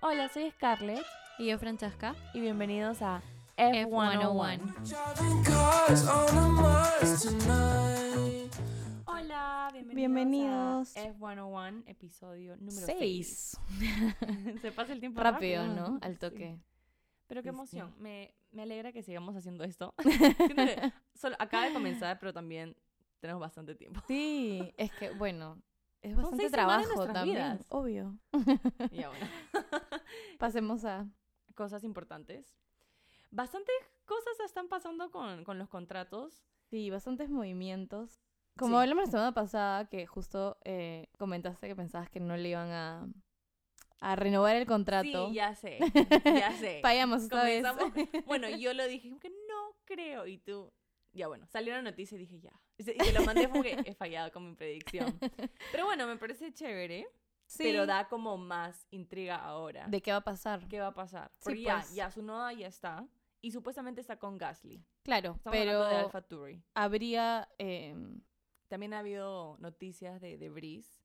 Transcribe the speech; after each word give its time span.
Hola, 0.00 0.28
soy 0.28 0.50
Scarlett 0.50 1.04
Y 1.38 1.46
yo, 1.48 1.58
Francesca. 1.58 2.14
y 2.34 2.40
bienvenidos 2.40 3.02
a 3.02 3.22
F101. 3.56 4.60
F101. 4.60 5.44
cars 5.44 6.06
on 6.08 6.38
a 6.38 6.48
Mars 6.48 7.22
tonight. 7.22 8.52
Hola, 9.06 9.68
bienvenidos, 9.72 9.94
Bienvenidos. 9.96 10.96
a 10.96 11.00
F101, 11.08 11.82
episodio 11.86 12.56
número 12.56 12.86
6. 12.86 12.96
Seis. 12.98 13.60
Se 14.62 14.72
pasa 14.72 14.92
el 14.92 15.00
tiempo 15.00 15.20
Rápido, 15.22 15.62
rápido, 15.66 15.88
¿no? 15.90 15.98
Al 16.02 16.14
Sí. 16.14 16.18
toque. 16.20 16.58
Pero 17.26 17.42
qué 17.42 17.48
sí. 17.50 17.54
emoción. 17.54 17.94
Me, 17.98 18.34
me 18.52 18.62
alegra 18.62 18.92
que 18.92 19.02
sigamos 19.02 19.36
haciendo 19.36 19.64
esto. 19.64 19.94
Solo 21.14 21.36
acaba 21.38 21.66
de 21.66 21.72
comenzar, 21.72 22.18
pero 22.18 22.32
también 22.32 22.76
tenemos 23.20 23.40
bastante 23.40 23.74
tiempo. 23.74 24.00
Sí, 24.08 24.72
es 24.78 24.90
que, 24.92 25.10
bueno, 25.10 25.60
es 26.02 26.16
bastante 26.16 26.50
trabajo 26.50 27.06
también. 27.06 27.36
vidas. 27.36 27.66
Obvio. 27.68 28.18
Y 28.90 29.04
bueno. 29.04 29.26
Pasemos 30.38 30.84
a. 30.84 31.06
Cosas 31.54 31.84
importantes. 31.84 32.56
Bastantes 33.30 33.74
cosas 34.06 34.40
están 34.44 34.68
pasando 34.68 35.10
con, 35.10 35.44
con 35.44 35.58
los 35.58 35.68
contratos. 35.68 36.42
Sí, 36.70 36.90
bastantes 36.90 37.28
movimientos. 37.28 38.20
Como 38.56 38.76
Sí. 38.76 38.82
hablamos 38.82 39.04
la 39.06 39.10
semana 39.10 39.32
pasada, 39.34 39.88
que 39.88 40.06
justo 40.06 40.58
eh, 40.64 41.08
comentaste 41.18 41.68
que 41.68 41.76
pensabas 41.76 42.10
que 42.10 42.18
no 42.20 42.36
le 42.36 42.48
iban 42.48 42.70
a, 42.70 43.06
a 44.00 44.16
renovar 44.16 44.56
el 44.56 44.66
contrato. 44.66 45.28
Sí, 45.28 45.34
ya 45.34 45.54
sé. 45.54 45.78
Ya 46.24 46.52
sé. 46.58 46.80
Fallamos 46.82 47.22
esta 47.22 47.44
vez. 47.44 47.64
Bueno, 48.26 48.48
yo 48.48 48.72
lo 48.74 48.86
dije, 48.86 49.12
que 49.20 49.28
no 49.30 49.76
creo. 49.84 50.26
Y 50.26 50.38
tú, 50.38 50.72
ya 51.12 51.28
bueno, 51.28 51.46
salió 51.46 51.74
la 51.74 51.82
noticia 51.82 52.16
y 52.16 52.18
dije, 52.18 52.40
ya. 52.40 52.52
Y 52.80 52.82
se, 52.82 53.12
lo 53.12 53.22
mandé 53.24 53.46
como 53.48 53.62
que 53.62 53.72
he 53.92 53.94
fallado 53.94 54.32
con 54.32 54.48
mi 54.48 54.54
predicción. 54.54 55.18
Pero 55.70 55.84
bueno, 55.84 56.06
me 56.06 56.16
parece 56.16 56.50
chévere. 56.54 57.06
Sí. 57.46 57.64
Pero 57.64 57.84
da 57.84 58.08
como 58.08 58.38
más 58.38 58.86
intriga 58.90 59.36
ahora. 59.36 59.86
¿De 59.86 60.00
qué 60.00 60.12
va 60.12 60.18
a 60.18 60.24
pasar? 60.24 60.66
¿Qué 60.66 60.80
va 60.80 60.86
a 60.88 60.94
pasar? 60.94 61.30
Sí, 61.38 61.44
Porque 61.44 61.62
ya, 61.62 61.80
pues. 61.80 61.94
ya 61.94 62.10
su 62.10 62.22
noda 62.22 62.52
ya 62.54 62.68
está. 62.68 63.06
Y 63.42 63.50
supuestamente 63.50 64.00
está 64.00 64.18
con 64.18 64.38
Gasly. 64.38 64.82
Claro, 65.02 65.32
Estamos 65.36 65.58
pero 65.58 65.84
de 65.84 65.96
Alpha 65.96 66.22
Tauri. 66.22 66.62
habría 66.74 67.48
em, 67.58 68.22
También 68.68 68.94
ha 68.94 69.00
habido 69.00 69.56
noticias 69.58 70.20
de, 70.20 70.38
de 70.38 70.48
Breeze. 70.48 71.02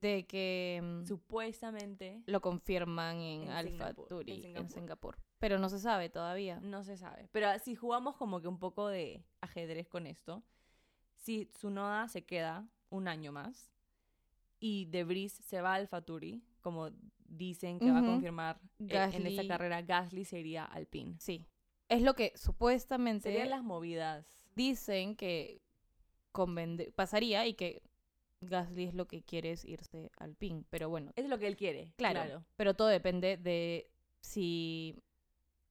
de 0.00 0.26
que 0.26 0.76
em, 0.76 1.04
Supuestamente 1.06 2.22
lo 2.26 2.40
confirman 2.40 3.16
en, 3.20 3.42
En 3.42 3.50
Alpha 3.50 3.90
en 3.90 3.94
Turi, 4.08 4.32
en 4.32 4.42
Singapur. 4.42 4.70
Singapur. 4.70 5.18
Pero 5.38 5.58
no 5.58 5.68
se 5.68 5.78
sabe 5.78 6.08
todavía. 6.08 6.58
No 6.60 6.82
se 6.84 6.96
sabe. 6.96 7.28
Pero 7.32 7.46
si 7.58 7.74
jugamos 7.76 8.16
como 8.16 8.40
que 8.40 8.48
un 8.48 8.58
poco 8.58 8.88
de 8.88 9.24
ajedrez 9.40 9.88
con 9.88 10.06
esto, 10.06 10.42
si 11.22 11.46
Tsunoda 11.46 12.08
se 12.08 12.24
queda 12.24 12.68
un 12.90 13.06
año 13.08 13.32
más 13.32 13.70
y 14.58 14.86
De 14.86 15.04
Vries 15.04 15.32
se 15.32 15.60
va 15.60 15.74
al 15.74 15.88
Faturi, 15.88 16.42
como 16.60 16.90
dicen 17.24 17.78
que 17.78 17.90
va 17.90 18.00
a 18.00 18.04
confirmar 18.04 18.60
eh, 18.80 19.10
en 19.12 19.26
esta 19.26 19.46
carrera, 19.46 19.82
Gasly 19.82 20.24
sería 20.24 20.64
Alpine. 20.64 21.14
Sí. 21.18 21.46
Es 21.88 22.02
lo 22.02 22.14
que 22.14 22.32
supuestamente 22.36 23.30
Serían 23.30 23.50
las 23.50 23.62
movidas. 23.62 24.26
dicen 24.54 25.16
que 25.16 25.60
pasaría 26.94 27.46
y 27.46 27.54
que 27.54 27.82
Gasly 28.40 28.84
es 28.84 28.94
lo 28.94 29.06
que 29.06 29.22
quiere 29.22 29.52
es 29.52 29.64
irse 29.64 30.10
al 30.16 30.34
PIN. 30.34 30.66
Pero 30.70 30.88
bueno, 30.90 31.12
Es 31.16 31.28
lo 31.28 31.38
que 31.38 31.46
él 31.46 31.56
quiere. 31.56 31.92
claro, 31.96 32.20
Claro. 32.20 32.44
Pero 32.56 32.74
todo 32.74 32.88
depende 32.88 33.36
de 33.36 33.88
si, 34.20 34.96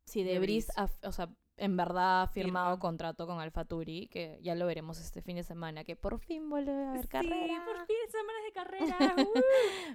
si 0.05 0.23
De 0.23 0.39
De 0.39 0.65
o 1.03 1.11
sea, 1.11 1.29
en 1.61 1.77
verdad 1.77 2.23
ha 2.23 2.27
firmado 2.27 2.71
Firma. 2.75 2.79
contrato 2.79 3.27
con 3.27 3.39
Alfa 3.39 3.65
Turi, 3.65 4.07
que 4.07 4.39
ya 4.41 4.55
lo 4.55 4.65
veremos 4.65 4.99
este 4.99 5.21
fin 5.21 5.35
de 5.35 5.43
semana, 5.43 5.83
que 5.83 5.95
por 5.95 6.19
fin 6.19 6.49
vuelve 6.49 6.71
a 6.73 6.89
haber 6.91 7.03
Sí, 7.03 7.07
carrera. 7.07 7.63
por 7.65 7.85
fin 7.85 7.95
semanas 8.09 8.43
de 8.45 8.51
carrera. 8.51 9.15
¡uh! 9.27 9.39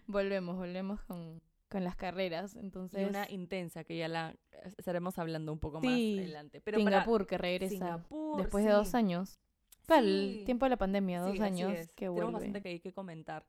Volvemos, 0.07 0.57
volvemos 0.57 1.01
con, 1.03 1.43
con 1.69 1.85
las 1.85 1.97
carreras. 1.97 2.55
y 2.55 2.61
Entonces, 2.61 3.09
una 3.09 3.29
intensa 3.31 3.85
que 3.85 3.97
ya 3.97 4.09
la 4.09 4.35
estaremos 4.79 5.19
hablando 5.19 5.53
un 5.53 5.59
poco 5.59 5.81
Sí, 5.81 5.87
más 6.17 6.25
adelante. 6.25 6.61
Pero 6.61 6.79
para- 6.79 6.91
Singapur 6.99 7.27
que 7.27 7.39
regresa 7.39 7.71
Singapur, 7.75 8.37
después 8.41 8.65
de 8.65 8.71
dos 8.73 8.95
años. 8.95 9.39
Claro, 9.87 10.07
el 10.07 10.43
tiempo 10.45 10.65
de 10.67 10.71
la 10.71 10.77
pandemia, 10.77 11.21
dos 11.21 11.39
años 11.41 11.73
es. 11.73 11.89
que 11.89 12.07
Tenemos 12.07 12.15
vuelve. 12.17 12.33
bastante 12.33 12.63
que 12.63 12.69
hay 12.71 12.81
que 12.81 12.93
comentar. 12.93 13.47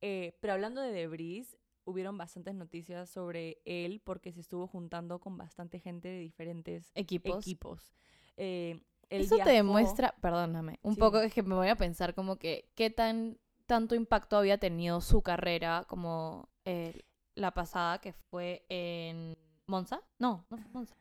Eh, 0.00 0.36
pero 0.40 0.52
hablando 0.54 0.80
de 0.80 0.92
Debris, 0.92 1.56
hubieron 1.86 2.18
bastantes 2.18 2.54
noticias 2.54 3.08
sobre 3.08 3.58
él 3.64 4.02
porque 4.04 4.32
se 4.32 4.40
estuvo 4.40 4.66
juntando 4.66 5.18
con 5.20 5.38
bastante 5.38 5.80
gente 5.80 6.08
de 6.08 6.18
diferentes 6.18 6.90
Equipos. 6.94 7.38
equipos. 7.38 7.92
Eh, 8.36 8.82
Eso 9.08 9.36
te 9.38 9.50
demuestra, 9.50 10.14
perdóname, 10.20 10.78
un 10.82 10.94
Sí. 10.94 11.00
poco 11.00 11.20
es 11.20 11.32
que 11.32 11.42
me 11.42 11.54
voy 11.54 11.68
a 11.68 11.76
pensar 11.76 12.14
como 12.14 12.36
que 12.36 12.68
qué 12.74 12.90
tan 12.90 13.38
tanto 13.66 13.94
impacto 13.94 14.36
había 14.36 14.58
tenido 14.58 15.00
su 15.00 15.22
carrera 15.22 15.84
como 15.88 16.48
eh, 16.64 17.02
la 17.34 17.52
pasada 17.52 18.00
que 18.00 18.12
fue 18.12 18.64
en 18.68 19.36
Monza. 19.66 20.02
No, 20.18 20.44
no 20.50 20.56
fue 20.58 20.68
Monza. 20.72 20.94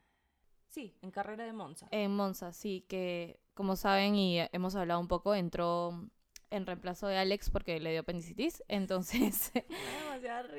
Sí, 0.70 0.96
en 1.02 1.12
carrera 1.12 1.46
de 1.46 1.54
Monza. 1.54 1.88
En 1.92 2.16
Monza, 2.16 2.52
sí, 2.52 2.86
que 2.88 3.40
como 3.54 3.76
saben 3.76 4.16
y 4.16 4.40
hemos 4.52 4.76
hablado 4.76 5.00
un 5.00 5.08
poco, 5.08 5.34
entró 5.36 6.10
en 6.58 6.66
reemplazo 6.66 7.08
de 7.08 7.18
Alex 7.18 7.50
porque 7.50 7.80
le 7.80 7.92
dio 7.92 8.02
apendicitis. 8.02 8.64
Entonces, 8.68 9.52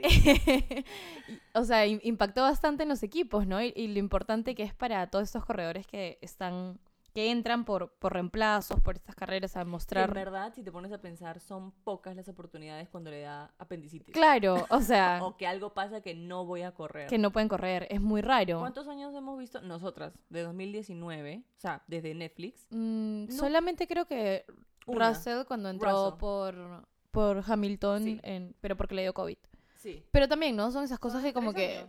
o 1.54 1.64
sea, 1.64 1.86
im- 1.86 2.00
impactó 2.02 2.42
bastante 2.42 2.82
en 2.84 2.88
los 2.88 3.02
equipos, 3.02 3.46
¿no? 3.46 3.62
Y, 3.62 3.72
y 3.76 3.88
lo 3.88 3.98
importante 3.98 4.54
que 4.54 4.62
es 4.62 4.74
para 4.74 5.06
todos 5.08 5.24
estos 5.24 5.44
corredores 5.44 5.86
que 5.86 6.18
están, 6.20 6.78
que 7.14 7.30
entran 7.30 7.64
por, 7.64 7.92
por 7.98 8.12
reemplazos, 8.12 8.80
por 8.80 8.96
estas 8.96 9.14
carreras 9.14 9.56
a 9.56 9.64
mostrar. 9.64 10.08
En 10.10 10.14
verdad, 10.14 10.52
si 10.54 10.62
te 10.62 10.70
pones 10.70 10.92
a 10.92 10.98
pensar, 11.00 11.40
son 11.40 11.72
pocas 11.72 12.14
las 12.14 12.28
oportunidades 12.28 12.88
cuando 12.90 13.10
le 13.10 13.20
da 13.22 13.54
apendicitis. 13.58 14.12
Claro, 14.14 14.66
o 14.68 14.80
sea, 14.80 15.20
O 15.24 15.36
que 15.36 15.46
algo 15.46 15.72
pasa 15.72 16.00
que 16.02 16.14
no 16.14 16.44
voy 16.44 16.62
a 16.62 16.72
correr. 16.72 17.08
que 17.08 17.18
no 17.18 17.30
pueden 17.32 17.48
correr, 17.48 17.86
es 17.90 18.00
muy 18.00 18.20
raro. 18.20 18.58
¿Cuántos 18.60 18.86
años 18.88 19.14
hemos 19.14 19.38
visto 19.38 19.60
nosotras? 19.62 20.12
De 20.28 20.42
2019, 20.42 21.42
o 21.56 21.60
sea, 21.60 21.82
desde 21.86 22.14
Netflix. 22.14 22.66
Mm, 22.70 23.26
No. 23.28 23.32
Solamente 23.32 23.86
creo 23.86 24.06
que 24.06 24.44
Una. 24.86 25.10
Russell 25.10 25.44
cuando 25.47 25.69
entró 25.69 25.91
Russell. 26.10 26.19
por, 26.19 26.88
por 27.10 27.44
Hamilton, 27.47 28.02
Sí. 28.04 28.20
en, 28.22 28.54
pero 28.60 28.76
porque 28.76 28.94
le 28.94 29.02
dio 29.02 29.12
COVID. 29.14 29.36
Sí. 29.76 30.04
Pero 30.10 30.28
también, 30.28 30.56
¿no? 30.56 30.70
Son 30.70 30.82
esas 30.84 30.98
cosas 30.98 31.20
Son 31.22 31.28
que 31.30 31.34
como 31.34 31.52
que, 31.52 31.86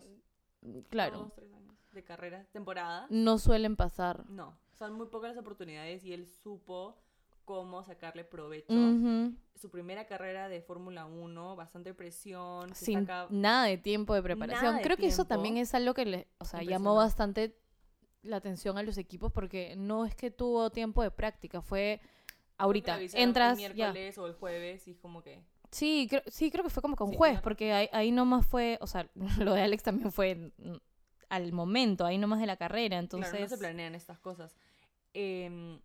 claro, 0.90 1.20
Dos, 1.20 1.34
tres 1.36 1.54
años 1.54 1.76
de 1.92 2.04
carrera, 2.04 2.46
temporada. 2.52 3.08
no 3.10 3.38
suelen 3.40 3.76
pasar. 3.76 4.30
No, 4.30 4.58
son 4.78 4.94
muy 4.94 5.08
pocas 5.08 5.30
las 5.32 5.38
oportunidades 5.40 6.04
y 6.04 6.14
él 6.14 6.26
supo 6.28 6.96
cómo 7.46 7.82
sacarle 7.84 8.24
provecho. 8.26 8.74
Su 9.56 9.72
primera 9.72 10.06
carrera 10.06 10.50
de 10.50 10.62
Fórmula 10.62 11.06
1, 11.06 11.56
bastante 11.56 11.94
presión. 11.94 12.76
Sin 12.76 13.08
saca- 13.08 13.28
nada 13.32 13.66
de 13.66 13.78
tiempo 13.78 14.14
de 14.14 14.22
preparación. 14.22 14.76
De 14.78 14.82
Creo 14.84 14.98
que 14.98 15.08
eso 15.08 15.26
también 15.26 15.58
es 15.58 15.74
algo 15.74 15.94
que 15.94 16.06
le, 16.06 16.28
o 16.40 16.46
sea, 16.46 16.62
llamó 16.62 16.94
bastante 16.96 17.58
la 18.22 18.36
atención 18.38 18.78
a 18.78 18.84
los 18.84 18.98
equipos 18.98 19.32
porque 19.32 19.76
no 19.78 20.06
es 20.06 20.14
que 20.14 20.30
tuvo 20.30 20.70
tiempo 20.70 21.02
de 21.02 21.10
práctica, 21.12 21.62
fue 21.62 22.02
ahorita, 22.58 23.00
entras 23.14 23.58
El 23.60 23.74
ya. 23.74 23.92
miércoles 23.92 24.18
o 24.18 24.28
el 24.28 24.34
jueves 24.34 24.88
y 24.88 24.92
es 24.92 24.98
como 25.00 25.22
que... 25.22 25.42
Sí, 25.72 26.08
creo, 26.10 26.22
sí, 26.28 26.50
creo 26.50 26.64
que 26.64 26.70
fue 26.70 26.82
como 26.82 26.96
con 26.96 27.10
Sí, 27.10 27.18
juez, 27.18 27.32
claro. 27.34 27.44
porque 27.44 27.74
ahí, 27.74 27.90
ahí 27.92 28.12
nomás 28.12 28.46
fue, 28.48 28.78
o 28.82 28.88
sea, 28.88 29.10
lo 29.40 29.54
de 29.54 29.62
Alex 29.62 29.84
también 29.84 30.12
fue 30.12 30.52
al 31.30 31.52
momento, 31.52 32.06
ahí 32.06 32.18
nomás 32.18 32.40
de 32.40 32.46
la 32.48 32.56
carrera, 32.58 32.98
entonces... 33.00 33.32
Claro, 33.32 33.44
no 33.46 33.50
se 33.50 33.58
planean 33.58 33.94
estas 33.96 34.18
cosas. 34.20 34.56
Eh, 35.14 35.80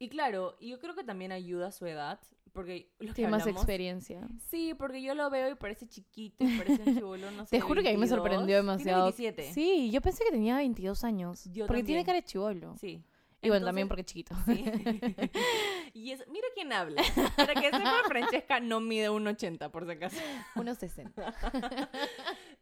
y 0.00 0.08
claro, 0.08 0.56
yo 0.60 0.78
creo 0.78 0.94
que 0.94 1.04
también 1.04 1.32
ayuda 1.32 1.68
a 1.68 1.72
su 1.72 1.86
edad, 1.86 2.20
porque 2.52 2.90
lo 2.98 3.08
que 3.08 3.14
tiene 3.14 3.30
más 3.30 3.46
experiencia. 3.46 4.26
Sí, 4.48 4.74
porque 4.74 5.02
yo 5.02 5.14
lo 5.14 5.28
veo 5.30 5.50
y 5.50 5.54
parece 5.54 5.86
chiquito, 5.88 6.44
y 6.44 6.56
parece 6.58 6.82
un 6.84 6.94
chibolo, 6.96 7.30
no 7.32 7.44
sé. 7.46 7.50
Te 7.56 7.60
juro 7.60 7.82
que 7.82 7.88
a 7.88 7.92
mí 7.92 7.96
me 7.96 8.06
22. 8.06 8.18
sorprendió 8.18 8.56
demasiado. 8.56 9.12
Tiene 9.12 9.32
27. 9.32 9.52
Sí, 9.54 9.90
yo 9.90 10.00
pensé 10.00 10.24
que 10.24 10.30
tenía 10.30 10.56
22 10.56 11.04
años. 11.04 11.44
Yo 11.52 11.66
porque 11.66 11.82
tiene 11.84 12.00
también. 12.00 12.06
cara 12.06 12.20
de 12.20 12.24
chivolo. 12.24 12.76
Sí. 12.78 13.02
Y 13.40 13.48
bueno, 13.48 13.66
también 13.66 13.86
porque 13.88 14.04
chiquito. 14.04 14.34
Sí. 14.46 14.64
y 15.94 16.10
es, 16.10 16.26
mira 16.28 16.46
quién 16.54 16.72
habla. 16.72 17.02
Para 17.36 17.54
que 17.54 17.70
sepa, 17.70 18.02
Francesca 18.08 18.60
no 18.60 18.80
mide 18.80 19.10
un 19.10 19.26
80, 19.26 19.70
por 19.70 19.84
si 19.86 19.92
acaso. 19.92 20.20
1.60. 20.56 21.88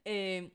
Eh, 0.08 0.52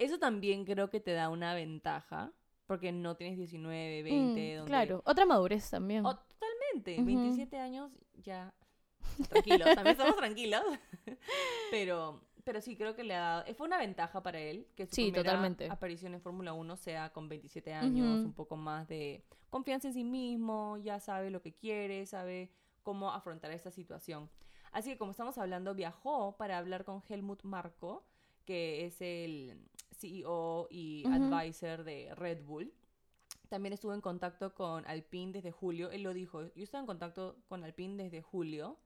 eso 0.00 0.18
también 0.18 0.64
creo 0.64 0.90
que 0.90 0.98
te 0.98 1.12
da 1.12 1.28
una 1.28 1.54
ventaja, 1.54 2.32
porque 2.66 2.90
no 2.90 3.14
tienes 3.14 3.36
19, 3.38 4.02
20, 4.02 4.14
Mm, 4.14 4.56
donde... 4.56 4.68
Claro, 4.68 5.02
otra 5.04 5.26
madurez 5.26 5.70
también. 5.70 6.04
Oh, 6.04 6.16
totalmente. 6.16 6.94
Ujú. 6.96 7.04
27 7.06 7.56
años 7.58 7.92
ya... 8.14 8.52
Tranquilos, 9.28 9.74
también 9.74 9.92
estamos 9.96 10.16
tranquilos. 10.16 10.62
pero, 11.70 12.20
pero 12.44 12.60
sí, 12.60 12.76
creo 12.76 12.94
que 12.94 13.04
le 13.04 13.14
ha 13.14 13.20
dado... 13.20 13.54
Fue 13.54 13.66
una 13.66 13.78
ventaja 13.78 14.22
para 14.22 14.38
él 14.38 14.66
que 14.76 14.86
su 14.86 14.94
Sí, 14.94 15.02
primera 15.04 15.22
totalmente. 15.24 15.68
aparición 15.70 16.14
en 16.14 16.20
Fórmula 16.20 16.52
1 16.52 16.76
sea 16.76 17.10
con 17.12 17.28
27 17.28 17.72
años, 17.72 18.18
Ujú. 18.20 18.28
un 18.28 18.34
poco 18.34 18.56
más 18.56 18.86
de 18.86 19.24
confianza 19.50 19.88
en 19.88 19.94
sí 19.94 20.04
mismo, 20.04 20.78
ya 20.78 21.00
sabe 21.00 21.30
lo 21.30 21.40
que 21.40 21.54
quiere, 21.54 22.06
sabe 22.06 22.50
cómo 22.82 23.10
afrontar 23.12 23.50
esta 23.52 23.70
situación. 23.70 24.28
Así 24.72 24.90
que 24.90 24.98
como 24.98 25.12
estamos 25.12 25.38
hablando, 25.38 25.74
viajó 25.74 26.36
para 26.36 26.58
hablar 26.58 26.84
con 26.84 27.02
Helmut 27.08 27.42
Marko, 27.44 28.04
que 28.44 28.84
es 28.84 29.00
el 29.00 29.68
CEO 29.92 30.66
y 30.70 31.04
Ujú. 31.06 31.14
advisor 31.34 31.84
de 31.84 32.14
Red 32.14 32.42
Bull. 32.44 32.72
También 33.48 33.72
estuvo 33.72 33.94
en 33.94 34.00
contacto 34.00 34.54
con 34.54 34.86
Alpine 34.86 35.32
desde 35.32 35.50
julio. 35.50 35.90
Él 35.90 36.02
lo 36.02 36.12
dijo, 36.12 36.42
yo 36.54 36.62
estaba 36.62 36.80
en 36.80 36.86
contacto 36.86 37.36
con 37.48 37.64
Alpine 37.64 38.02
desde 38.02 38.22
julio. 38.22 38.78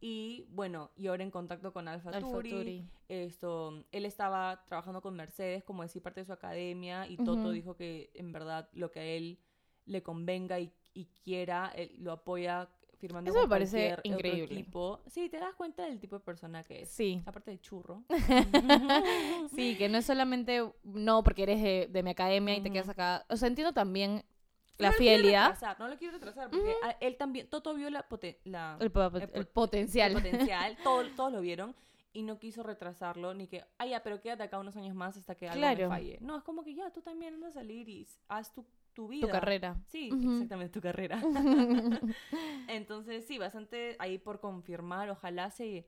Y 0.00 0.46
bueno, 0.50 0.90
y 0.96 1.08
ahora 1.08 1.24
en 1.24 1.30
contacto 1.30 1.72
con 1.72 1.88
Alfa 1.88 2.10
Alfa. 2.10 2.20
Tauri. 2.20 2.88
Esto, 3.08 3.84
él 3.92 4.04
estaba 4.04 4.64
trabajando 4.66 5.00
con 5.00 5.14
Mercedes, 5.14 5.64
como 5.64 5.82
decir, 5.82 6.02
parte 6.02 6.20
de 6.20 6.26
su 6.26 6.32
academia. 6.32 7.06
Y 7.08 7.16
Toto 7.16 7.50
dijo 7.50 7.76
que 7.76 8.10
en 8.14 8.32
verdad 8.32 8.68
lo 8.72 8.90
que 8.90 9.00
a 9.00 9.04
él 9.04 9.38
le 9.84 10.02
convenga 10.02 10.58
y, 10.60 10.72
y 10.94 11.06
quiera, 11.06 11.72
él 11.74 11.92
lo 11.98 12.12
apoya 12.12 12.68
firmando 12.98 13.30
Eso 13.30 13.40
me 13.42 13.48
parece 13.48 13.96
increíble. 14.04 14.66
Sí, 15.06 15.28
te 15.28 15.38
das 15.38 15.54
cuenta 15.54 15.84
del 15.84 15.98
tipo 16.00 16.16
de 16.18 16.24
persona 16.24 16.62
que 16.64 16.82
es. 16.82 16.88
Sí. 16.90 17.22
Aparte 17.26 17.50
de 17.52 17.60
churro. 17.60 18.02
Sí, 19.54 19.76
que 19.76 19.88
no 19.88 19.98
es 19.98 20.06
solamente, 20.06 20.62
no, 20.84 21.22
porque 21.22 21.44
eres 21.44 21.62
de, 21.62 21.88
de 21.90 22.02
mi 22.02 22.10
academia 22.10 22.56
y 22.56 22.60
te 22.60 22.70
quedas 22.70 22.88
acá. 22.88 23.24
O 23.28 23.36
sea, 23.36 23.48
entiendo 23.48 23.72
también 23.72 24.16
No 24.16 24.22
la 24.78 24.88
lo 24.90 24.94
fidelidad, 24.94 25.50
retrasar, 25.50 25.78
no 25.80 25.88
lo 25.88 25.96
quiero 25.96 26.14
retrasar, 26.14 26.50
porque 26.50 26.74
él 27.00 27.16
también, 27.16 27.48
Toto 27.48 27.74
vio 27.74 27.88
la, 27.90 28.08
poten- 28.08 28.36
la 28.44 28.76
el, 28.80 28.90
po- 28.90 29.04
el 29.06 29.22
el 29.32 29.46
po- 29.46 29.52
potencial. 29.62 30.12
el 30.12 30.22
potencial, 30.22 30.76
todo- 30.82 31.08
todos 31.16 31.32
lo 31.32 31.40
vieron 31.40 31.74
y 32.12 32.22
no 32.22 32.38
quiso 32.38 32.62
retrasarlo 32.62 33.34
ni 33.34 33.46
que, 33.46 33.64
ah, 33.78 33.86
ya, 33.86 34.02
pero 34.02 34.20
quédate 34.20 34.42
acá 34.42 34.58
unos 34.58 34.76
años 34.76 34.94
más 34.94 35.16
hasta 35.16 35.34
que 35.34 35.48
algo 35.48 35.60
me 35.60 35.74
Claro. 35.74 35.88
falle. 35.90 36.18
No, 36.20 36.36
es 36.38 36.42
como 36.44 36.64
que 36.64 36.74
ya, 36.74 36.90
tú 36.90 37.02
también 37.02 37.34
andas 37.34 37.50
a 37.56 37.60
salir 37.60 37.88
y 37.88 38.06
haz 38.28 38.52
tu, 38.52 38.64
tu 38.96 39.06
vida. 39.08 39.26
tu 39.26 39.32
carrera. 39.32 39.76
Sí, 39.88 40.10
exactamente, 40.12 40.72
tu 40.72 40.80
carrera. 40.80 41.20
Entonces, 42.68 43.26
sí, 43.26 43.38
bastante 43.38 43.94
ahí 43.98 44.18
por 44.18 44.40
confirmar, 44.40 45.10
ojalá 45.10 45.50
se, 45.50 45.86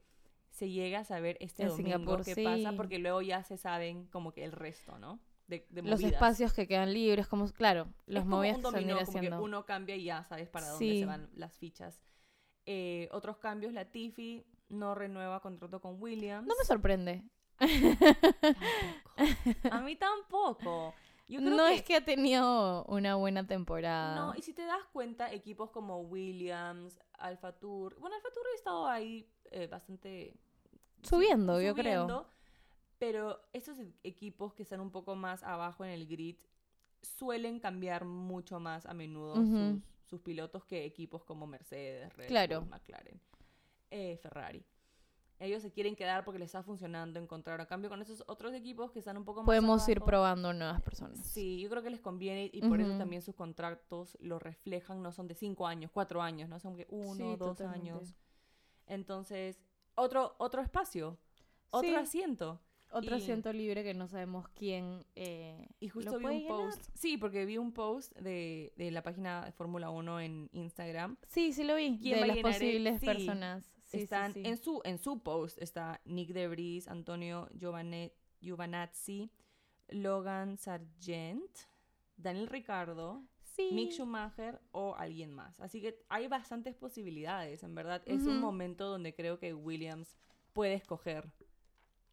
se 0.51 0.71
llegue 0.71 0.97
a 0.97 1.05
saber 1.05 1.37
este 1.41 1.63
En 1.63 1.69
domingo 1.71 1.89
Singapur, 1.99 2.25
qué 2.25 2.35
sí. 2.35 2.45
pasa, 2.45 2.73
porque 2.77 2.99
luego 2.99 3.23
ya 3.23 3.43
se 3.43 3.57
saben 3.57 4.07
como 4.09 4.33
que 4.33 4.45
el 4.45 4.53
resto, 4.53 4.99
¿no? 4.99 5.19
De, 5.47 5.67
de 5.71 5.83
Los 5.83 6.03
espacios 6.03 6.53
que 6.53 6.67
quedan 6.69 6.93
libres, 6.93 7.27
como, 7.27 7.51
claro, 7.51 7.89
los 8.07 8.27
movidas 8.27 8.59
que 8.59 8.83
se 8.83 8.93
haciendo. 8.93 9.43
uno 9.43 9.65
cambia 9.65 9.97
y 9.97 10.05
ya 10.05 10.23
sabes 10.25 10.49
para 10.51 10.69
dónde 10.69 10.85
Sí. 10.85 11.01
se 11.01 11.07
van 11.07 11.31
las 11.35 11.57
fichas. 11.57 12.01
Eh, 12.67 13.09
otros 13.13 13.39
cambios, 13.39 13.73
la 13.73 13.87
Tiffy 13.91 14.45
no 14.69 14.95
renueva 14.95 15.41
contrato 15.41 15.81
con 15.81 15.97
Williams. 16.01 16.47
No 16.47 16.55
me 16.59 16.65
sorprende. 16.67 17.25
A 19.71 19.81
mí 19.81 19.97
tampoco. 19.97 20.95
Yo 21.29 21.41
creo 21.41 21.57
no 21.57 21.67
que, 21.67 21.75
es 21.75 21.83
que 21.83 21.97
ha 21.97 22.05
tenido 22.05 22.85
una 22.85 23.15
buena 23.17 23.47
temporada. 23.47 24.17
No, 24.17 24.35
y 24.35 24.41
si 24.43 24.55
te 24.55 24.63
das 24.63 24.83
cuenta, 24.93 25.31
equipos 25.33 25.71
como 25.71 26.01
Williams, 26.01 26.99
Alfa 27.19 27.53
Tour. 27.53 27.97
Bueno, 28.01 28.17
Alfa 28.17 28.31
Tour 28.33 28.47
ha 28.51 28.57
estado 28.57 28.87
ahí 28.87 29.31
eh, 29.51 29.67
bastante. 29.67 30.35
Subiendo, 31.03 31.61
yo 31.61 31.75
creo. 31.75 32.27
Pero 32.99 33.41
estos 33.53 33.79
e- 33.79 33.93
equipos 34.03 34.55
que 34.55 34.63
están 34.63 34.81
un 34.81 34.91
poco 34.91 35.15
más 35.15 35.43
abajo 35.43 35.85
en 35.85 35.91
el 35.91 36.07
grid 36.07 36.37
suelen 37.03 37.61
cambiar 37.61 38.05
mucho 38.05 38.59
más 38.59 38.87
a 38.87 38.95
menudo 38.95 39.37
sus, 39.37 39.83
sus 40.05 40.21
pilotos 40.23 40.65
que 40.65 40.85
equipos 40.85 41.23
como 41.25 41.47
Mercedes, 41.47 42.13
Red 42.17 42.27
Claro. 42.27 42.61
Bull, 42.63 42.71
McLaren, 42.71 43.21
eh, 43.91 44.17
Ferrari. 44.21 44.65
Ellos 45.41 45.63
se 45.63 45.71
quieren 45.71 45.95
quedar 45.95 46.25
porque 46.25 46.39
les 46.41 46.47
está 46.47 46.63
funcionando 46.65 47.21
encontrar. 47.21 47.61
A 47.61 47.67
cambio, 47.67 47.89
con 47.89 48.03
esos 48.03 48.25
otros 48.27 48.53
equipos 48.55 48.91
que 48.91 48.99
están 48.99 49.17
un 49.17 49.25
poco 49.25 49.41
más 49.41 49.47
Podemos 49.47 49.89
ir 49.89 49.99
abajo, 49.99 50.07
probando 50.07 50.53
nuevas 50.53 50.83
personas. 50.83 51.25
Sí, 51.25 51.61
yo 51.61 51.71
creo 51.71 51.83
que 51.83 51.91
les 51.91 52.01
conviene 52.01 52.51
y 52.53 52.61
por 52.63 52.81
eso 52.81 52.91
Ujú. 52.91 52.99
también 52.99 53.23
sus 53.23 53.37
contratos 53.37 54.19
lo 54.21 54.39
reflejan, 54.41 55.01
no 55.01 55.13
son 55.13 55.29
de 55.29 55.35
cinco 55.35 55.67
años, 55.67 55.91
cuatro 55.95 56.23
años, 56.23 56.49
no 56.49 56.59
son 56.59 56.77
que 56.77 56.87
uno, 56.91 57.15
Sí, 57.15 57.37
dos 57.37 57.59
totalmente. 57.59 57.91
años. 57.91 58.15
Entonces, 58.87 59.61
otro, 59.95 60.35
otro 60.39 60.61
espacio, 60.63 61.19
otro 61.71 61.89
Sí. 61.91 61.95
asiento. 61.95 62.61
Otro 62.91 63.17
asiento 63.17 63.53
libre 63.53 63.85
que 63.85 63.93
no 63.95 64.09
sabemos 64.09 64.49
quién. 64.49 65.05
eh, 65.15 65.69
Y 65.81 65.89
lo 65.89 65.93
justo 65.95 66.17
vi 66.19 66.23
puede 66.23 66.37
un 66.37 66.43
llenar. 66.43 66.57
post, 66.59 66.89
sí, 66.95 67.17
porque 67.19 67.45
vi 67.45 67.59
un 67.59 67.73
post 67.73 68.17
de, 68.19 68.73
de 68.77 68.91
la 68.91 69.03
página 69.03 69.45
de 69.45 69.53
Fórmula 69.53 69.91
1 69.91 70.21
en 70.21 70.49
Instagram. 70.53 71.17
Sí, 71.29 71.53
sí 71.53 71.65
lo 71.65 71.75
vi. 71.75 71.99
¿Quién 72.01 72.15
De 72.15 72.21
va 72.21 72.25
a 72.25 72.27
las 72.29 72.37
llenar 72.37 72.53
posibles 72.53 73.01
sí, 73.01 73.07
personas. 73.07 73.65
Sí, 73.85 73.99
Están 73.99 74.33
sí. 74.35 74.43
En, 74.45 74.57
su, 74.57 74.81
en 74.85 74.99
su 74.99 75.23
post 75.23 75.61
está 75.63 76.01
Nick 76.05 76.31
Debris, 76.31 76.89
Antonio 76.89 77.49
Giovanazzi, 78.41 79.31
Logan 79.89 80.57
Sargent, 80.59 81.51
Daniel 82.17 82.47
Ricardo. 82.49 83.23
Mick 83.73 83.91
Schumacher 83.91 84.61
o 84.71 84.95
alguien 84.95 85.35
más. 85.35 85.59
Así 85.59 85.81
que 85.81 86.01
hay 86.09 86.29
bastantes 86.29 86.77
posibilidades, 86.77 87.65
en 87.65 87.75
verdad. 87.75 88.03
Es 88.07 88.23
un 88.23 88.39
momento 88.39 88.87
donde 88.89 89.17
creo 89.17 89.41
que 89.41 89.53
Williams 89.53 90.17
puede 90.53 90.75
escoger 90.75 91.29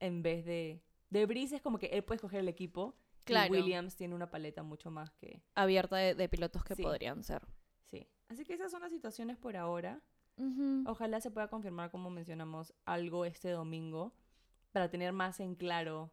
en 0.05 0.21
vez 0.23 0.45
de... 0.45 0.81
De 1.09 1.25
Brice 1.25 1.55
es 1.57 1.61
como 1.61 1.77
que 1.79 1.87
él 1.87 2.03
puede 2.03 2.17
escoger 2.17 2.39
el 2.41 2.47
equipo. 2.49 2.95
Claro. 3.23 3.53
Y 3.55 3.57
Williams 3.61 3.95
tiene 3.95 4.15
una 4.15 4.29
paleta 4.29 4.63
mucho 4.63 4.91
más 4.91 5.11
que... 5.11 5.41
Abierta 5.55 5.95
de, 5.97 6.15
de 6.15 6.29
pilotos 6.29 6.63
que 6.63 6.75
Sí. 6.75 6.83
podrían 6.83 7.23
ser. 7.23 7.45
Sí. 7.91 8.07
Así 8.29 8.43
que 8.43 8.53
esas 8.53 8.71
son 8.71 8.81
las 8.81 8.91
situaciones 8.91 9.37
por 9.37 9.55
ahora. 9.57 10.01
Ojalá 10.85 11.21
se 11.21 11.31
pueda 11.31 11.47
confirmar, 11.47 11.91
como 11.91 12.09
mencionamos, 12.09 12.73
algo 12.83 13.23
este 13.23 13.49
domingo 13.51 14.13
para 14.73 14.89
tener 14.89 15.13
más 15.13 15.39
en 15.39 15.55
claro 15.55 16.11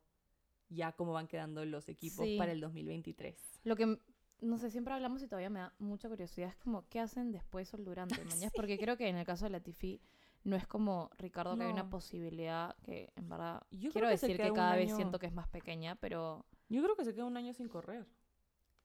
ya 0.69 0.93
cómo 0.93 1.13
van 1.13 1.27
quedando 1.27 1.65
los 1.65 1.89
equipos 1.89 2.25
Sí. 2.25 2.39
para 2.39 2.53
el 2.53 2.61
2023. 2.61 3.61
Lo 3.65 3.75
que, 3.75 3.99
no 4.41 4.59
sé, 4.59 4.71
siempre 4.71 4.95
hablamos 4.95 5.23
y 5.23 5.27
todavía 5.27 5.51
me 5.51 5.59
da 5.59 5.75
mucha 5.81 6.09
curiosidad 6.09 6.49
es 6.51 6.57
como, 6.57 6.89
¿qué 6.89 7.01
hacen 7.01 7.33
después 7.33 7.75
o 7.75 7.77
el 7.77 7.85
durante? 7.85 8.15
mañana? 8.47 8.53
Porque 8.55 8.79
creo 8.79 8.97
que 8.97 9.09
en 9.09 9.17
el 9.17 9.27
caso 9.27 9.45
de 9.47 9.51
la 9.51 9.61
Tifi 9.61 10.01
no 10.45 10.57
es 10.57 10.67
como 10.67 11.11
Ricardo 11.19 11.57
que 11.57 11.63
hay 11.65 11.73
una 11.73 11.89
posibilidad 11.91 12.77
que 12.83 13.13
en 13.17 13.29
verdad 13.29 13.63
Yo 13.71 13.91
quiero 13.93 14.09
que 14.09 14.13
decir 14.13 14.37
que 14.37 14.53
cada 14.53 14.77
vez 14.77 14.95
siento 14.95 15.19
que 15.19 15.27
es 15.27 15.33
más 15.33 15.49
pequeña, 15.49 15.95
pero 15.97 16.45
Yo 16.69 16.83
creo 16.83 16.97
que 16.97 17.05
se 17.05 17.15
queda 17.15 17.25
un 17.27 17.37
año 17.37 17.53
sin 17.55 17.69
correr. 17.69 18.07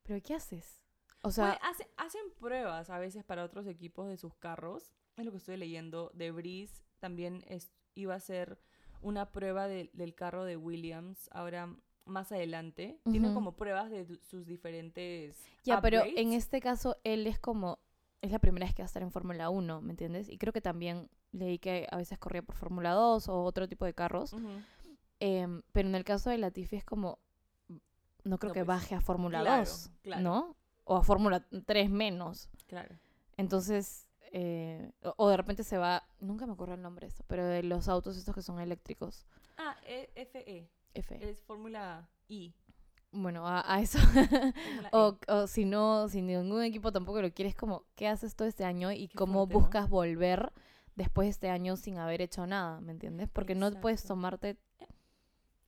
¿pero 0.03 0.21
qué 0.23 0.33
haces? 0.35 0.81
O 1.23 1.31
sea, 1.31 1.57
Pues, 1.59 1.71
hace- 1.71 1.89
hacen 1.97 2.21
pruebas 2.39 2.89
a 2.89 2.99
veces 2.99 3.23
para 3.23 3.43
otros 3.43 3.65
equipos 3.67 4.07
de 4.07 4.17
sus 4.17 4.35
carros. 4.35 4.93
Es 5.17 5.25
lo 5.25 5.31
que 5.31 5.37
estoy 5.37 5.57
leyendo. 5.57 6.11
De 6.13 6.31
Breeze 6.31 6.83
también 6.99 7.43
es, 7.47 7.73
iba 7.95 8.13
a 8.15 8.19
ser 8.19 8.59
una 9.01 9.31
prueba 9.31 9.67
de- 9.67 9.89
del 9.93 10.13
carro 10.15 10.45
de 10.45 10.55
Williams. 10.57 11.27
Ahora, 11.33 11.75
más 12.05 12.31
adelante. 12.31 13.01
Tienen 13.03 13.31
Ujú. 13.31 13.33
como 13.33 13.55
pruebas 13.57 13.89
de 13.89 14.05
sus 14.23 14.45
diferentes. 14.45 15.43
ya, 15.63 15.81
pero 15.81 16.01
en 16.05 16.31
este 16.33 16.61
caso 16.61 16.95
él 17.03 17.27
es 17.27 17.39
como 17.39 17.79
es 18.21 18.31
la 18.31 18.39
primera 18.39 18.65
vez 18.65 18.73
que 18.73 18.81
va 18.81 18.85
a 18.85 18.87
estar 18.87 19.03
en 19.03 19.11
Fórmula 19.11 19.49
1, 19.49 19.81
¿me 19.81 19.91
entiendes? 19.91 20.29
Y 20.29 20.37
creo 20.37 20.53
que 20.53 20.61
también 20.61 21.09
leí 21.31 21.59
que 21.59 21.87
a 21.91 21.97
veces 21.97 22.17
corría 22.19 22.41
por 22.41 22.55
Fórmula 22.55 22.91
2 22.91 23.27
o 23.29 23.43
otro 23.43 23.67
tipo 23.67 23.85
de 23.85 23.93
carros. 23.93 24.33
Ujú. 24.33 24.47
Em, 25.19 25.61
pero 25.71 25.87
en 25.89 25.95
el 25.95 26.03
caso 26.03 26.29
de 26.29 26.37
Latifi 26.37 26.75
es 26.75 26.83
como, 26.85 27.19
no 28.23 28.37
creo 28.37 28.49
No, 28.49 28.53
que 28.53 28.65
pues, 28.65 28.67
baje 28.67 28.95
a 28.95 29.01
Fórmula 29.01 29.41
claro, 29.41 29.59
2, 29.65 29.89
claro. 30.03 30.21
¿no? 30.23 30.55
O 30.83 30.95
a 30.97 31.03
Fórmula 31.03 31.45
3 31.65 31.89
menos. 31.89 32.49
Claro. 32.67 32.95
Entonces, 33.37 34.09
eh, 34.31 34.91
o, 35.03 35.13
o 35.17 35.29
de 35.29 35.37
repente 35.37 35.63
se 35.63 35.77
va, 35.77 36.03
nunca 36.19 36.45
me 36.45 36.53
acuerdo 36.53 36.75
el 36.75 36.81
nombre 36.81 37.05
de 37.05 37.09
esto, 37.09 37.23
pero 37.27 37.45
de 37.45 37.63
los 37.63 37.87
autos 37.87 38.17
estos 38.17 38.35
que 38.35 38.41
son 38.41 38.59
eléctricos. 38.59 39.25
Ah, 39.57 39.75
E- 39.85 40.09
FE. 40.15 40.69
F. 40.93 41.29
Es 41.29 41.41
Fórmula 41.43 42.09
I. 42.27 42.53
Bueno, 43.11 43.47
a, 43.47 43.63
a 43.73 43.81
eso. 43.81 43.97
O, 44.91 45.17
E. 45.27 45.31
o 45.31 45.47
si 45.47 45.65
no, 45.65 46.07
si 46.09 46.21
ningún 46.21 46.61
equipo 46.63 46.91
tampoco 46.91 47.21
lo 47.21 47.31
quieres, 47.31 47.55
como, 47.55 47.83
¿qué 47.95 48.07
haces 48.07 48.35
todo 48.35 48.47
este 48.47 48.65
año 48.65 48.91
y 48.91 49.07
Qué 49.07 49.17
cómo 49.17 49.39
fuerte, 49.47 49.53
¿no? 49.53 49.59
buscas 49.61 49.89
volver 49.89 50.51
después 50.97 51.27
de 51.27 51.29
este 51.29 51.49
año 51.49 51.77
sin 51.77 51.97
haber 51.97 52.21
hecho 52.21 52.45
nada? 52.45 52.81
¿Me 52.81 52.91
entiendes? 52.91 53.29
Porque 53.31 53.55
no 53.55 53.71
puedes 53.79 54.03
tomarte 54.03 54.57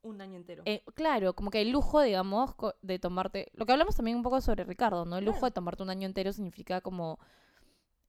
Un 0.02 0.20
año 0.22 0.36
entero. 0.38 0.64
Eh, 0.66 0.84
claro, 0.96 1.34
como 1.34 1.52
que 1.52 1.62
el 1.62 1.72
lujo, 1.72 2.02
digamos, 2.02 2.56
de 2.82 3.00
tomarte... 3.00 3.52
Lo 3.54 3.66
que 3.66 3.74
hablamos 3.74 3.96
también 3.96 4.16
un 4.18 4.24
poco 4.24 4.40
sobre 4.42 4.64
Ricardo, 4.64 5.06
¿no? 5.06 5.18
El 5.18 5.26
lujo 5.26 5.40
Claro. 5.40 5.52
de 5.52 5.56
tomarte 5.56 5.84
un 5.84 5.90
año 5.90 6.06
entero 6.08 6.32
significa 6.34 6.82
como... 6.82 7.20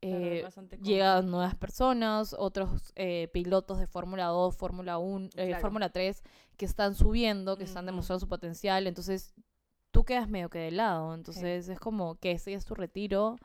Eh, 0.02 0.46
llegan 0.82 1.30
nuevas 1.30 1.54
personas, 1.56 2.34
otros 2.38 2.92
eh, 2.96 3.28
pilotos 3.34 3.78
de 3.78 3.86
Fórmula 3.86 4.26
2, 4.26 4.56
Fórmula 4.56 4.96
1, 4.98 5.26
eh, 5.36 5.48
Claro. 5.48 5.60
Fórmula 5.60 5.90
3, 5.90 6.22
que 6.56 6.64
están 6.64 6.94
subiendo, 6.94 7.56
que 7.58 7.64
están 7.64 7.84
demostrando 7.84 8.20
su 8.20 8.28
potencial, 8.28 8.86
entonces 8.86 9.34
tú 9.90 10.04
quedas 10.04 10.26
medio 10.28 10.48
que 10.48 10.58
de 10.60 10.70
lado, 10.70 11.12
entonces 11.12 11.68
es 11.68 11.78
como 11.80 12.14
que 12.14 12.30
ese 12.30 12.52
ya 12.52 12.56
es 12.56 12.64
tu 12.64 12.74
retiro. 12.74 13.36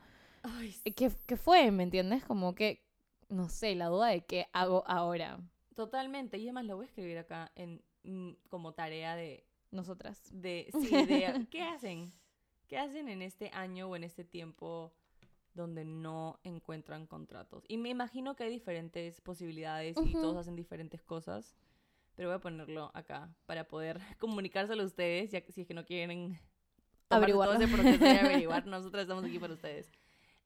Ay, 0.43 0.73
Eh, 0.85 0.93
¿Qué, 0.93 1.11
¿Qué 1.25 1.35
fue? 1.35 1.71
¿Me 1.71 1.83
entiendes? 1.83 2.23
Como 2.23 2.55
que, 2.55 2.84
no 3.29 3.49
sé, 3.49 3.75
la 3.75 3.87
duda 3.87 4.07
de 4.07 4.25
qué 4.25 4.47
hago 4.53 4.83
ahora, 4.87 5.39
Totalmente. 5.75 6.37
Y 6.37 6.43
además 6.43 6.65
lo 6.65 6.77
voy 6.77 6.85
a 6.85 6.87
escribir 6.87 7.17
acá 7.17 7.51
en 7.55 7.83
mm, 8.03 8.31
como 8.49 8.73
tarea 8.73 9.15
de, 9.15 9.45
nosotras. 9.71 10.21
de 10.31 10.69
sí, 10.71 10.89
de 10.89 11.47
qué 11.51 11.61
hacen. 11.61 12.11
¿Qué 12.67 12.77
hacen 12.77 13.09
en 13.09 13.21
este 13.21 13.51
año 13.53 13.87
o 13.87 13.95
en 13.95 14.03
este 14.03 14.23
tiempo 14.23 14.91
donde 15.53 15.85
no 15.85 16.39
encuentran 16.43 17.05
contratos? 17.05 17.63
Y 17.67 17.77
me 17.77 17.89
imagino 17.89 18.35
que 18.35 18.45
hay 18.45 18.49
diferentes 18.49 19.21
posibilidades 19.21 19.97
y 20.03 20.13
todos 20.13 20.37
hacen 20.37 20.55
diferentes 20.55 21.03
cosas. 21.03 21.55
Pero 22.15 22.29
voy 22.29 22.37
a 22.37 22.39
ponerlo 22.39 22.89
acá 22.93 23.29
para 23.45 23.67
poder 23.67 23.99
comunicárselo 24.19 24.81
a 24.81 24.85
ustedes, 24.85 25.31
ya 25.31 25.41
si 25.41 25.61
es 25.61 25.67
que 25.67 25.73
no 25.73 25.85
quieren 25.85 26.39
tomarse 27.09 27.33
todo 27.33 27.53
ese 27.53 27.67
proceso 27.67 28.03
de 28.03 28.19
averiguar, 28.19 28.65
nosotros 28.65 29.01
estamos 29.01 29.25
aquí 29.25 29.37
para 29.37 29.53
ustedes. 29.53 29.91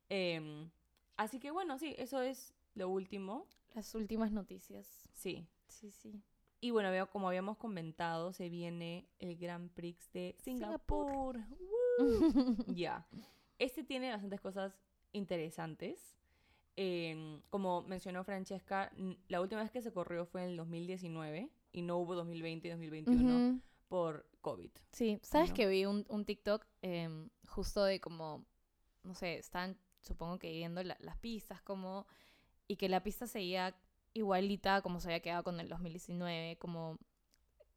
Em, 0.10 0.72
así 1.16 1.40
que 1.40 1.52
bueno, 1.52 1.78
sí, 1.78 1.96
eso 2.00 2.22
es 2.22 2.54
lo 2.80 2.90
último. 2.90 3.46
Las 3.76 3.94
últimas 3.94 4.32
noticias. 4.32 5.08
Sí. 5.14 5.46
Sí, 5.68 5.92
sí. 5.92 6.22
Y 6.62 6.72
bueno, 6.72 6.90
veo, 6.92 7.10
como 7.10 7.28
habíamos 7.28 7.58
comentado, 7.58 8.34
se 8.34 8.50
viene 8.50 9.08
el 9.20 9.38
Gran 9.38 9.70
Prix 9.70 10.12
de 10.12 10.36
Singapur. 10.40 11.40
Ya. 12.68 13.06
Este 13.60 13.84
tiene 13.84 14.10
bastantes 14.12 14.42
cosas 14.42 14.74
interesantes. 15.12 16.16
Em, 16.76 17.42
como 17.50 17.82
mencionó 17.84 18.24
Francesca, 18.24 18.92
la 19.28 19.42
última 19.42 19.62
vez 19.62 19.72
que 19.72 19.82
se 19.82 19.92
corrió 19.92 20.26
fue 20.26 20.44
en 20.44 20.52
el 20.52 20.58
2019 20.58 21.50
y 21.74 21.82
no 21.82 21.98
hubo 21.98 22.16
2020 22.16 22.68
y 22.68 22.72
2021 22.72 23.36
Ujú. 23.50 23.62
por 23.90 24.26
COVID. 24.42 24.72
Sí, 24.94 25.20
¿sabes 25.22 25.50
¿no? 25.50 25.56
que 25.56 25.68
vi 25.68 25.86
un, 25.86 26.06
un 26.10 26.24
TikTok 26.26 26.66
em, 26.82 27.30
justo 27.48 27.84
de 27.84 28.00
como, 28.00 28.46
no 29.04 29.14
sé, 29.14 29.38
están 29.38 29.78
supongo 30.02 30.40
que 30.40 30.52
viendo 30.52 30.82
la- 30.84 30.98
las 31.02 31.18
pistas 31.18 31.62
como, 31.62 32.08
y 32.70 32.78
que 32.78 32.88
la 32.88 33.04
pista 33.04 33.28
seguía 33.28 33.76
igualita 34.14 34.82
como 34.82 35.00
se 35.02 35.10
había 35.10 35.20
quedado 35.20 35.44
con 35.44 35.60
el 35.60 35.68
2019, 35.68 36.58
como 36.60 36.98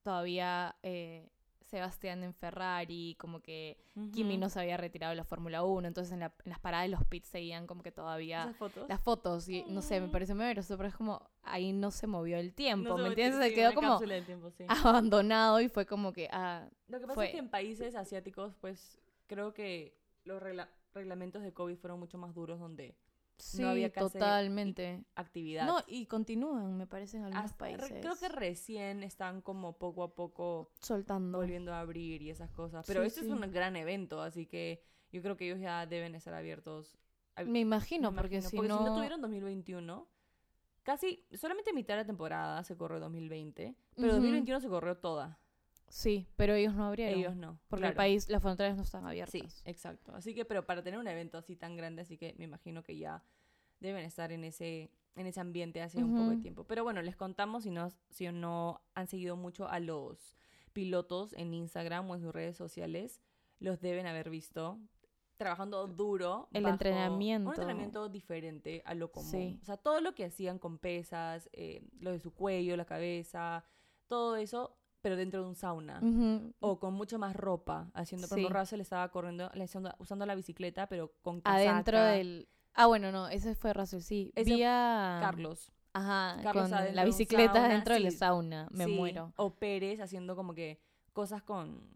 todavía 0.03 0.77
eh, 0.83 1.29
Sebastián 1.67 2.23
en 2.25 2.35
Ferrari, 2.35 3.17
como 3.19 3.41
que 3.41 3.79
Kimi 4.13 4.37
no 4.37 4.51
se 4.51 4.61
había 4.61 4.77
retirado 4.77 5.11
de 5.11 5.17
la 5.17 5.25
Fórmula 5.25 5.63
1, 5.63 5.89
entonces 5.89 6.13
en, 6.13 6.21
la- 6.21 6.35
en 6.45 6.51
las 6.51 6.59
paradas 6.61 6.85
de 6.87 6.91
los 6.91 7.05
pits 7.07 7.29
seguían 7.29 7.67
como 7.67 7.83
que 7.83 7.93
todavía 7.93 8.55
las 8.89 9.01
fotos, 9.01 9.49
y 9.49 9.65
no 9.69 9.81
sé, 9.81 10.01
me 10.01 10.09
Mm. 10.09 10.11
pareció 10.11 10.35
muy 10.35 10.45
gracioso, 10.47 10.77
pero 10.77 10.89
es 10.91 10.95
como, 10.97 11.31
ahí 11.43 11.73
no 11.73 11.91
se 11.91 12.07
movió 12.07 12.37
el 12.37 12.53
tiempo, 12.55 12.91
No 12.91 12.99
¿me 12.99 13.09
entiendes? 13.09 13.41
Se 13.43 13.55
quedó 13.55 13.73
como 13.75 13.99
tiempo, 13.99 14.51
sí. 14.51 14.65
abandonado 14.69 15.61
y 15.63 15.69
fue 15.69 15.87
como 15.87 16.13
que, 16.13 16.29
ah, 16.31 16.69
Lo 16.89 16.99
que 17.01 17.07
pasa 17.07 17.15
fue- 17.15 17.27
es 17.27 17.33
que 17.33 17.39
en 17.39 17.49
países 17.49 17.95
asiáticos, 17.95 18.55
pues 18.61 19.01
creo 19.27 19.55
que 19.55 19.97
los 20.25 20.43
regla- 20.43 20.69
reglamentos 20.93 21.43
de 21.43 21.55
COVID 21.55 21.77
fueron 21.79 21.99
mucho 22.01 22.19
más 22.19 22.35
duros 22.35 22.61
donde 22.61 22.95
sí, 23.43 23.63
había 23.65 23.91
casi 23.93 24.13
totalmente. 24.15 25.05
actividad. 25.15 25.67
No, 25.67 25.79
y 25.87 26.07
continúan, 26.07 26.77
me 26.77 26.87
parece, 26.87 27.17
en 27.19 27.25
algunos 27.25 27.45
Hasta- 27.47 27.59
países. 27.59 27.93
creo 28.01 28.17
que 28.17 28.29
recién 28.29 29.03
están 29.03 29.41
como 29.43 29.77
poco 29.79 30.03
a 30.05 30.15
poco 30.15 30.71
soltando. 30.81 31.39
volviendo 31.39 31.73
a 31.73 31.81
abrir 31.81 32.23
y 32.23 32.31
esas 32.31 32.51
cosas. 32.51 32.85
Pero 32.87 33.01
Sí, 33.03 33.07
este 33.09 33.21
sí. 33.21 33.27
es 33.27 33.33
un 33.33 33.41
gran 33.53 33.77
evento, 33.77 34.23
así 34.23 34.47
que 34.47 34.83
yo 35.13 35.21
creo 35.23 35.37
que 35.37 35.47
ellos 35.47 35.61
ya 35.61 35.87
deben 35.87 36.15
estar 36.15 36.35
abiertos. 36.35 36.97
Me 37.47 37.61
imagino, 37.61 38.11
me 38.13 38.21
porque 38.21 38.37
imagino, 38.37 38.51
si 38.51 38.57
porque 38.57 38.69
no... 38.69 38.79
si 38.79 38.85
no 38.85 38.95
tuvieron 38.95 39.21
2021, 39.21 40.07
casi 40.83 41.25
solamente 41.35 41.73
mitad 41.73 41.95
de 41.95 42.03
la 42.03 42.07
temporada 42.07 42.63
se 42.65 42.77
corrió 42.77 43.01
2020, 43.01 43.75
pero 43.97 44.09
Ujú. 44.09 44.17
2021 44.17 44.61
se 44.61 44.69
corrió 44.69 44.97
toda. 44.99 45.39
Sí, 45.93 46.27
pero 46.37 46.55
ellos 46.55 46.75
no 46.75 46.87
abrieron. 46.87 47.19
Ellos 47.19 47.37
no. 47.37 47.61
Porque 47.69 47.87
el 47.87 47.93
país, 47.93 48.27
las 48.31 48.41
fronteras 48.41 48.79
no 48.79 48.83
están 48.83 49.07
abiertas. 49.07 49.53
Sí, 49.53 49.61
exacto. 49.67 50.15
Así 50.15 50.35
que, 50.35 50.47
pero 50.47 50.65
para 50.65 50.83
tener 50.83 50.99
un 50.99 51.07
evento 51.07 51.37
así 51.37 51.55
tan 51.55 51.77
grande, 51.77 52.01
así 52.01 52.17
que 52.17 52.35
me 52.39 52.45
imagino 52.45 52.83
que 52.83 52.97
ya 52.97 53.23
deben 53.79 54.03
estar 54.03 54.33
en 54.33 54.43
ese, 54.43 54.91
en 55.17 55.27
ese 55.27 55.41
ambiente 55.41 55.83
hace 55.83 56.03
un 56.03 56.17
poco 56.17 56.31
de 56.31 56.39
tiempo. 56.39 56.65
Pero 56.65 56.83
bueno, 56.83 57.03
les 57.03 57.15
contamos 57.15 57.65
si 57.65 57.71
no, 57.71 57.89
si 58.09 58.27
no 58.33 58.81
han 58.95 59.07
seguido 59.07 59.37
mucho 59.37 59.69
a 59.69 59.81
los 59.81 60.39
pilotos 60.73 61.35
en 61.35 61.53
Instagram 61.53 62.09
o 62.09 62.15
en 62.15 62.23
sus 62.23 62.33
redes 62.33 62.57
sociales, 62.57 63.21
los 63.59 63.79
deben 63.83 64.07
haber 64.07 64.31
visto 64.31 64.81
trabajando 65.37 65.87
duro. 65.89 66.49
El 66.53 66.63
bajo 66.63 66.73
entrenamiento. 66.73 67.51
Un 67.51 67.55
entrenamiento 67.55 68.09
diferente 68.09 68.83
a 68.87 68.95
lo 68.95 69.13
común. 69.13 69.31
Sí. 69.31 69.59
O 69.61 69.65
sea, 69.67 69.77
todo 69.77 70.01
lo 70.01 70.15
que 70.15 70.25
hacían 70.25 70.59
con 70.59 70.79
pesas, 70.79 71.51
eh, 71.53 71.87
lo 72.01 72.13
de 72.13 72.19
su 72.19 72.33
cuello, 72.33 72.79
la 72.79 72.87
cabeza, 72.87 73.67
todo 74.07 74.37
eso, 74.37 74.79
pero 75.03 75.17
dentro 75.17 75.43
de 75.43 75.49
un 75.49 75.55
sauna 75.57 75.99
Ujú. 76.01 76.55
o 76.61 76.79
con 76.79 76.95
mucho 76.95 77.19
más 77.19 77.35
ropa, 77.37 77.91
haciendo, 77.93 78.29
por 78.29 78.37
Sí. 78.37 78.43
ejemplo, 78.43 78.61
Russell 78.61 78.81
estaba 78.81 79.11
corriendo, 79.11 79.51
le- 79.55 79.65
usando, 79.65 79.93
usando 79.99 80.25
la 80.25 80.35
bicicleta, 80.35 80.87
pero 80.89 81.13
con 81.23 81.41
casaca. 81.41 81.71
Adentro 81.73 82.01
del... 82.01 82.49
Ah, 82.75 82.87
bueno, 82.87 83.13
no, 83.13 83.29
ese 83.29 83.55
fue 83.55 83.73
Russell, 83.75 84.01
sí. 84.01 84.33
Ese 84.35 84.55
Vi 84.55 84.63
a- 84.63 85.19
Carlos. 85.21 85.71
Ajá, 85.93 86.41
Carlos 86.43 86.71
con 86.71 86.95
la 86.95 87.05
bicicleta 87.05 87.53
sauna, 87.55 87.69
dentro 87.69 87.95
del 87.95 88.11
sí. 88.11 88.17
sauna. 88.17 88.69
Me 88.71 88.87
Sí, 88.87 88.93
muero. 88.93 89.33
O 89.37 89.55
Pérez 89.57 90.01
haciendo 90.01 90.35
como 90.37 90.55
que 90.55 90.81
cosas 91.13 91.43
con, 91.43 91.87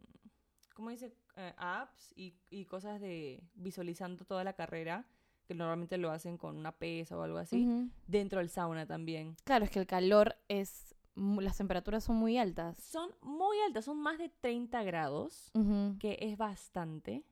¿cómo 0.74 0.90
dice? 0.90 1.14
Eh, 1.36 1.54
apps 1.56 2.12
y, 2.16 2.34
y 2.50 2.64
cosas 2.66 3.00
de 3.00 3.42
visualizando 3.54 4.24
toda 4.26 4.44
la 4.44 4.52
carrera, 4.52 5.06
que 5.46 5.54
normalmente 5.54 5.96
lo 5.96 6.10
hacen 6.10 6.36
con 6.36 6.56
una 6.58 6.72
pesa 6.72 7.16
o 7.16 7.22
algo 7.22 7.38
así, 7.38 7.64
Ujú. 7.64 7.88
dentro 8.06 8.40
del 8.40 8.50
sauna 8.50 8.84
también. 8.86 9.36
Claro, 9.44 9.64
es 9.64 9.70
que 9.70 9.78
el 9.78 9.86
calor 9.86 10.36
es... 10.48 10.94
Las 11.16 11.56
temperaturas 11.56 12.04
son 12.04 12.16
muy 12.16 12.36
altas. 12.38 12.76
Son 12.78 13.10
muy 13.22 13.56
altas, 13.66 13.86
son 13.86 13.98
más 13.98 14.18
de 14.18 14.28
30 14.28 14.82
grados. 14.82 15.50
Que 15.98 16.18
es 16.20 16.36
bastante. 16.36 17.24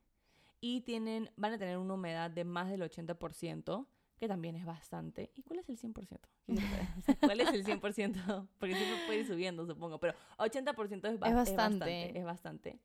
Y 0.61 0.81
tienen, 0.81 1.31
van 1.37 1.53
a 1.53 1.59
tener 1.59 1.77
una 1.77 1.95
humedad 1.95 2.31
de 2.31 2.45
más 2.45 2.71
del 2.71 2.81
80%, 2.83 3.87
que 4.19 4.29
también 4.29 4.57
es 4.57 4.65
bastante. 4.65 5.31
¿Y 5.35 5.43
cuál 5.43 5.59
es 5.61 5.69
el 5.69 5.77
100%? 5.79 5.93
Quisiera 6.47 6.71
saber. 6.71 6.87
O 6.99 7.01
sea, 7.03 7.17
¿Cuál 7.21 7.41
es 7.41 7.49
el 7.53 7.65
100%? 7.65 8.49
Porque 8.59 8.75
siempre 8.75 8.99
puede 9.07 9.21
ir 9.21 9.27
subiendo, 9.27 9.67
supongo. 9.67 9.99
Pero 10.01 10.15
80% 10.39 11.09
es, 11.13 11.19
ba- 11.19 11.27
Es 11.27 11.33
es 11.33 11.37
bastante. 11.37 11.79
bastante. 11.79 12.19
Es 12.19 12.25
bastante. 12.25 12.79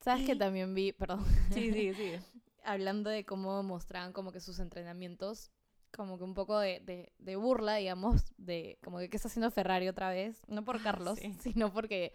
¿Sabes 0.00 0.24
que 0.24 0.32
Y- 0.34 0.38
también 0.38 0.72
vi, 0.74 0.92
perdón, 0.92 1.24
Sí, 1.52 1.72
sí, 1.72 1.92
sí. 1.94 2.12
hablando 2.64 3.10
de 3.10 3.24
cómo 3.24 3.62
mostraban 3.64 4.12
como 4.12 4.30
que 4.30 4.40
sus 4.40 4.60
entrenamientos, 4.60 5.50
como 5.94 6.18
que 6.18 6.24
un 6.24 6.34
poco 6.34 6.58
de, 6.58 6.80
de, 6.80 7.12
de 7.18 7.36
burla, 7.36 7.76
digamos, 7.76 8.34
de 8.38 8.78
como 8.84 8.98
que 8.98 9.08
qué 9.10 9.16
está 9.16 9.28
haciendo 9.28 9.50
Ferrari 9.50 9.88
otra 9.88 10.10
vez, 10.10 10.42
no 10.48 10.64
por 10.64 10.76
Ah, 10.76 10.82
Carlos, 10.82 11.18
sí. 11.18 11.32
sino 11.40 11.72
porque 11.72 12.12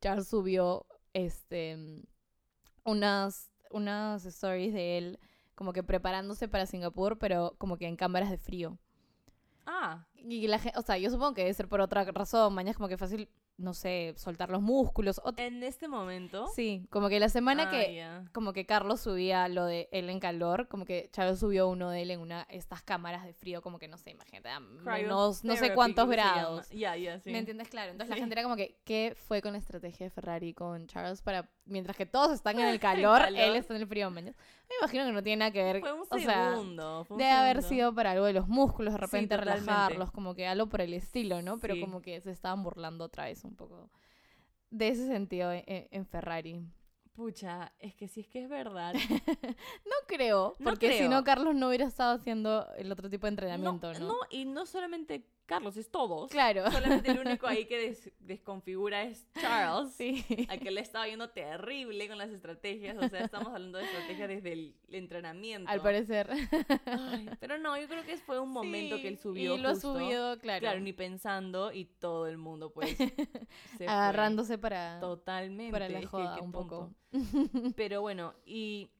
Charles 0.00 0.28
subió 0.28 0.86
este 1.12 2.02
unas, 2.84 3.50
unas 3.70 4.24
stories 4.26 4.72
de 4.74 4.98
él 4.98 5.18
como 5.54 5.72
que 5.72 5.82
preparándose 5.82 6.48
para 6.48 6.66
Singapur, 6.66 7.18
pero 7.18 7.54
como 7.58 7.76
que 7.78 7.86
en 7.86 7.96
cámaras 7.96 8.30
de 8.30 8.38
frío. 8.38 8.78
Ah, 9.66 10.06
Y 10.16 10.46
la 10.48 10.58
gente, 10.58 10.78
o 10.78 10.82
sea, 10.82 10.98
yo 10.98 11.10
supongo 11.10 11.34
que 11.34 11.42
debe 11.42 11.54
ser 11.54 11.68
por 11.68 11.80
otra 11.80 12.04
razón, 12.04 12.54
mañana 12.54 12.74
como 12.74 12.88
que 12.88 12.96
fácil, 12.96 13.28
no 13.56 13.72
sé, 13.72 14.14
soltar 14.16 14.50
los 14.50 14.60
músculos. 14.62 15.20
o- 15.24 15.32
en 15.36 15.62
este 15.62 15.86
momento. 15.88 16.48
sí, 16.48 16.86
como 16.90 17.08
que 17.08 17.20
la 17.20 17.28
semana 17.28 17.64
Ah, 17.66 17.70
que 17.70 18.04
como 18.32 18.52
que 18.52 18.66
Carlos 18.66 19.00
subía 19.00 19.46
lo 19.48 19.64
de 19.64 19.88
él 19.92 20.10
en 20.10 20.18
calor, 20.18 20.66
como 20.68 20.84
que 20.84 21.08
Chávez 21.12 21.38
subió 21.38 21.68
uno 21.68 21.90
de 21.90 22.02
él 22.02 22.10
en 22.10 22.20
una 22.20 22.42
estas 22.50 22.82
cámaras 22.82 23.24
de 23.24 23.32
frío, 23.32 23.62
como 23.62 23.78
que 23.78 23.86
no 23.86 23.96
sé, 23.96 24.10
imagínate, 24.10 24.48
a 24.48 24.58
menos 24.60 25.44
no 25.44 25.56
sé 25.56 25.72
cuántos 25.74 26.08
grados. 26.08 26.68
Ya, 26.70 26.96
ya, 26.96 27.20
sí. 27.20 27.30
¿Me 27.30 27.38
entiendes? 27.38 27.68
Claro. 27.68 27.92
Entonces 27.92 28.10
la 28.10 28.16
gente 28.20 28.34
era 28.34 28.42
como 28.42 28.56
que, 28.56 28.80
¿qué 28.84 29.14
fue 29.16 29.40
con 29.40 29.52
la 29.52 29.58
estrategia 29.58 30.06
de 30.06 30.10
Ferrari 30.10 30.52
con 30.52 30.86
Charles 30.88 31.22
para, 31.22 31.48
mientras 31.66 31.96
que 31.96 32.06
todos 32.06 32.32
están 32.32 32.58
en 32.58 32.66
el 32.68 32.78
calor, 32.80 33.20
calor. 33.20 33.40
él 33.40 33.56
está 33.56 33.74
en 33.74 33.82
el 33.82 33.86
frío? 33.88 34.10
mañas? 34.10 34.34
Me 34.68 34.76
imagino 34.80 35.04
que 35.04 35.12
no 35.12 35.22
tiene 35.22 35.36
nada 35.40 35.50
que 35.50 35.62
ver. 35.62 35.80
Fue 35.80 35.92
un 35.92 36.00
o 36.08 36.18
sea, 36.18 36.52
fue 36.52 36.60
un 37.14 37.18
debe 37.18 37.30
haber 37.30 37.62
sido 37.62 37.94
para 37.94 38.12
algo 38.12 38.24
de 38.26 38.32
los 38.32 38.48
músculos, 38.48 38.94
de 38.94 38.98
repente 38.98 39.36
relajarlos, 39.36 40.10
como 40.10 40.34
que 40.34 40.46
algo 40.46 40.68
por 40.68 40.80
el 40.80 40.94
estilo, 40.94 41.42
¿no? 41.42 41.58
Pero 41.58 41.74
Sí. 41.74 41.80
como 41.80 42.00
que 42.02 42.20
se 42.20 42.30
estaban 42.30 42.62
burlando 42.62 43.04
otra 43.04 43.24
vez 43.24 43.44
un 43.44 43.54
poco 43.56 43.90
de 44.70 44.88
ese 44.88 45.06
sentido 45.06 45.52
en, 45.52 45.64
en- 45.66 46.06
Ferrari. 46.06 46.60
Pucha, 47.12 47.72
es 47.78 47.94
que 47.94 48.08
si 48.08 48.22
es 48.22 48.26
que 48.26 48.42
es 48.42 48.48
verdad. 48.48 48.92
No 49.84 49.94
creo, 50.08 50.56
No 50.58 50.64
porque 50.70 50.98
si 50.98 51.08
no 51.08 51.22
Carlos 51.24 51.54
no 51.54 51.68
hubiera 51.68 51.84
estado 51.86 52.14
haciendo 52.16 52.66
el 52.76 52.90
otro 52.90 53.08
tipo 53.08 53.26
de 53.26 53.30
entrenamiento, 53.30 53.92
¿no? 53.94 54.08
no, 54.08 54.14
y 54.30 54.44
no 54.46 54.66
solamente 54.66 55.24
Carlos, 55.46 55.76
es 55.76 55.90
todos. 55.90 56.30
Claro. 56.30 56.70
Solamente 56.70 57.10
el 57.10 57.18
único 57.18 57.46
ahí 57.46 57.66
que 57.66 57.76
des- 57.78 58.10
desconfigura 58.18 59.02
es 59.02 59.26
Charles. 59.40 59.92
Sí. 59.94 60.24
A 60.48 60.56
que 60.56 60.70
le 60.70 60.80
estaba 60.80 61.06
yendo 61.06 61.28
terrible 61.30 62.08
con 62.08 62.16
las 62.18 62.30
estrategias. 62.30 62.96
O 62.96 63.08
sea, 63.08 63.20
estamos 63.24 63.48
hablando 63.48 63.78
de 63.78 63.84
estrategia 63.84 64.26
desde 64.26 64.52
el 64.52 64.74
entrenamiento. 64.88 65.70
Al 65.70 65.82
parecer. 65.82 66.30
Ay, 66.86 67.28
pero 67.40 67.58
no, 67.58 67.78
yo 67.78 67.86
creo 67.88 68.04
que 68.04 68.16
fue 68.16 68.38
un 68.40 68.50
momento 68.50 68.96
que 68.96 69.08
él 69.08 69.18
subió. 69.18 69.56
Y 69.56 69.60
lo 69.60 69.70
justo. 69.70 69.92
subido, 69.94 70.38
claro. 70.38 70.60
Claro, 70.60 70.80
ni 70.80 70.92
pensando 70.94 71.72
y 71.72 71.84
todo 71.84 72.26
el 72.26 72.38
mundo, 72.38 72.70
pues. 72.72 72.96
se 73.78 73.86
agarrándose 73.86 74.56
para, 74.56 74.98
Totalmente. 75.00 75.72
para 75.72 75.88
la 75.88 76.00
que 76.00 76.06
joda 76.06 76.40
un 76.40 76.52
poco. 76.52 76.94
Pero 77.76 78.00
bueno, 78.00 78.34
y 78.46 78.90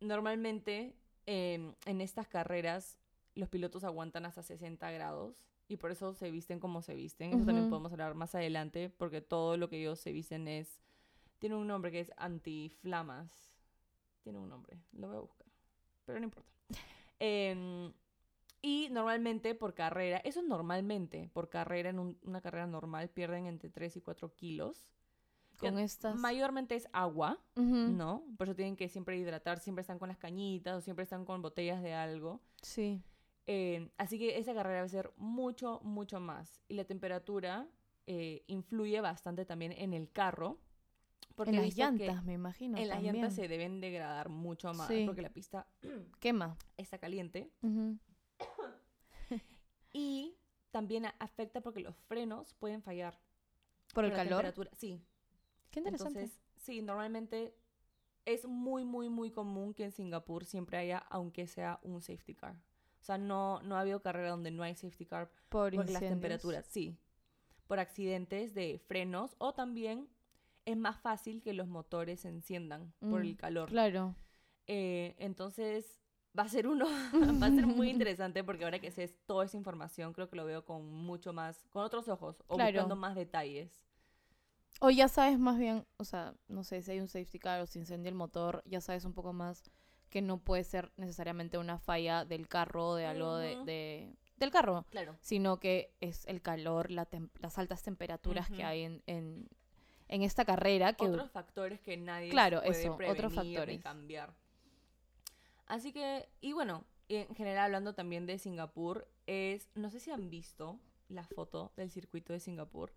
normalmente 0.00 0.94
em, 1.26 1.74
en 1.86 2.00
estas 2.00 2.28
carreras 2.28 2.98
los 3.34 3.48
pilotos 3.48 3.84
aguantan 3.84 4.26
hasta 4.26 4.42
60 4.42 4.90
grados 4.92 5.42
y 5.68 5.76
por 5.76 5.90
eso 5.90 6.14
se 6.14 6.30
visten 6.30 6.60
como 6.60 6.82
se 6.82 6.94
visten. 6.94 7.30
Eso 7.34 7.44
también 7.46 7.68
podemos 7.70 7.92
hablar 7.92 8.14
más 8.14 8.34
adelante 8.34 8.90
porque 8.90 9.20
todo 9.20 9.56
lo 9.56 9.68
que 9.68 9.80
ellos 9.80 9.98
se 10.00 10.12
visten 10.12 10.46
es... 10.48 10.80
Tiene 11.38 11.56
un 11.56 11.66
nombre 11.66 11.90
que 11.90 12.00
es 12.00 12.12
antiflamas. 12.16 13.52
Tiene 14.22 14.38
un 14.38 14.48
nombre, 14.48 14.78
lo 14.92 15.08
voy 15.08 15.16
a 15.16 15.20
buscar. 15.20 15.46
Pero 16.06 16.18
no 16.18 16.24
importa. 16.24 16.50
Em, 17.18 17.92
y 18.62 18.88
normalmente 18.90 19.54
por 19.54 19.74
carrera, 19.74 20.18
eso 20.18 20.40
es 20.40 20.46
normalmente, 20.46 21.28
por 21.32 21.48
carrera, 21.50 21.90
en 21.90 21.98
un- 21.98 22.18
una 22.22 22.40
carrera 22.40 22.66
normal, 22.66 23.10
pierden 23.10 23.46
entre 23.46 23.68
3 23.70 23.96
y 23.96 24.00
4 24.00 24.34
kilos. 24.34 24.90
Con 25.58 25.78
estas. 25.78 26.16
Mayormente 26.16 26.74
es 26.74 26.88
agua. 26.92 27.38
¿no? 27.96 28.24
Por 28.38 28.48
eso 28.48 28.56
tienen 28.56 28.76
que 28.76 28.88
siempre 28.88 29.16
hidratar, 29.18 29.60
siempre 29.60 29.82
están 29.82 29.98
con 29.98 30.08
las 30.08 30.18
cañitas 30.18 30.76
o 30.76 30.80
siempre 30.80 31.02
están 31.04 31.24
con 31.24 31.42
botellas 31.42 31.82
de 31.82 31.92
algo. 31.94 32.40
Sí. 32.62 33.02
Eh, 33.46 33.90
así 33.98 34.18
que 34.18 34.38
esa 34.38 34.54
carrera 34.54 34.80
va 34.80 34.86
a 34.86 34.88
ser 34.88 35.12
mucho, 35.16 35.80
mucho 35.82 36.18
más. 36.20 36.60
Y 36.68 36.74
la 36.74 36.84
temperatura 36.84 37.68
eh, 38.06 38.42
influye 38.46 39.00
bastante 39.00 39.44
también 39.44 39.72
en 39.72 39.92
el 39.92 40.10
carro. 40.10 40.58
Porque 41.34 41.50
en 41.56 41.62
las 41.62 41.76
llantas, 41.76 42.24
me 42.24 42.34
imagino. 42.34 42.78
en 42.78 42.88
las 42.88 43.02
llantas 43.02 43.34
se 43.34 43.48
deben 43.48 43.80
degradar 43.80 44.28
mucho 44.28 44.72
más 44.72 44.86
Sí. 44.88 45.04
porque 45.04 45.20
la 45.22 45.30
pista 45.32 45.66
Quema. 46.20 46.56
está 46.76 46.98
caliente. 46.98 47.50
Y 49.92 50.36
también 50.70 51.06
afecta 51.18 51.60
porque 51.60 51.80
los 51.80 51.96
frenos 51.96 52.54
pueden 52.54 52.82
fallar. 52.82 53.20
Por 53.92 54.04
el 54.04 54.10
la 54.10 54.16
calor. 54.16 54.30
temperatura. 54.42 54.70
Sí. 54.74 55.00
Qué 55.70 55.80
interesante. 55.80 56.20
Entonces, 56.20 56.40
sí, 56.56 56.82
normalmente 56.82 57.54
es 58.24 58.46
muy, 58.46 58.84
muy, 58.84 59.08
muy 59.08 59.30
común 59.30 59.74
que 59.74 59.84
en 59.84 59.92
Singapur 59.92 60.44
siempre 60.44 60.78
haya, 60.78 60.98
aunque 60.98 61.46
sea 61.46 61.78
un 61.82 62.00
safety 62.00 62.34
car. 62.34 62.56
O 63.04 63.06
sea, 63.06 63.18
no, 63.18 63.60
no 63.64 63.76
ha 63.76 63.80
habido 63.80 64.00
carrera 64.00 64.30
donde 64.30 64.50
no 64.50 64.62
hay 64.62 64.74
safety 64.74 65.04
car 65.04 65.30
Por 65.50 65.74
por 65.74 65.90
las 65.90 66.00
temperaturas. 66.00 66.64
Sí, 66.70 66.96
por 67.66 67.78
accidentes 67.78 68.54
de 68.54 68.78
frenos 68.78 69.36
o 69.36 69.52
también 69.52 70.08
es 70.64 70.78
más 70.78 70.98
fácil 71.02 71.42
que 71.42 71.52
los 71.52 71.68
motores 71.68 72.20
se 72.20 72.30
enciendan 72.30 72.94
por 73.00 73.20
Mm, 73.20 73.26
el 73.26 73.36
calor. 73.36 73.68
Claro. 73.68 74.14
Eh, 74.66 75.14
entonces 75.18 76.00
va 76.38 76.44
a 76.44 76.48
ser 76.48 76.66
uno, 76.66 76.86
va 77.44 77.46
a 77.48 77.50
ser 77.50 77.66
muy 77.66 77.90
interesante 77.90 78.42
porque 78.42 78.64
ahora 78.64 78.78
que 78.78 78.90
sé 78.90 79.06
toda 79.26 79.44
esa 79.44 79.58
información 79.58 80.14
creo 80.14 80.30
que 80.30 80.36
lo 80.36 80.46
veo 80.46 80.64
con 80.64 80.86
mucho 80.90 81.34
más, 81.34 81.62
con 81.68 81.82
otros 81.84 82.08
ojos 82.08 82.42
o 82.46 82.56
Claro. 82.56 82.72
buscando 82.72 82.96
más 82.96 83.14
detalles. 83.16 83.82
O 84.80 84.88
ya 84.88 85.08
sabes 85.08 85.38
más 85.38 85.58
bien, 85.58 85.86
o 85.98 86.04
sea, 86.04 86.34
no 86.48 86.64
sé, 86.64 86.80
si 86.80 86.92
hay 86.92 87.00
un 87.00 87.08
safety 87.08 87.38
car 87.38 87.60
o 87.60 87.66
se 87.66 87.78
incendia 87.78 88.08
el 88.08 88.14
motor, 88.14 88.62
ya 88.64 88.80
sabes 88.80 89.04
un 89.04 89.12
poco 89.12 89.34
más 89.34 89.70
que 90.10 90.22
no 90.22 90.38
puede 90.38 90.64
ser 90.64 90.92
necesariamente 90.96 91.58
una 91.58 91.78
falla 91.78 92.24
del 92.24 92.46
carro 92.48 92.90
o 92.90 92.94
de 92.94 93.06
algo 93.06 93.36
de, 93.36 94.14
del 94.36 94.50
carro, 94.50 94.84
Claro. 94.90 95.16
sino 95.20 95.58
que 95.58 95.92
es 96.00 96.26
el 96.26 96.40
calor, 96.42 96.90
la 96.90 97.08
las 97.40 97.58
altas 97.58 97.82
temperaturas 97.82 98.48
que 98.50 98.62
hay 98.64 98.82
en, 98.82 99.02
en, 99.06 99.48
en 100.08 100.22
esta 100.22 100.44
carrera 100.44 100.92
que 100.92 101.06
Otros 101.06 101.30
factores 101.30 101.80
que 101.80 101.96
nadie 101.96 102.30
Claro, 102.30 102.60
puede 102.62 102.80
eso, 102.80 102.92
otros 102.94 102.96
prevenir 103.16 103.24
ni 103.40 103.54
factores. 103.54 103.82
cambiar. 103.82 104.34
Así 105.66 105.92
que, 105.92 106.28
y 106.40 106.52
bueno, 106.52 106.84
en 107.08 107.34
general 107.34 107.64
hablando 107.66 107.94
también 107.94 108.26
de 108.26 108.38
Singapur, 108.38 109.08
es, 109.26 109.68
no 109.74 109.90
sé 109.90 109.98
si 110.00 110.10
han 110.10 110.28
visto 110.30 110.78
la 111.08 111.26
foto 111.26 111.72
del 111.76 111.90
circuito 111.90 112.32
de 112.32 112.40
Singapur, 112.40 112.92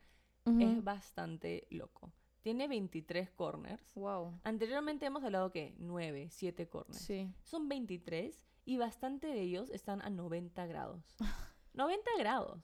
es 0.59 0.81
bastante 0.83 1.67
loco. 1.71 2.11
Tiene 2.41 2.67
23 2.67 3.29
corners. 3.31 3.93
Wow. 3.95 4.39
Anteriormente 4.43 5.05
hemos 5.05 5.23
hablado 5.23 5.51
que 5.51 5.75
9, 5.79 6.29
7 6.31 6.67
corners. 6.67 6.99
Sí. 6.99 7.29
Son 7.43 7.67
23 7.67 8.43
y 8.65 8.77
bastante 8.77 9.27
de 9.27 9.41
ellos 9.41 9.69
están 9.69 10.01
a 10.01 10.09
90 10.09 10.65
grados. 10.67 11.15
90 11.77 12.11
grados. 12.17 12.59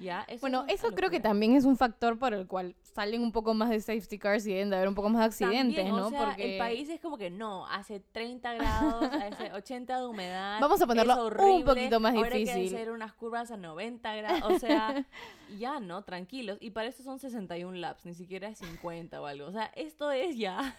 ¿Ya? 0.00 0.24
Eso 0.28 0.40
Bueno, 0.40 0.64
es 0.68 0.74
eso 0.74 0.94
creo 0.94 1.10
que 1.10 1.20
también 1.20 1.56
es 1.56 1.64
un 1.64 1.76
factor 1.76 2.18
por 2.18 2.32
el 2.32 2.46
cual 2.46 2.76
salen 2.82 3.20
un 3.20 3.32
poco 3.32 3.54
más 3.54 3.70
de 3.70 3.80
safety 3.80 4.18
cars 4.18 4.46
y 4.46 4.52
deben 4.52 4.70
de 4.70 4.76
haber 4.76 4.88
un 4.88 4.94
poco 4.94 5.08
más 5.08 5.20
de 5.20 5.26
accidentes, 5.26 5.76
También, 5.76 5.96
¿no? 5.96 6.06
O 6.06 6.10
sea, 6.10 6.26
Porque 6.26 6.52
el 6.52 6.58
país 6.58 6.88
es 6.88 7.00
como 7.00 7.18
que 7.18 7.28
no, 7.28 7.66
hace 7.66 8.00
30 8.00 8.54
grados, 8.54 9.04
hace 9.12 9.52
80 9.52 9.98
de 9.98 10.06
humedad. 10.06 10.60
Vamos 10.60 10.80
a 10.80 10.86
ponerlo 10.86 11.28
es 11.28 11.40
un 11.42 11.64
poquito 11.64 11.98
más 11.98 12.14
ahora 12.14 12.30
difícil. 12.30 12.54
Hay 12.54 12.68
que 12.68 12.76
hacer 12.76 12.90
unas 12.92 13.12
curvas 13.14 13.50
a 13.50 13.56
90 13.56 14.14
grados. 14.14 14.52
O 14.52 14.58
sea, 14.58 15.04
ya 15.58 15.80
no, 15.80 16.02
tranquilos. 16.04 16.58
Y 16.60 16.70
para 16.70 16.88
eso 16.88 17.02
son 17.02 17.18
61 17.18 17.76
laps, 17.78 18.06
ni 18.06 18.14
siquiera 18.14 18.48
es 18.48 18.58
50 18.58 19.20
o 19.20 19.26
algo. 19.26 19.46
O 19.46 19.52
sea, 19.52 19.66
esto 19.74 20.12
es 20.12 20.36
ya. 20.36 20.76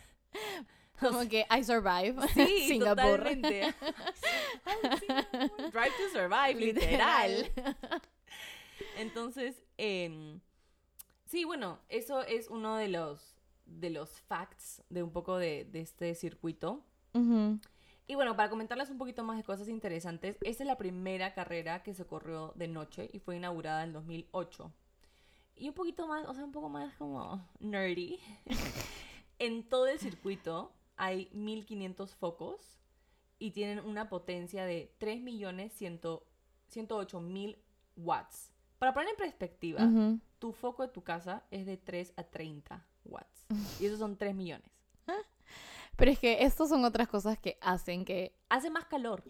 Como 1.00 1.20
que 1.30 1.46
I 1.50 1.64
survive 1.64 2.16
Sí, 2.34 2.68
Singapur. 2.68 3.18
totalmente. 3.18 3.64
Ay, 4.66 4.98
Singapur. 5.00 5.72
Drive 5.72 5.94
to 5.98 6.10
survive, 6.12 6.56
literal. 6.56 7.52
Entonces, 8.98 9.64
em, 9.78 10.40
sí, 11.26 11.44
bueno, 11.46 11.80
eso 11.90 12.22
es 12.24 12.48
uno 12.50 12.76
de 12.78 12.88
los, 12.90 13.36
de 13.66 13.90
los 13.90 14.10
facts 14.22 14.84
de 14.90 15.04
un 15.04 15.12
poco 15.12 15.38
de, 15.38 15.66
de 15.66 15.82
este 15.82 16.16
circuito. 16.16 16.84
Y 18.06 18.14
bueno, 18.14 18.36
para 18.36 18.48
comentarles 18.50 18.92
un 18.92 19.00
poquito 19.00 19.24
más 19.24 19.38
de 19.38 19.44
cosas 19.44 19.68
interesantes, 19.68 20.38
esta 20.42 20.64
es 20.64 20.68
la 20.68 20.78
primera 20.78 21.34
carrera 21.34 21.82
que 21.82 21.96
se 21.96 22.06
corrió 22.06 22.54
de 22.56 22.68
noche 22.68 23.10
y 23.12 23.18
fue 23.18 23.38
inaugurada 23.38 23.84
en 23.84 23.92
2008. 23.92 24.72
Y 25.56 25.70
un 25.70 25.74
poquito 25.74 26.06
más, 26.08 26.28
o 26.28 26.36
sea, 26.36 26.44
un 26.46 26.52
poco 26.52 26.70
más 26.70 26.94
como 26.98 27.44
nerdy. 27.60 28.20
en 29.40 29.68
todo 29.68 29.88
el 29.88 29.98
circuito 29.98 30.72
hay 30.98 31.30
1500 31.34 32.16
focos 32.16 32.80
y 33.40 33.52
tienen 33.52 33.80
una 33.86 34.10
potencia 34.10 34.66
de 34.66 34.92
3.108.000 35.00 37.58
watts. 37.98 38.52
Para 38.80 38.94
poner 38.94 39.10
en 39.10 39.16
perspectiva, 39.16 39.88
tu 40.40 40.52
foco 40.52 40.84
de 40.84 40.90
tu 40.90 41.04
casa 41.04 41.44
es 41.50 41.66
de 41.66 41.78
3 41.78 42.14
a 42.18 42.24
30 42.24 42.86
watts. 43.06 43.46
Y 43.80 43.86
esos 43.86 44.00
son 44.00 44.18
3 44.18 44.36
millones. 44.36 44.70
Pero 45.96 46.12
es 46.12 46.20
que 46.20 46.44
estas 46.44 46.70
son 46.70 46.86
otras 46.86 47.08
cosas 47.08 47.40
que 47.40 47.58
hacen 47.62 48.06
que 48.06 48.36
Hace 48.50 48.70
más 48.70 48.86
calor. 48.86 49.24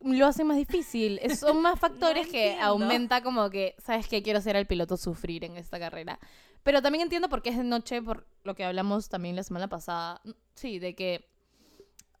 lo 0.00 0.26
hacen 0.26 0.46
más 0.46 0.56
difícil. 0.56 1.18
Es- 1.22 1.38
Son 1.40 1.60
más 1.60 1.78
factores 1.78 2.28
que 2.28 2.58
aumenta 2.58 3.22
como 3.22 3.50
que, 3.50 3.74
¿sabes 3.78 4.08
qué? 4.08 4.22
Quiero 4.22 4.38
hacer 4.38 4.56
al 4.56 4.66
piloto 4.66 4.96
sufrir 4.96 5.44
en 5.44 5.58
esta 5.58 5.78
carrera. 5.78 6.18
Pero 6.62 6.80
también 6.80 7.02
entiendo 7.02 7.28
por 7.28 7.42
qué 7.42 7.50
es 7.50 7.58
de 7.58 7.64
noche, 7.64 8.00
por 8.00 8.26
lo 8.42 8.54
que 8.54 8.64
hablamos 8.64 9.10
también 9.10 9.36
la 9.36 9.42
semana 9.42 9.68
pasada. 9.68 10.22
Sí, 10.54 10.78
de 10.78 10.94
que, 10.94 11.28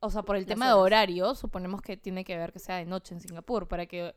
o 0.00 0.10
sea, 0.10 0.22
por 0.22 0.36
el 0.36 0.46
tema 0.46 0.66
de 0.68 0.72
horario, 0.74 1.34
suponemos 1.34 1.80
que 1.82 1.96
tiene 1.96 2.24
que 2.24 2.36
ver 2.36 2.52
que 2.52 2.58
sea 2.58 2.76
de 2.76 2.86
noche 2.86 3.14
en 3.14 3.20
Singapur, 3.20 3.68
para 3.68 3.86
que 3.86 4.14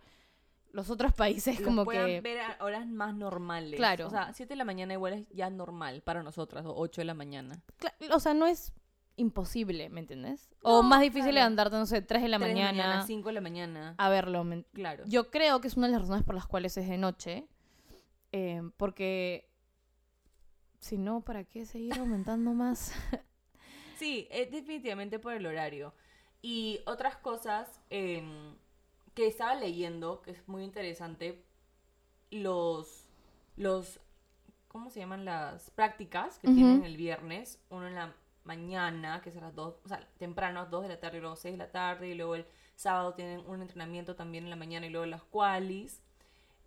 los 0.73 0.89
otros 0.89 1.13
países 1.13 1.59
los 1.59 1.67
como 1.67 1.85
puedan 1.85 2.05
que... 2.07 2.21
ver 2.21 2.39
a 2.41 2.57
horas 2.63 2.85
más 2.87 3.15
normales. 3.15 3.75
Claro. 3.77 4.07
O 4.07 4.09
sea, 4.09 4.33
7 4.33 4.49
de 4.53 4.57
la 4.57 4.65
mañana 4.65 4.93
igual 4.93 5.13
es 5.13 5.27
ya 5.29 5.49
normal 5.49 6.01
para 6.03 6.23
nosotras, 6.23 6.65
o 6.65 6.73
8 6.75 7.01
de 7.01 7.05
la 7.05 7.13
mañana. 7.13 7.61
Cla- 7.79 7.93
O 8.15 8.19
sea, 8.19 8.33
no 8.33 8.45
es 8.47 8.73
imposible, 9.15 9.89
¿me 9.89 9.99
entiendes? 10.01 10.49
O 10.61 10.83
más 10.83 11.01
difícil 11.01 11.31
claro. 11.31 11.35
levantarte, 11.35 11.77
no 11.77 11.85
sé, 11.87 12.01
3 12.01 12.21
de 12.21 12.27
la 12.29 12.37
3 12.37 12.49
de 12.49 12.53
mañana, 12.61 13.03
5 13.07 13.29
de 13.29 13.33
la 13.33 13.41
mañana. 13.41 13.95
a 13.97 14.09
verlo. 14.09 14.43
¿me- 14.43 14.63
Claro. 14.73 15.03
Yo 15.07 15.31
creo 15.31 15.61
que 15.61 15.67
es 15.67 15.77
una 15.77 15.87
de 15.87 15.93
las 15.93 16.01
razones 16.01 16.23
por 16.23 16.35
las 16.35 16.45
cuales 16.47 16.75
es 16.77 16.87
de 16.87 16.97
noche. 16.97 17.47
eh, 18.33 18.61
porque 18.77 19.49
si 20.79 20.97
no, 20.97 21.21
¿para 21.21 21.43
qué 21.45 21.65
seguir 21.65 21.97
aumentando 21.97 22.51
más? 22.53 22.91
Sí, 23.97 24.27
es 24.31 24.51
definitivamente 24.51 25.19
por 25.19 25.33
el 25.33 25.45
horario. 25.45 25.93
Y 26.41 26.81
otras 26.85 27.17
cosas 27.17 27.81
em, 27.89 28.55
que 29.15 29.27
estaba 29.27 29.55
leyendo, 29.55 30.21
que 30.21 30.31
es 30.31 30.47
muy 30.47 30.63
interesante, 30.63 31.43
los, 32.29 33.05
los, 33.55 33.99
¿cómo 34.67 34.89
se 34.89 34.99
llaman? 34.99 35.25
Las 35.25 35.71
prácticas 35.71 36.39
que 36.39 36.47
tienen 36.49 36.83
el 36.83 36.97
viernes, 36.97 37.59
uno 37.69 37.87
en 37.87 37.95
la 37.95 38.15
mañana, 38.43 39.21
que 39.21 39.29
es 39.29 39.37
a 39.37 39.41
las 39.41 39.55
2, 39.55 39.75
o 39.83 39.87
sea, 39.87 40.07
temprano, 40.17 40.67
2 40.67 40.83
de 40.83 40.89
la 40.89 40.99
tarde 40.99 41.17
y 41.17 41.21
luego 41.21 41.35
6 41.35 41.53
de 41.53 41.57
la 41.57 41.71
tarde, 41.71 42.09
y 42.09 42.15
luego 42.15 42.35
el 42.35 42.45
sábado 42.75 43.13
tienen 43.13 43.43
un 43.47 43.61
entrenamiento 43.61 44.15
también 44.15 44.43
en 44.43 44.49
la 44.49 44.55
mañana 44.55 44.85
y 44.85 44.89
luego 44.89 45.05
las 45.05 45.23
qualis. 45.23 46.01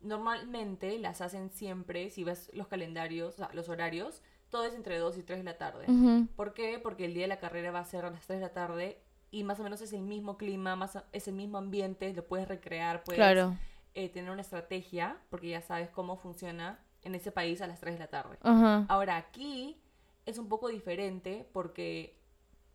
Normalmente 0.00 0.98
las 0.98 1.20
hacen 1.20 1.50
siempre, 1.50 2.10
si 2.10 2.24
ves 2.24 2.50
los 2.54 2.68
calendarios, 2.68 3.34
o 3.34 3.36
sea, 3.36 3.50
los 3.52 3.68
horarios, 3.68 4.22
todo 4.50 4.64
es 4.64 4.74
entre 4.74 4.98
2 4.98 5.16
y 5.18 5.22
3 5.22 5.38
de 5.38 5.44
la 5.44 5.58
tarde. 5.58 5.86
¿Por 6.36 6.52
qué? 6.54 6.78
Porque 6.78 7.04
el 7.06 7.14
día 7.14 7.22
de 7.24 7.28
la 7.28 7.38
carrera 7.38 7.70
va 7.70 7.78
a 7.80 7.84
ser 7.84 8.04
a 8.04 8.10
las 8.10 8.26
3 8.26 8.40
de 8.40 8.46
la 8.46 8.52
tarde 8.52 9.00
y 9.30 9.44
más 9.44 9.60
o 9.60 9.62
menos 9.62 9.80
es 9.80 9.92
el 9.92 10.02
mismo 10.02 10.36
clima, 10.36 10.74
más 10.76 10.98
es 11.12 11.28
el 11.28 11.34
mismo 11.34 11.58
ambiente, 11.58 12.12
lo 12.12 12.26
puedes 12.26 12.48
recrear, 12.48 13.04
puedes 13.04 13.18
Claro. 13.18 13.56
eh, 13.94 14.08
tener 14.08 14.30
una 14.30 14.40
estrategia, 14.42 15.16
porque 15.30 15.48
ya 15.48 15.62
sabes 15.62 15.88
cómo 15.90 16.16
funciona 16.16 16.78
en 17.02 17.14
ese 17.14 17.30
país 17.32 17.60
a 17.62 17.66
las 17.66 17.80
3 17.80 17.94
de 17.94 18.00
la 18.00 18.06
tarde. 18.08 18.38
Ahora 18.88 19.16
aquí 19.16 19.80
es 20.26 20.36
un 20.38 20.48
poco 20.48 20.68
diferente 20.68 21.48
porque 21.52 22.18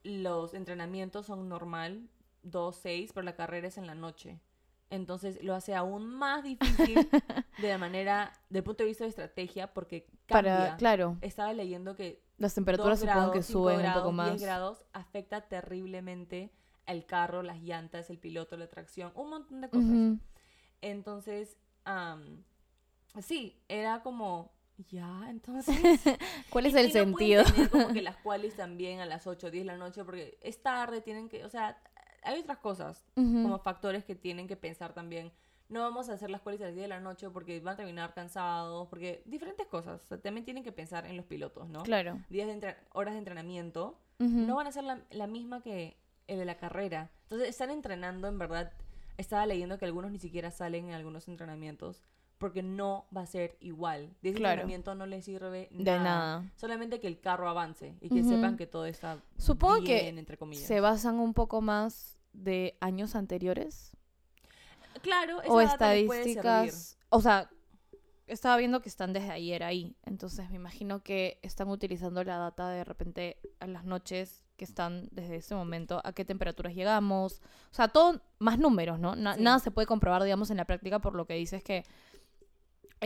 los 0.03 0.53
entrenamientos 0.53 1.25
son 1.25 1.49
normal, 1.49 2.07
2, 2.43 2.75
6, 2.75 3.11
pero 3.13 3.23
la 3.25 3.35
carrera 3.35 3.67
es 3.67 3.77
en 3.77 3.87
la 3.87 3.95
noche. 3.95 4.39
Entonces 4.89 5.43
lo 5.43 5.55
hace 5.55 5.73
aún 5.75 6.05
más 6.07 6.43
difícil 6.43 6.95
de 7.59 7.67
la 7.69 7.77
manera, 7.77 8.31
del 8.49 8.63
punto 8.63 8.83
de 8.83 8.89
vista 8.89 9.03
de 9.03 9.09
estrategia, 9.09 9.73
porque 9.73 10.05
cambia. 10.27 10.57
Para, 10.57 10.77
claro, 10.77 11.17
Estaba 11.21 11.53
leyendo 11.53 11.95
que 11.95 12.23
las 12.37 12.53
temperaturas 12.53 12.99
supongo 12.99 13.31
que 13.31 13.41
suben 13.43 13.79
grados, 13.79 14.05
un 14.05 14.15
poco 14.15 14.23
10 14.23 14.33
más. 14.33 14.41
grados 14.41 14.83
afecta 14.93 15.41
terriblemente 15.47 16.51
al 16.85 17.05
carro, 17.05 17.41
las 17.41 17.61
llantas, 17.61 18.09
el 18.11 18.19
piloto, 18.19 18.57
la 18.57 18.67
tracción, 18.69 19.11
un 19.15 19.29
montón 19.31 19.61
de 19.61 19.69
cosas. 19.69 19.89
Ujú. 19.89 20.19
Entonces, 20.81 21.57
am, 21.83 22.43
sí, 23.21 23.59
era 23.67 24.03
como, 24.03 24.51
ya, 24.89 25.25
entonces... 25.29 25.75
¿Cuál 26.51 26.67
es 26.67 26.73
y- 26.73 26.77
el 26.77 26.85
y 26.85 26.87
no 26.89 26.93
sentido? 26.93 27.43
como 27.71 27.87
que 27.93 28.01
las 28.03 28.17
cuales 28.23 28.55
también 28.55 28.99
a 28.99 29.05
las 29.07 29.25
8 29.25 29.47
o 29.47 29.51
10 29.51 29.65
de 29.65 29.71
la 29.71 29.77
noche 29.77 30.03
porque 30.03 30.37
es 30.41 30.61
tarde, 30.61 31.01
tienen 31.01 31.27
que, 31.29 31.43
o 31.43 31.49
sea, 31.49 31.81
hay 32.25 32.41
otras 32.41 32.57
cosas 32.57 33.05
como 33.15 33.59
factores 33.59 34.03
que 34.03 34.15
tienen 34.15 34.47
que 34.47 34.55
pensar 34.55 34.93
también. 34.93 35.31
No 35.67 35.81
vamos 35.81 36.09
a 36.09 36.13
hacer 36.13 36.29
las 36.29 36.41
cuales 36.41 36.61
a 36.61 36.65
las 36.65 36.73
10 36.75 36.83
de 36.83 36.87
la 36.87 36.99
noche 36.99 37.29
porque 37.29 37.59
van 37.59 37.73
a 37.73 37.77
terminar 37.77 38.13
cansados, 38.13 38.87
porque 38.87 39.23
diferentes 39.25 39.65
cosas. 39.67 40.01
O 40.03 40.05
sea, 40.05 40.17
también 40.19 40.45
tienen 40.45 40.63
que 40.63 40.71
pensar 40.71 41.05
en 41.05 41.17
los 41.17 41.25
pilotos, 41.25 41.67
¿no? 41.69 41.83
Claro. 41.83 42.19
Días 42.29 42.47
de 42.47 42.75
horas 42.93 43.13
de 43.13 43.19
entrenamiento 43.19 43.97
no 44.19 44.55
van 44.55 44.67
a 44.67 44.71
ser 44.71 44.83
la, 44.83 45.01
la 45.09 45.27
misma 45.27 45.61
que 45.61 45.97
el 46.27 46.37
de 46.39 46.45
la 46.45 46.57
carrera. 46.57 47.09
Entonces 47.23 47.49
están 47.49 47.71
entrenando, 47.71 48.27
en 48.27 48.37
verdad. 48.37 48.71
Estaba 49.17 49.45
leyendo 49.45 49.77
que 49.77 49.85
algunos 49.85 50.11
ni 50.11 50.19
siquiera 50.19 50.51
salen 50.51 50.89
en 50.89 50.93
algunos 50.93 51.27
entrenamientos 51.27 52.03
porque 52.37 52.61
no 52.63 53.05
va 53.15 53.21
a 53.21 53.25
ser 53.25 53.57
igual. 53.61 54.13
De 54.21 54.29
ese 54.29 54.37
Claro. 54.39 54.53
entrenamiento 54.61 54.93
no 54.95 55.05
les 55.05 55.23
sirve 55.25 55.69
De 55.71 55.83
nada. 55.83 56.03
nada. 56.03 56.51
Solamente 56.55 56.99
que 56.99 57.07
el 57.07 57.19
carro 57.19 57.47
avance 57.49 57.95
y 58.01 58.09
que 58.09 58.23
sepan 58.23 58.57
que 58.57 58.67
todo 58.67 58.85
está 58.85 59.19
Supongo 59.37 59.81
bien, 59.81 60.15
que 60.15 60.19
entre 60.19 60.37
comillas. 60.37 60.65
se 60.67 60.79
basan 60.81 61.19
un 61.19 61.33
poco 61.33 61.61
más 61.61 62.17
de 62.33 62.77
años 62.81 63.15
anteriores 63.15 63.91
Claro, 65.01 65.41
esa 65.41 65.51
o 65.53 65.59
data 65.59 65.93
les 65.93 66.05
puede 66.05 66.21
estadísticas. 66.29 66.97
O 67.09 67.21
sea, 67.21 67.49
estaba 68.27 68.57
viendo 68.57 68.81
que 68.81 68.89
están 68.89 69.13
desde 69.13 69.29
ayer 69.31 69.63
ahí. 69.63 69.95
Entonces 70.05 70.49
me 70.49 70.55
imagino 70.55 71.03
que 71.03 71.39
están 71.43 71.69
utilizando 71.69 72.23
la 72.23 72.37
data 72.37 72.69
de 72.69 72.83
repente 72.83 73.37
a 73.59 73.67
las 73.67 73.83
noches 73.85 74.41
que 74.57 74.63
están 74.65 75.09
desde 75.11 75.35
ese 75.35 75.53
momento, 75.53 76.01
a 76.05 76.13
qué 76.13 76.23
temperaturas 76.23 76.73
llegamos, 76.73 77.41
o 77.71 77.73
sea, 77.73 77.89
todo 77.89 78.21
más 78.39 78.57
números, 78.57 78.97
¿no? 78.99 79.13
Na- 79.15 79.35
Sí. 79.35 79.41
Nada 79.43 79.59
se 79.59 79.69
puede 79.69 79.85
comprobar, 79.85 80.23
digamos, 80.23 80.49
en 80.49 80.55
la 80.57 80.63
práctica 80.65 80.99
por 80.99 81.13
lo 81.13 81.25
que 81.27 81.33
dices 81.33 81.61
que 81.61 81.83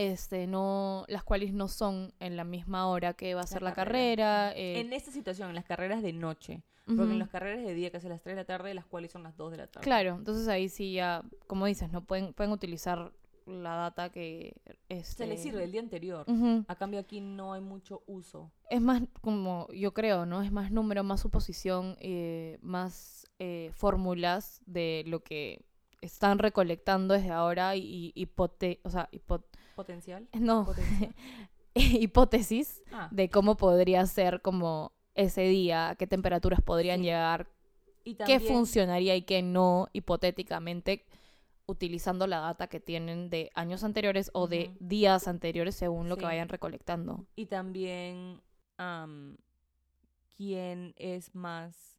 este 0.08 0.46
no 0.46 1.04
las 1.08 1.22
cuales 1.24 1.52
no 1.52 1.68
son 1.68 2.12
en 2.20 2.36
la 2.36 2.44
misma 2.44 2.88
hora 2.88 3.14
que 3.14 3.34
va 3.34 3.42
a 3.42 3.46
ser 3.46 3.62
la 3.62 3.72
carrera. 3.74 4.50
carrera. 4.50 4.56
eh, 4.56 4.80
En 4.80 4.92
esta 4.92 5.10
situación, 5.10 5.48
en 5.50 5.54
las 5.54 5.64
carreras 5.64 6.02
de 6.02 6.12
noche. 6.12 6.62
Porque 6.86 7.12
en 7.12 7.20
las 7.20 7.28
carreras 7.28 7.64
de 7.64 7.72
día, 7.72 7.90
que 7.92 7.98
es 7.98 8.04
a 8.04 8.08
las 8.08 8.20
3 8.20 8.34
de 8.34 8.40
la 8.42 8.46
tarde, 8.46 8.74
las 8.74 8.84
cuales 8.84 9.12
son 9.12 9.22
las 9.22 9.36
2 9.36 9.52
de 9.52 9.58
la 9.58 9.68
tarde. 9.68 9.84
Claro, 9.84 10.16
entonces 10.16 10.48
ahí 10.48 10.68
sí 10.68 10.94
ya, 10.94 11.22
como 11.46 11.66
dices, 11.66 11.92
no 11.92 12.02
pueden, 12.04 12.32
pueden 12.32 12.50
utilizar 12.52 13.12
la 13.46 13.74
data 13.76 14.10
que 14.10 14.56
este, 14.88 15.24
Se 15.24 15.26
le 15.28 15.36
sirve 15.36 15.62
el 15.62 15.70
día 15.70 15.80
anterior. 15.82 16.26
A 16.66 16.74
cambio 16.74 16.98
aquí 16.98 17.20
no 17.20 17.52
hay 17.52 17.60
mucho 17.60 18.02
uso. 18.08 18.50
Es 18.70 18.80
más 18.80 19.02
como 19.20 19.68
yo 19.72 19.94
creo, 19.94 20.26
¿no? 20.26 20.42
Es 20.42 20.50
más 20.50 20.72
número, 20.72 21.04
más 21.04 21.20
suposición, 21.20 21.96
eh, 22.00 22.58
más 22.60 23.24
eh, 23.38 23.70
fórmulas 23.74 24.60
de 24.66 25.04
lo 25.06 25.20
que 25.22 25.62
están 26.00 26.38
recolectando 26.40 27.14
desde 27.14 27.30
ahora 27.30 27.76
y, 27.76 28.12
y 28.14 28.26
hipote- 28.26 28.80
o 28.82 28.90
sea, 28.90 29.08
hipo- 29.12 29.44
Potencial. 29.80 30.28
no, 30.32 30.64
Potencial. 30.64 31.14
hipótesis 31.74 32.82
Ah, 32.92 33.08
de 33.10 33.28
cómo 33.30 33.56
podría 33.56 34.04
ser 34.06 34.40
como 34.42 34.92
ese 35.14 35.42
día, 35.42 35.96
qué 35.98 36.06
temperaturas 36.06 36.60
podrían 36.62 36.98
Sí. 37.00 37.04
llegar, 37.06 37.48
y 38.04 38.14
qué 38.14 38.40
funcionaría 38.40 39.14
y 39.16 39.22
qué 39.22 39.42
no, 39.42 39.88
hipotéticamente, 39.92 41.04
utilizando 41.66 42.26
la 42.26 42.40
data 42.40 42.66
que 42.68 42.80
tienen 42.80 43.30
de 43.30 43.50
años 43.54 43.84
anteriores 43.84 44.30
o 44.34 44.48
de 44.48 44.74
días 44.80 45.28
anteriores 45.28 45.74
según 45.76 46.08
lo 46.08 46.16
que 46.16 46.24
vayan 46.24 46.48
recolectando. 46.48 47.26
y 47.36 47.46
también 47.46 48.40
am, 48.78 49.36
quién 50.36 50.94
es 50.96 51.34
más 51.34 51.98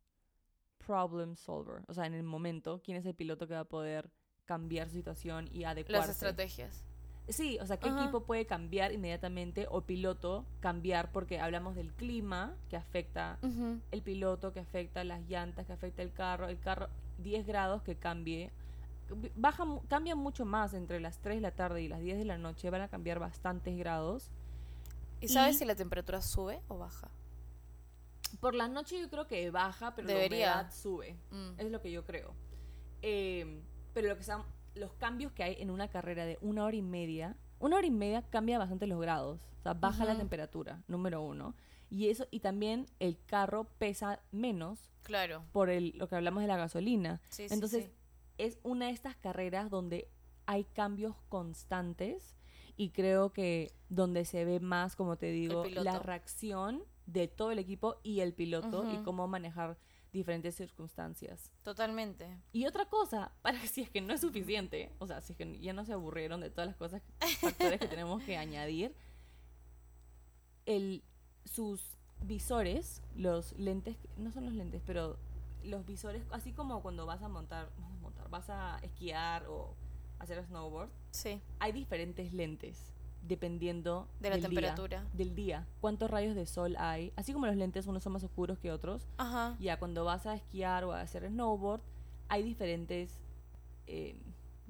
problem 0.80 1.36
solver. 1.36 1.84
O 1.88 1.94
sea, 1.94 2.06
en 2.08 2.16
el 2.16 2.24
momento, 2.24 2.82
quién 2.84 2.98
es 2.98 3.06
el 3.06 3.14
piloto 3.16 3.48
que 3.48 3.54
va 3.54 3.62
a 3.62 3.66
poder 3.70 4.10
cambiar 4.46 4.88
su 4.90 4.96
situación 4.96 5.48
y 5.52 5.64
adecuarse. 5.64 6.12
estrategias. 6.12 6.84
Sí, 7.32 7.58
o 7.62 7.66
sea, 7.66 7.78
qué 7.78 7.90
Ajá. 7.90 8.04
equipo 8.04 8.24
puede 8.24 8.46
cambiar 8.46 8.92
inmediatamente 8.92 9.68
o 9.70 9.82
piloto 9.82 10.46
cambiar 10.60 11.12
porque 11.12 11.40
hablamos 11.40 11.76
del 11.76 11.94
clima 11.94 12.56
que 12.70 12.76
afecta 12.78 13.38
el 13.92 14.02
piloto, 14.02 14.52
que 14.54 14.60
afecta 14.60 15.04
las 15.04 15.22
llantas, 15.28 15.66
que 15.66 15.74
afecta 15.74 16.02
el 16.02 16.12
carro, 16.12 16.48
el 16.48 16.60
carro 16.60 16.90
10 17.20 17.46
grados 17.48 17.84
que 17.84 17.96
cambie. 17.96 18.52
Baja, 19.36 19.66
cambia 19.88 20.16
mucho 20.16 20.46
más 20.46 20.74
entre 20.74 21.00
las 21.00 21.20
3 21.20 21.38
de 21.38 21.42
la 21.42 21.52
tarde 21.52 21.82
y 21.82 21.88
las 21.88 22.00
10 22.00 22.18
de 22.18 22.26
la 22.26 22.38
noche, 22.38 22.70
van 22.70 22.82
a 22.82 22.88
cambiar 22.88 23.20
bastantes 23.20 23.78
grados. 23.78 24.32
¿Y 25.20 25.28
sabes 25.28 25.34
sabes 25.34 25.60
si 25.60 25.66
la 25.66 25.76
temperatura 25.76 26.22
sube 26.22 26.62
o 26.68 26.78
baja? 26.78 27.10
Por 28.40 28.56
la 28.56 28.68
noche 28.68 29.00
yo 29.00 29.10
creo 29.10 29.28
que 29.28 29.52
baja, 29.52 29.94
pero 29.96 30.08
Debería. 30.08 30.48
la 30.48 30.54
humedad 30.62 30.74
sube. 30.74 31.18
Es 31.58 31.70
lo 31.70 31.82
que 31.82 31.92
yo 31.92 32.06
creo. 32.06 32.34
Eh, 33.02 33.62
pero 33.94 34.08
lo 34.10 34.18
que 34.18 34.24
son 34.24 34.44
los 34.76 34.94
cambios 34.94 35.32
que 35.32 35.44
hay 35.44 35.56
en 35.60 35.70
una 35.70 35.88
carrera 35.90 36.26
de 36.26 36.38
una 36.42 36.66
hora 36.66 36.76
y 36.76 36.82
media, 36.82 37.36
una 37.60 37.78
hora 37.78 37.88
y 37.88 37.92
media 37.92 38.22
cambia 38.24 38.58
bastante 38.58 38.88
los 38.88 39.00
grados. 39.00 39.40
O 39.60 39.64
sea, 39.64 39.74
baja 39.74 40.06
la 40.06 40.18
temperatura, 40.18 40.82
número 40.88 41.22
uno. 41.22 41.54
Y 41.90 42.10
eso, 42.10 42.28
y 42.32 42.40
también 42.40 42.88
el 43.00 43.20
carro 43.26 43.66
pesa 43.78 44.22
menos 44.32 44.80
Claro. 45.04 45.44
por 45.52 45.70
el, 45.70 45.94
lo 45.98 46.08
que 46.08 46.16
hablamos 46.16 46.42
de 46.42 46.48
la 46.48 46.58
gasolina. 46.58 47.22
Sí, 47.30 47.46
Entonces, 47.50 47.92
es 48.38 48.60
una 48.64 48.88
de 48.88 48.94
estas 48.94 49.16
carreras 49.16 49.70
donde 49.70 50.10
hay 50.48 50.64
cambios 50.64 51.16
constantes 51.30 52.36
y 52.76 52.90
creo 52.90 53.34
que 53.34 53.74
donde 53.90 54.26
se 54.26 54.46
ve 54.46 54.60
más, 54.60 54.96
como 54.96 55.18
te 55.18 55.28
digo, 55.28 55.66
la 55.66 56.00
reacción 56.00 56.84
de 57.06 57.28
todo 57.28 57.52
el 57.52 57.60
equipo 57.60 57.98
y 58.04 58.22
el 58.22 58.34
piloto 58.34 58.92
y 58.92 59.04
cómo 59.04 59.28
manejar 59.28 59.78
diferentes 60.12 60.56
circunstancias. 60.56 61.52
Totalmente. 61.64 62.38
Y 62.52 62.66
otra 62.66 62.86
cosa, 62.86 63.32
para 63.42 63.60
que 63.60 63.68
si 63.68 63.82
es 63.82 63.90
que 63.90 64.02
no 64.02 64.14
es 64.14 64.22
suficiente, 64.22 64.92
o 65.00 65.08
sea, 65.08 65.22
si 65.22 65.34
es 65.34 65.38
que 65.38 65.60
ya 65.60 65.74
no 65.74 65.86
se 65.86 65.94
aburrieron 65.94 66.42
de 66.42 66.50
todas 66.50 66.68
las 66.68 66.76
cosas, 66.76 67.02
factores 67.40 67.80
que 67.80 67.88
tenemos 67.88 68.22
que 68.24 68.38
añadir, 68.38 68.94
el, 70.66 71.04
sus 71.46 71.98
visores, 72.24 73.02
los 73.16 73.54
lentes, 73.54 73.98
no 74.18 74.32
son 74.32 74.46
los 74.46 74.54
lentes, 74.54 74.82
pero 74.86 75.18
los 75.64 75.86
visores, 75.86 76.24
así 76.32 76.52
como 76.54 76.82
cuando 76.82 77.06
vas 77.06 77.22
a 77.22 77.30
montar, 77.30 77.70
montar 78.02 78.30
vas 78.30 78.50
a 78.50 78.80
esquiar 78.84 79.46
o 79.48 79.76
hacer 80.20 80.44
snowboard, 80.46 80.90
Sí. 81.12 81.42
hay 81.60 81.72
diferentes 81.72 82.34
lentes 82.34 82.92
dependiendo 83.22 84.08
De 84.20 84.30
la 84.30 84.36
del 84.36 84.42
día, 84.42 84.50
temperatura. 84.50 85.06
del 85.14 85.36
día, 85.36 85.68
cuántos 85.80 86.10
rayos 86.10 86.36
de 86.36 86.46
sol 86.46 86.76
hay, 86.78 87.14
así 87.16 87.34
como 87.34 87.46
los 87.46 87.56
lentes 87.56 87.88
unos 87.88 88.04
son 88.04 88.14
más 88.14 88.24
oscuros 88.24 88.58
que 88.58 88.72
otros, 88.72 89.08
Ajá. 89.18 89.56
ya 89.60 89.78
cuando 89.78 90.04
vas 90.06 90.26
a 90.26 90.36
esquiar 90.36 90.84
o 90.84 90.92
a 90.92 91.02
hacer 91.02 91.28
snowboard, 91.28 91.82
hay 92.30 92.44
diferentes 92.44 93.20
eh, 93.88 94.16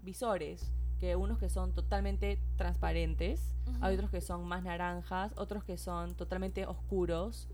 visores, 0.04 0.72
que 1.00 1.16
unos 1.16 1.40
que 1.40 1.50
son 1.50 1.74
totalmente 1.74 2.40
transparentes, 2.58 3.56
hay 3.82 3.96
otros 3.96 4.12
que 4.12 4.22
son 4.22 4.46
más 4.48 4.64
naranjas, 4.64 5.34
otros 5.36 5.64
que 5.64 5.78
son 5.78 6.14
totalmente 6.14 6.68
oscuros. 6.68 7.48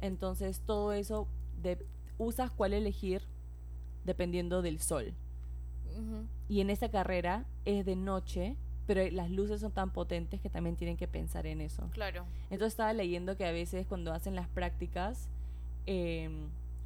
Entonces 0.00 0.60
todo 0.60 0.94
eso 0.94 1.28
de, 1.60 1.86
usas 2.16 2.50
cuál 2.50 2.72
elegir 2.72 3.22
dependiendo 4.04 4.62
del 4.62 4.80
sol. 4.80 5.12
Y 6.48 6.62
en 6.62 6.70
esta 6.70 6.90
carrera 6.90 7.44
es 7.66 7.84
de 7.84 7.96
noche, 7.96 8.56
pero 8.92 9.08
las 9.14 9.30
luces 9.30 9.60
son 9.60 9.70
tan 9.70 9.90
potentes 9.92 10.40
que 10.40 10.50
también 10.50 10.74
tienen 10.74 10.96
que 10.96 11.06
pensar 11.06 11.46
en 11.46 11.60
eso. 11.60 11.88
Claro. 11.92 12.24
Entonces 12.50 12.72
estaba 12.72 12.92
leyendo 12.92 13.36
que 13.36 13.44
a 13.46 13.52
veces 13.52 13.86
cuando 13.86 14.12
hacen 14.12 14.34
las 14.34 14.48
prácticas 14.48 15.28
eh, 15.86 16.28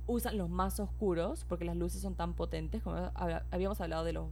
usan 0.07 0.37
los 0.37 0.51
más 0.51 0.81
oscuros 0.81 1.47
porque 1.49 1.65
las 1.65 1.77
luces 1.79 2.03
son 2.03 2.15
tan 2.15 2.35
potentes, 2.35 2.83
como 2.83 2.97
hab- 2.97 3.43
habíamos 3.51 3.81
hablado 3.81 4.05
de 4.05 4.13
los 4.13 4.27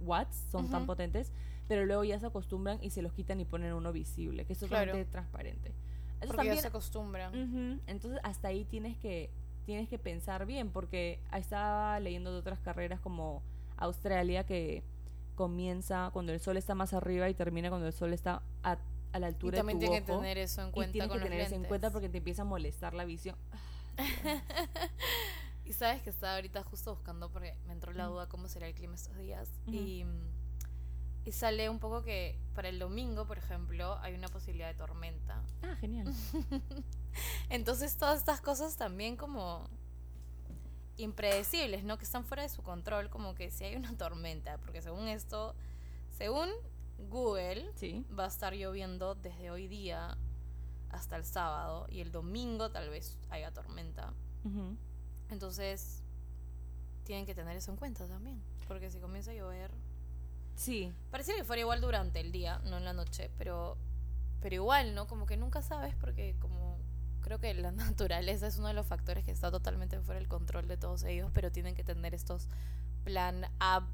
watts, 0.00 0.36
son 0.50 0.68
tan 0.68 0.84
potentes, 0.84 1.32
pero 1.66 1.86
luego 1.86 2.04
ya 2.04 2.18
se 2.20 2.26
acostumbran 2.26 2.78
y 2.82 2.90
se 2.90 3.00
los 3.00 3.14
quitan 3.14 3.40
y 3.40 3.46
ponen 3.46 3.72
uno 3.72 3.90
visible, 3.90 4.44
que 4.44 4.52
es 4.52 4.58
Claro. 4.58 4.84
totalmente 4.92 5.10
transparente. 5.10 5.68
Eso 5.70 6.26
Porque 6.26 6.36
también, 6.36 6.56
ya 6.56 6.60
se 6.60 6.68
acostumbran. 6.68 7.80
Entonces 7.86 8.20
hasta 8.22 8.48
ahí 8.48 8.66
tienes 8.66 8.98
que 8.98 9.30
tienes 9.64 9.88
que 9.88 9.98
pensar 9.98 10.44
bien 10.44 10.68
porque 10.68 11.20
estaba 11.34 11.98
leyendo 12.00 12.32
de 12.34 12.38
otras 12.40 12.58
carreras 12.58 13.00
como 13.00 13.42
Australia 13.78 14.44
que 14.44 14.82
comienza 15.38 16.10
cuando 16.12 16.32
el 16.34 16.40
sol 16.40 16.58
está 16.58 16.74
más 16.74 16.92
arriba 16.92 17.30
y 17.30 17.34
termina 17.34 17.70
cuando 17.70 17.86
el 17.86 17.94
sol 17.94 18.12
está 18.12 18.42
a, 18.62 18.78
a 19.12 19.18
la 19.20 19.28
Y 19.28 19.28
altura 19.28 19.56
también 19.56 19.78
de 19.78 19.86
tu 19.86 19.92
tiene 19.92 20.04
que 20.04 20.12
ojo. 20.12 20.20
tener 20.20 20.38
eso 20.38 20.62
en 20.62 20.72
y 20.72 20.72
cuenta 20.72 20.92
tienes 20.92 21.08
con 21.08 21.18
que 21.18 21.20
los 21.20 21.28
tener 21.30 21.40
eso 21.40 21.54
en 21.54 21.64
cuenta 21.64 21.90
porque 21.90 22.08
te 22.10 22.18
empieza 22.18 22.42
a 22.42 22.44
molestar 22.44 22.94
la 22.94 23.06
visión. 23.06 23.36
Y 25.64 25.74
sabes 25.74 26.00
que 26.02 26.08
estaba 26.08 26.36
ahorita 26.36 26.62
justo 26.62 26.94
buscando 26.94 27.30
porque 27.30 27.54
me 27.66 27.74
entró 27.74 27.92
la 27.92 28.06
duda 28.06 28.26
cómo 28.28 28.48
será 28.48 28.66
el 28.68 28.74
clima 28.74 28.94
estos 28.94 29.16
días. 29.18 29.50
Y, 29.66 30.06
y 31.26 31.32
sale 31.32 31.68
un 31.68 31.78
poco 31.78 32.02
que 32.02 32.38
para 32.54 32.70
el 32.70 32.78
domingo, 32.78 33.26
por 33.26 33.36
ejemplo, 33.36 33.98
hay 34.00 34.14
una 34.14 34.28
posibilidad 34.28 34.68
de 34.68 34.74
tormenta. 34.74 35.42
Ah, 35.62 35.76
genial. 35.78 36.10
Entonces 37.50 37.96
todas 37.98 38.18
estas 38.18 38.40
cosas 38.40 38.76
también 38.78 39.16
como 39.16 39.68
impredecibles, 40.98 41.84
¿no? 41.84 41.96
Que 41.98 42.04
están 42.04 42.24
fuera 42.24 42.42
de 42.42 42.48
su 42.50 42.62
control, 42.62 43.08
como 43.08 43.34
que 43.34 43.50
si 43.50 43.64
hay 43.64 43.76
una 43.76 43.96
tormenta, 43.96 44.58
porque 44.58 44.82
según 44.82 45.08
esto, 45.08 45.54
según 46.10 46.50
Google, 47.08 47.70
Sí. 47.76 48.04
va 48.18 48.24
a 48.24 48.28
estar 48.28 48.52
lloviendo 48.54 49.14
desde 49.14 49.50
hoy 49.50 49.68
día 49.68 50.18
hasta 50.90 51.16
el 51.16 51.24
sábado 51.24 51.86
y 51.88 52.00
el 52.00 52.10
domingo 52.12 52.70
tal 52.70 52.90
vez 52.90 53.18
haya 53.30 53.52
tormenta. 53.52 54.12
Entonces, 55.30 56.02
tienen 57.04 57.26
que 57.26 57.34
tener 57.34 57.56
eso 57.56 57.70
en 57.70 57.76
cuenta 57.76 58.06
también, 58.08 58.42
porque 58.66 58.90
si 58.90 58.98
comienza 58.98 59.30
a 59.30 59.34
llover, 59.34 59.70
Sí. 60.56 60.92
pareciera 61.10 61.38
que 61.38 61.44
fuera 61.44 61.60
igual 61.60 61.80
durante 61.80 62.20
el 62.20 62.32
día, 62.32 62.58
no 62.64 62.76
en 62.78 62.84
la 62.84 62.92
noche, 62.92 63.30
pero 63.38 63.76
pero 64.40 64.54
igual, 64.54 64.94
¿no? 64.94 65.08
Como 65.08 65.26
que 65.26 65.36
nunca 65.36 65.62
sabes 65.62 65.96
porque 65.96 66.36
como 66.38 66.78
creo 67.28 67.38
que 67.40 67.52
la 67.54 67.72
naturaleza 67.72 68.46
es 68.46 68.58
uno 68.58 68.68
de 68.68 68.74
los 68.74 68.86
factores 68.86 69.22
que 69.24 69.30
está 69.30 69.50
totalmente 69.50 70.00
fuera 70.00 70.18
del 70.18 70.28
control 70.28 70.66
de 70.66 70.78
todos 70.78 71.04
ellos, 71.04 71.30
pero 71.34 71.52
tienen 71.52 71.74
que 71.74 71.84
tener 71.84 72.14
estos 72.14 72.48
plan 73.04 73.46
A 73.60 73.86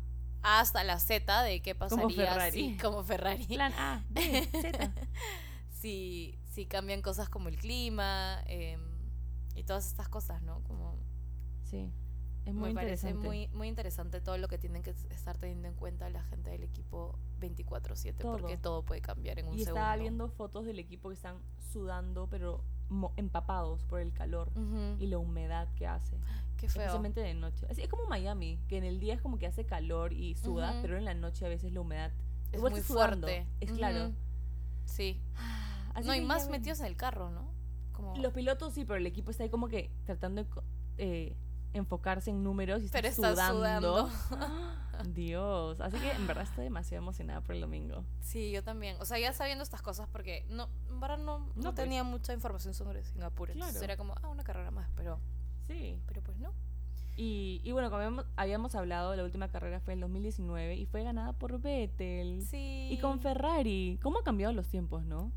hasta 0.42 0.84
la 0.84 1.00
Z 1.00 1.42
de 1.42 1.60
qué 1.60 1.74
pasaría 1.74 2.32
Ferrari. 2.32 2.52
si 2.52 2.76
como 2.82 3.02
Ferrari 3.02 3.46
Plan 3.46 3.72
A, 3.72 4.04
B, 4.10 4.48
Z. 4.52 4.92
si, 5.80 6.38
si 6.52 6.66
cambian 6.66 7.02
cosas 7.02 7.28
como 7.28 7.48
el 7.48 7.56
clima 7.56 8.40
em, 8.46 8.80
y 9.54 9.64
todas 9.64 9.86
estas 9.86 10.08
cosas, 10.08 10.42
¿no? 10.42 10.62
Como 10.64 10.96
Sí. 11.64 11.90
Es 12.44 12.52
muy 12.54 12.70
me 12.70 12.74
parece 12.74 13.08
interesante. 13.08 13.26
muy, 13.26 13.48
muy 13.56 13.68
interesante 13.68 14.20
todo 14.20 14.36
lo 14.38 14.48
que 14.48 14.58
tienen 14.58 14.82
que 14.82 14.90
estar 14.90 15.38
teniendo 15.38 15.66
en 15.68 15.74
cuenta 15.74 16.10
la 16.10 16.22
gente 16.24 16.50
del 16.50 16.62
equipo 16.62 17.18
24/7 17.40 18.22
porque 18.22 18.56
Todo. 18.58 18.82
puede 18.84 19.00
cambiar 19.00 19.38
en 19.38 19.46
un 19.48 19.54
Y 19.54 19.60
segundo. 19.64 19.80
estaba 19.80 19.96
viendo 19.96 20.28
fotos 20.28 20.66
del 20.66 20.78
equipo 20.78 21.08
que 21.08 21.14
están 21.14 21.38
sudando, 21.72 22.28
pero 22.28 22.62
empapados 23.16 23.82
por 23.84 24.00
el 24.00 24.12
calor 24.12 24.50
y 24.98 25.06
la 25.06 25.18
humedad 25.18 25.68
que 25.74 25.86
hace. 25.86 26.16
Qué 26.58 26.68
feo. 26.68 26.82
Especialmente 26.82 27.20
de 27.20 27.34
noche. 27.34 27.66
Así 27.70 27.82
es 27.82 27.88
como 27.88 28.06
Miami, 28.06 28.58
que 28.68 28.76
en 28.78 28.84
el 28.84 29.00
día 29.00 29.14
es 29.14 29.20
como 29.20 29.38
que 29.38 29.46
hace 29.46 29.64
calor 29.64 30.12
y 30.12 30.34
suda, 30.36 30.78
pero 30.82 30.96
en 30.96 31.04
la 31.04 31.14
noche 31.14 31.44
a 31.46 31.48
veces 31.48 31.72
la 31.72 31.80
humedad 31.80 32.12
Es 32.52 32.60
muy 32.60 32.70
sudando. 32.82 33.26
fuerte. 33.26 33.46
Es 33.60 33.70
Ujú. 33.70 33.78
claro. 33.78 34.12
Sí. 34.84 35.20
Así 35.94 36.06
no, 36.08 36.14
y 36.14 36.20
más 36.20 36.48
metidos 36.50 36.80
en 36.80 36.86
el 36.86 36.96
carro, 36.96 37.30
¿no? 37.30 37.48
Como... 37.92 38.16
Los 38.16 38.32
pilotos 38.32 38.74
sí, 38.74 38.84
pero 38.84 38.96
el 38.98 39.06
equipo 39.06 39.30
está 39.30 39.44
ahí 39.44 39.50
como 39.50 39.68
que 39.68 39.90
tratando 40.04 40.42
de 40.44 40.48
eh, 40.98 41.36
enfocarse 41.74 42.30
en 42.30 42.42
números 42.42 42.82
y 42.82 42.88
Pero 42.88 43.08
está 43.08 43.32
sudando. 43.32 44.08
sudando. 44.08 44.10
Dios. 45.14 45.80
Así 45.80 45.98
que 45.98 46.10
en 46.12 46.26
verdad 46.26 46.44
estoy 46.44 46.64
demasiado 46.64 47.02
emocionada 47.02 47.40
por 47.40 47.54
el 47.54 47.60
domingo. 47.60 48.04
Sí, 48.20 48.50
yo 48.52 48.62
también. 48.62 48.96
O 49.00 49.04
sea, 49.04 49.18
ya 49.18 49.32
sabiendo 49.32 49.62
estas 49.64 49.82
cosas, 49.82 50.08
porque 50.10 50.44
no, 50.48 50.68
en 50.88 51.00
verdad 51.00 51.18
no, 51.18 51.40
no, 51.40 51.46
No, 51.56 51.62
pues. 51.62 51.74
tenía 51.74 52.04
mucha 52.04 52.32
información 52.32 52.74
sobre 52.74 53.04
Singapur. 53.04 53.50
Entonces 53.50 53.82
era 53.82 53.96
como, 53.96 54.14
ah, 54.22 54.28
una 54.28 54.44
carrera 54.44 54.70
más, 54.70 54.88
pero, 54.96 55.18
Sí. 55.66 55.98
pero 56.06 56.22
pues 56.22 56.38
no. 56.38 56.52
Y, 57.16 57.60
y 57.62 57.70
bueno, 57.72 57.90
como 57.90 57.98
habíamos, 57.98 58.26
habíamos 58.36 58.74
hablado, 58.74 59.14
la 59.14 59.22
última 59.24 59.48
carrera 59.48 59.78
fue 59.80 59.92
en 59.92 60.00
2019 60.00 60.74
y 60.76 60.86
fue 60.86 61.02
ganada 61.04 61.32
por 61.32 61.60
Vettel. 61.60 62.42
Sí. 62.42 62.88
Y 62.90 62.98
con 62.98 63.20
Ferrari. 63.20 63.98
¿Cómo 64.02 64.18
han 64.18 64.24
cambiado 64.24 64.52
los 64.52 64.68
tiempos, 64.68 65.04
no? 65.04 65.30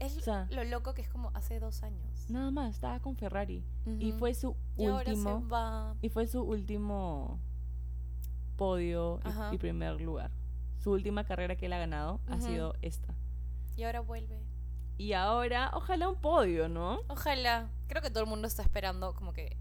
Es 0.00 0.16
o 0.18 0.20
sea- 0.20 0.46
lo 0.50 0.64
loco 0.64 0.92
que 0.94 1.02
es 1.02 1.08
como 1.08 1.30
hace 1.34 1.60
dos 1.60 1.82
años. 1.82 2.28
Nada 2.28 2.50
más, 2.50 2.74
estaba 2.74 3.00
con 3.00 3.16
Ferrari. 3.16 3.64
Y 3.98 4.12
fue 4.12 4.34
su 4.34 4.56
Y 4.76 4.86
ahora 4.86 5.04
se 5.04 5.10
último. 5.12 5.48
va. 5.48 5.94
Y 6.02 6.08
fue 6.08 6.26
su 6.26 6.42
último 6.42 7.38
podio 8.56 9.20
y- 9.52 9.58
primer 9.58 10.00
lugar. 10.00 10.30
Su 10.78 10.92
última 10.92 11.24
carrera 11.24 11.56
que 11.56 11.66
él 11.66 11.72
ha 11.72 11.78
ganado 11.78 12.20
ha 12.28 12.40
sido 12.40 12.74
esta. 12.82 13.14
Y 13.76 13.84
ahora 13.84 14.00
vuelve. 14.00 14.38
Y 14.98 15.12
ahora, 15.14 15.70
ojalá 15.74 16.08
un 16.08 16.16
podio, 16.20 16.68
¿no? 16.68 17.00
Ojalá. 17.08 17.68
Creo 17.88 18.02
que 18.02 18.10
todo 18.10 18.22
el 18.22 18.28
mundo 18.30 18.46
está 18.46 18.62
esperando 18.62 19.14
como 19.14 19.32
que 19.32 19.56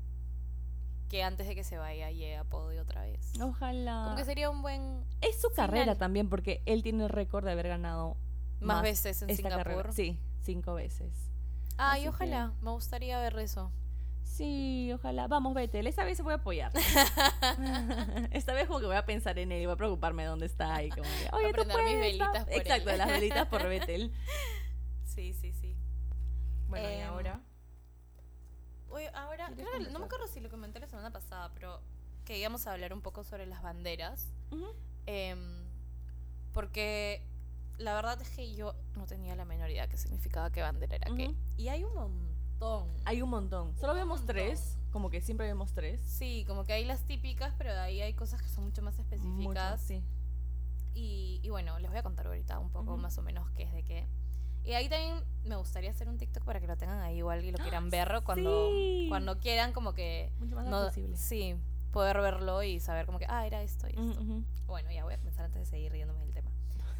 que 1.10 1.22
antes 1.22 1.48
de 1.48 1.54
que 1.54 1.64
se 1.64 1.78
vaya 1.78 2.10
llegue 2.10 2.38
a 2.38 2.44
podio 2.44 2.82
otra 2.82 3.04
vez. 3.04 3.34
Ojalá. 3.40 4.02
Como 4.06 4.16
que 4.16 4.26
sería 4.26 4.50
un 4.50 4.64
buen 4.64 5.04
Es 5.22 5.40
su 5.40 5.50
final. 5.52 5.68
carrera 5.70 5.96
también, 5.96 6.28
porque 6.28 6.64
él 6.66 6.82
tiene 6.82 7.04
el 7.04 7.10
récord 7.10 7.46
de 7.46 7.52
haber 7.52 7.68
ganado 7.68 8.18
más, 8.66 8.82
veces 8.84 9.22
en 9.22 9.36
Singapur. 9.36 9.64
carrera. 9.64 9.92
Sí, 9.92 10.20
cinco 10.42 10.74
veces. 10.76 11.14
Ay, 11.78 12.02
Así 12.02 12.08
ojalá. 12.10 12.54
Me 12.62 12.72
gustaría 12.72 13.20
ver 13.20 13.38
eso. 13.40 13.72
Sí, 14.24 14.92
ojalá. 14.94 15.28
Vamos, 15.28 15.54
Betel. 15.54 15.86
Esta 15.88 16.04
vez 16.04 16.18
se 16.18 16.24
voy 16.24 16.34
a 16.34 16.38
apoyar. 16.38 16.72
Esta 18.32 18.54
vez 18.54 18.68
como 18.68 18.80
que 18.80 18.86
voy 18.88 18.96
a 18.96 19.06
pensar 19.06 19.38
en 19.40 19.52
él 19.52 19.62
y 19.62 19.66
voy 19.66 19.74
a 19.74 19.78
preocuparme 19.78 20.24
de 20.24 20.30
dónde 20.30 20.46
está 20.48 20.82
y 20.84 20.90
como 20.90 21.04
que, 21.04 21.30
oye, 21.34 21.48
tú 21.50 21.54
prender 21.54 21.78
mis 21.78 21.86
puedes, 21.86 22.00
velitas 22.00 22.28
va". 22.42 22.46
por 22.46 22.54
Exacto, 22.54 22.90
él. 22.90 22.98
las 22.98 23.08
velitas 23.10 23.48
por 23.48 23.64
Betel. 23.68 24.12
Sí, 25.06 25.34
sí, 25.34 25.52
sí. 25.54 25.76
Bueno, 26.68 26.90
y 26.90 26.94
Em, 26.94 27.08
ahora. 27.08 27.42
Oye, 28.90 29.10
ahora, 29.16 29.48
¿Quieres 29.48 29.68
creo 29.74 29.86
que- 29.86 29.92
no 29.92 30.00
me 30.00 30.06
acuerdo 30.06 30.28
si 30.28 30.40
lo 30.40 30.50
comenté 30.50 30.80
la 30.80 30.88
semana 30.88 31.12
pasada, 31.12 31.52
pero 31.54 31.82
que 32.26 32.38
íbamos 32.40 32.66
a 32.68 32.74
hablar 32.74 32.94
un 32.94 33.02
poco 33.02 33.24
sobre 33.24 33.46
las 33.46 33.62
banderas. 33.62 34.32
Em, 35.06 35.64
porque 36.54 37.24
la 37.78 37.94
verdad 37.96 38.22
es 38.22 38.30
que 38.30 38.54
yo 38.56 38.76
no 38.96 39.06
tenía 39.06 39.36
la 39.36 39.46
menor 39.46 39.70
idea 39.70 39.88
qué 39.88 39.98
significaba 39.98 40.52
qué 40.52 40.62
bandera 40.62 40.96
era 40.96 41.16
qué. 41.16 41.28
Ujú. 41.30 41.36
Y 41.58 41.68
hay 41.70 41.84
un 41.84 41.94
montón. 41.94 42.88
Hay 43.06 43.22
un 43.22 43.30
montón. 43.30 43.76
Solo 43.78 43.94
vemos 43.94 44.20
montón. 44.20 44.36
tres, 44.36 44.78
como 44.92 45.10
que 45.10 45.22
siempre 45.22 45.48
vemos 45.48 45.74
tres. 45.74 46.02
Sí, 46.02 46.44
como 46.48 46.64
que 46.66 46.74
hay 46.74 46.86
las 46.86 47.02
típicas, 47.06 47.54
pero 47.58 47.74
de 47.74 47.80
ahí 47.80 48.02
hay 48.02 48.14
cosas 48.14 48.42
que 48.42 48.48
son 48.50 48.66
mucho 48.66 48.82
más 48.82 48.98
específicas. 49.00 49.36
Muchas, 49.44 49.82
sí. 49.82 50.04
Y, 50.94 51.40
y 51.42 51.50
bueno, 51.50 51.78
les 51.80 51.90
voy 51.90 52.00
a 52.00 52.04
contar 52.04 52.28
ahorita 52.28 52.60
un 52.60 52.70
poco 52.70 52.94
Ujú. 52.94 53.02
más 53.02 53.18
o 53.18 53.22
menos 53.24 53.50
qué 53.52 53.64
es 53.64 53.74
de 53.74 53.84
qué. 53.84 54.08
Y 54.64 54.74
ahí 54.74 54.88
también 54.88 55.22
me 55.44 55.56
gustaría 55.58 55.90
hacer 55.90 56.08
un 56.08 56.18
TikTok 56.18 56.44
para 56.46 56.62
que 56.62 56.68
lo 56.68 56.78
tengan 56.78 57.00
ahí 57.02 57.18
igual 57.18 57.44
y 57.44 57.52
lo 57.52 57.58
quieran 57.58 57.90
ver 57.90 58.22
cuando, 58.24 58.70
Sí. 58.70 59.08
cuando 59.10 59.38
quieran 59.40 59.74
como 59.74 59.94
que... 59.94 60.32
Mucho 60.40 60.56
más 60.56 60.68
No, 60.68 60.78
accesible. 60.78 61.18
sí, 61.18 61.56
poder 61.92 62.22
verlo 62.22 62.64
y 62.64 62.80
saber 62.80 63.06
como 63.06 63.20
que, 63.20 63.26
ah, 63.28 63.46
era 63.46 63.62
esto 63.62 63.88
y 63.88 63.92
esto. 64.00 64.22
ujú. 64.22 64.46
Bueno, 64.68 64.90
ya 64.92 65.04
voy 65.04 65.16
a 65.16 65.18
pensar 65.20 65.44
antes 65.46 65.60
de 65.60 65.66
seguir 65.66 65.92
riéndome 65.92 66.22
del 66.22 66.32
tema. 66.32 66.50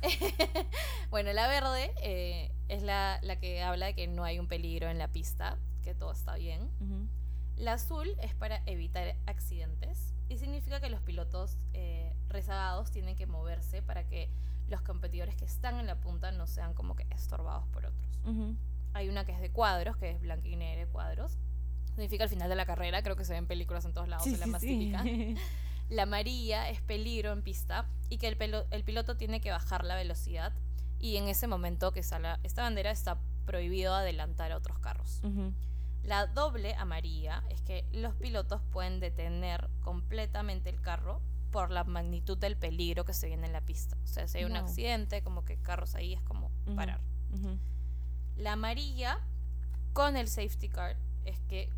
bueno, 1.10 1.32
la 1.34 1.48
verde 1.48 1.94
eh, 2.02 2.52
es 2.68 2.84
la, 2.84 3.20
la 3.22 3.38
que 3.40 3.62
habla 3.62 3.88
de 3.88 3.96
que 3.96 4.08
no 4.08 4.24
hay 4.24 4.40
un 4.40 4.48
peligro 4.48 4.90
en 4.90 4.98
la 4.98 5.08
pista, 5.08 5.58
que 5.84 5.94
todo 5.94 6.12
está 6.12 6.36
bien. 6.36 6.70
La 7.56 7.74
azul 7.74 8.10
es 8.22 8.34
para 8.34 8.62
evitar 8.66 9.16
accidentes 9.26 10.14
y 10.30 10.38
significa 10.38 10.80
que 10.80 10.90
los 10.90 11.02
pilotos 11.02 11.58
eh, 11.74 12.14
rezagados 12.30 12.92
tienen 12.92 13.16
que 13.16 13.28
moverse 13.28 13.82
para 13.82 14.08
que 14.08 14.30
los 14.68 14.82
competidores 14.82 15.36
que 15.36 15.46
están 15.46 15.80
en 15.80 15.86
la 15.86 16.00
punta 16.00 16.32
no 16.32 16.48
sean 16.48 16.74
como 16.74 16.96
que 16.96 17.06
estorbados 17.12 17.68
por 17.68 17.86
otros. 17.86 18.20
Hay 18.94 19.10
una 19.10 19.26
que 19.26 19.34
es 19.34 19.40
de 19.42 19.52
cuadros, 19.52 19.98
que 19.98 20.10
es 20.12 20.22
blanca 20.22 20.48
y 20.48 20.56
negra 20.56 20.86
de 20.86 20.88
cuadros. 20.92 21.38
Significa 21.90 22.24
el 22.24 22.30
final 22.30 22.50
de 22.50 22.56
la 22.56 22.66
carrera, 22.66 23.04
creo 23.04 23.16
que 23.16 23.26
se 23.26 23.34
ven 23.34 23.46
películas 23.46 23.86
en 23.86 23.94
todos 23.94 24.08
lados, 24.08 24.24
Sí, 24.24 24.34
es 24.34 24.40
la 24.40 24.46
sí, 24.46 24.52
más 24.52 24.62
sí. 24.62 24.68
típica. 24.68 25.04
La 25.90 26.04
amarilla 26.04 26.70
es 26.70 26.82
peligro 26.82 27.32
en 27.32 27.42
pista 27.44 27.88
y 28.10 28.18
que 28.18 28.28
el, 28.28 28.38
pelo- 28.38 28.66
el 28.72 28.84
piloto 28.84 29.16
tiene 29.18 29.42
que 29.42 29.52
bajar 29.52 29.84
la 29.84 29.96
velocidad 29.96 30.54
y 31.00 31.18
en 31.18 31.28
ese 31.28 31.48
momento 31.48 31.92
que 31.92 32.04
sale 32.04 32.30
esta 32.44 32.64
bandera 32.64 32.92
está 32.92 33.20
prohibido 33.46 33.94
adelantar 33.94 34.52
a 34.52 34.58
otros 34.58 34.80
carros. 34.80 35.22
La 36.04 36.28
doble 36.28 36.76
amarilla 36.76 37.44
es 37.50 37.62
que 37.62 37.86
los 37.92 38.14
pilotos 38.16 38.62
pueden 38.72 39.00
detener 39.00 39.70
completamente 39.82 40.70
el 40.70 40.82
carro 40.82 41.22
por 41.52 41.70
la 41.72 41.84
magnitud 41.84 42.38
del 42.38 42.58
peligro 42.58 43.06
que 43.06 43.14
se 43.14 43.28
viene 43.28 43.46
en 43.48 43.54
la 43.54 43.62
pista. 43.62 43.96
O 44.04 44.08
sea, 44.08 44.28
si 44.28 44.40
hay 44.40 44.44
un 44.46 44.52
accidente, 44.66 45.22
como 45.22 45.46
que 45.46 45.58
carros 45.58 45.96
ahí 45.96 46.14
es 46.14 46.22
como 46.22 46.50
parar. 46.76 47.00
La 48.36 48.54
amarilla 48.54 49.20
con 49.94 50.18
el 50.18 50.28
safety 50.28 50.68
car 50.70 50.98
es 51.26 51.40
que 51.42 51.70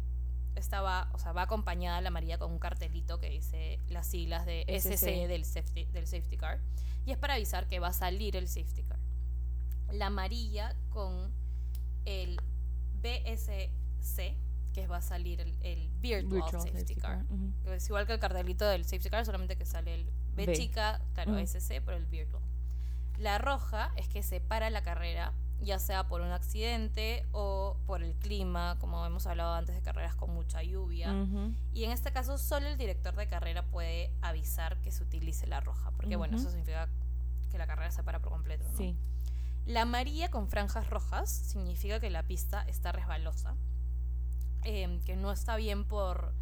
estaba, 0.56 1.10
o 1.14 1.20
sea, 1.20 1.32
va 1.34 1.44
acompañada 1.44 2.00
la 2.02 2.08
amarilla 2.10 2.38
con 2.38 2.52
un 2.52 2.60
cartelito 2.60 3.20
que 3.20 3.30
dice 3.30 3.80
las 3.88 4.08
siglas 4.08 4.46
de 4.46 4.64
SC. 4.68 4.94
SC 4.98 5.28
del 5.28 5.46
safety, 5.46 5.86
del 5.86 6.08
safety 6.08 6.38
car 6.38 6.60
y 7.06 7.12
es 7.12 7.18
para 7.18 7.36
avisar 7.36 7.68
que 7.68 7.80
va 7.80 7.90
a 7.90 7.94
salir 7.94 8.36
el 8.36 8.48
safety 8.48 8.84
car. 8.84 9.00
La 9.92 10.08
amarilla 10.08 10.76
con 10.90 11.32
el 12.06 12.40
BSC, 13.02 14.36
que 14.74 14.88
va 14.88 14.98
a 14.98 15.02
salir 15.02 15.40
el, 15.42 15.56
el 15.62 15.90
Virtual, 16.00 16.42
Virtual 16.42 16.62
Safety, 16.62 16.96
Car. 16.96 17.24
Es 17.68 17.88
igual 17.88 18.06
que 18.08 18.14
el 18.14 18.20
cartelito 18.20 18.66
del 18.68 18.84
safety 18.84 19.10
car, 19.10 19.26
solamente 19.26 19.56
que 19.56 19.66
sale 19.66 19.94
el 19.94 20.06
B, 20.36 20.48
B. 20.48 20.54
chica, 20.54 21.02
claro, 21.14 21.32
Mm. 21.34 21.38
SC, 21.40 21.82
pero 21.82 21.98
el 21.98 22.06
virtual. 22.06 22.44
La 23.18 23.38
roja 23.38 23.94
es 23.96 24.10
que 24.10 24.22
se 24.24 24.42
para 24.42 24.70
la 24.70 24.82
carrera, 24.84 25.34
ya 25.62 25.80
sea 25.80 26.08
por 26.08 26.22
un 26.22 26.32
accidente 26.32 27.26
o 27.32 27.78
por 27.86 28.04
el 28.04 28.14
clima, 28.16 28.78
como 28.80 29.06
hemos 29.06 29.26
hablado 29.26 29.54
antes 29.54 29.76
de 29.76 29.82
carreras 29.82 30.16
con 30.16 30.34
mucha 30.34 30.62
lluvia. 30.64 31.14
Y 31.74 31.84
en 31.84 31.92
este 31.92 32.12
caso, 32.12 32.38
solo 32.38 32.68
el 32.68 32.78
director 32.78 33.16
de 33.16 33.28
carrera 33.28 33.64
puede 33.64 34.12
avisar 34.22 34.78
que 34.82 34.92
se 34.92 35.04
utilice 35.04 35.48
la 35.48 35.60
roja, 35.62 35.92
porque 35.92 36.16
bueno, 36.16 36.38
eso 36.38 36.50
significa 36.50 36.90
que 37.52 37.58
la 37.58 37.68
carrera 37.68 37.92
se 37.92 38.04
para 38.04 38.20
por 38.20 38.32
completo. 38.32 38.66
¿no? 38.70 38.78
Sí. 38.78 38.96
La 39.66 39.82
amarilla 39.82 40.30
con 40.30 40.48
franjas 40.48 40.90
rojas 40.90 41.30
significa 41.30 42.00
que 42.00 42.10
la 42.10 42.24
pista 42.24 42.64
está 42.68 42.92
resbalosa, 42.92 43.56
em, 44.64 45.02
que 45.02 45.16
no 45.16 45.32
está 45.32 45.56
bien 45.56 45.86
por 45.86 46.34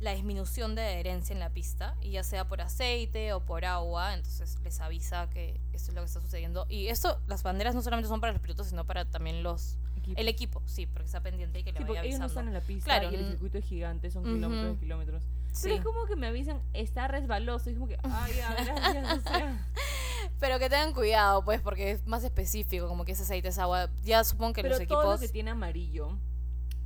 la 0.00 0.12
disminución 0.12 0.74
de 0.74 0.82
adherencia 0.82 1.32
en 1.32 1.40
la 1.40 1.50
pista, 1.50 1.96
y 2.00 2.10
ya 2.10 2.22
sea 2.22 2.46
por 2.46 2.60
aceite 2.60 3.32
o 3.32 3.44
por 3.44 3.64
agua, 3.64 4.14
entonces 4.14 4.58
les 4.62 4.80
avisa 4.80 5.28
que 5.30 5.60
esto 5.72 5.90
es 5.90 5.94
lo 5.94 6.02
que 6.02 6.06
está 6.06 6.20
sucediendo. 6.20 6.66
Y 6.68 6.88
esto, 6.88 7.20
las 7.26 7.42
banderas 7.42 7.74
no 7.74 7.82
solamente 7.82 8.08
son 8.08 8.20
para 8.20 8.32
los 8.32 8.40
pilotos, 8.40 8.68
sino 8.68 8.84
para 8.84 9.04
también 9.04 9.42
los 9.42 9.76
Equipo. 9.96 10.20
el 10.20 10.28
equipo, 10.28 10.62
sí, 10.66 10.86
porque 10.86 11.06
está 11.06 11.20
pendiente 11.20 11.58
y 11.58 11.64
que 11.64 11.72
le 11.72 11.80
vaya 11.80 11.86
porque 11.86 12.08
ellos 12.08 12.18
no 12.20 12.26
avisando. 12.26 12.40
están 12.40 12.48
en 12.48 12.54
la 12.54 12.60
pista 12.60 12.84
Claro, 12.84 13.10
y 13.10 13.14
el 13.16 13.24
mm. 13.24 13.28
circuito 13.30 13.58
es 13.58 13.64
gigante, 13.64 14.10
son 14.10 14.24
kilómetros 14.24 14.76
y 14.76 14.78
kilómetros. 14.78 15.24
Sí. 15.52 15.62
Pero 15.64 15.74
es 15.74 15.82
como 15.82 16.04
que 16.06 16.14
me 16.16 16.28
avisan, 16.28 16.62
está 16.72 17.08
resbaloso. 17.08 17.68
Y 17.68 17.72
es 17.72 17.78
como 17.78 17.88
que, 17.88 17.98
ay, 18.04 18.34
ya, 18.36 18.54
gracias. 18.54 19.18
o 19.18 19.28
sea. 19.28 19.66
Pero 20.40 20.58
que 20.60 20.70
tengan 20.70 20.92
cuidado, 20.92 21.44
pues, 21.44 21.60
porque 21.60 21.90
es 21.90 22.06
más 22.06 22.22
específico, 22.22 22.86
como 22.86 23.04
que 23.04 23.12
ese 23.12 23.24
aceite 23.24 23.48
es 23.48 23.58
agua. 23.58 23.90
Ya 24.02 24.22
supongo 24.22 24.52
que 24.52 24.62
Pero 24.62 24.78
los 24.78 24.86
todo 24.86 25.00
equipos... 25.00 25.20
lo 25.20 25.26
que 25.26 25.32
tiene 25.32 25.50
amarillo, 25.50 26.16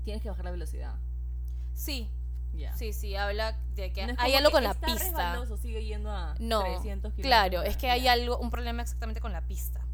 tienes 0.05 0.23
que 0.23 0.31
bajar 0.31 0.47
la 0.47 0.51
velocidad. 0.51 0.95
Sí, 1.75 2.11
Sí, 2.77 2.93
sí, 2.93 3.15
habla 3.17 3.53
de 3.75 3.93
que 3.93 4.07
No 4.07 4.15
hay 4.19 4.35
algo 4.35 4.51
que 4.51 4.53
con 4.55 4.65
la 4.65 4.75
pista. 4.75 5.45
sigue 5.61 5.85
yendo 5.85 6.11
a 6.11 6.35
No, 6.39 6.63
300 6.63 7.13
kilómetros 7.13 7.23
claro, 7.23 7.63
es 7.63 7.77
que 7.77 7.91
hay 7.91 8.09
algo, 8.09 8.39
un 8.39 8.51
problema 8.51 8.83
exactamente 8.83 9.21
con 9.21 9.33
la 9.33 9.43
pista. 9.47 9.87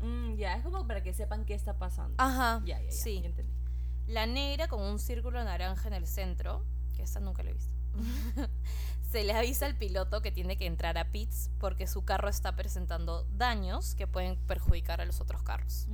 Mm, 0.00 0.34
ya, 0.36 0.56
es 0.56 0.62
como 0.62 0.86
para 0.86 1.02
que 1.02 1.12
sepan 1.12 1.44
qué 1.44 1.54
está 1.54 1.78
pasando. 1.78 2.14
Ajá, 2.18 2.62
ya, 2.64 2.78
ya, 2.78 2.84
ya. 2.86 2.90
sí. 2.90 3.22
entendí. 3.24 3.52
La 4.06 4.26
negra 4.26 4.66
con 4.68 4.82
un 4.82 4.98
círculo 4.98 5.42
naranja 5.44 5.88
en 5.88 5.94
el 5.94 6.06
centro, 6.06 6.64
que 6.96 7.02
esta 7.02 7.20
nunca 7.20 7.42
la 7.42 7.50
he 7.50 7.54
visto. 7.54 7.72
Se 9.10 9.24
le 9.24 9.32
avisa 9.32 9.66
al 9.66 9.76
piloto 9.76 10.22
que 10.22 10.30
tiene 10.30 10.56
que 10.56 10.66
entrar 10.66 10.96
a 10.96 11.10
pits 11.10 11.50
porque 11.58 11.86
su 11.86 12.04
carro 12.04 12.28
está 12.28 12.54
presentando 12.54 13.26
daños 13.32 13.94
que 13.96 14.06
pueden 14.06 14.36
perjudicar 14.46 15.00
a 15.00 15.04
los 15.04 15.20
otros 15.20 15.42
carros. 15.42 15.88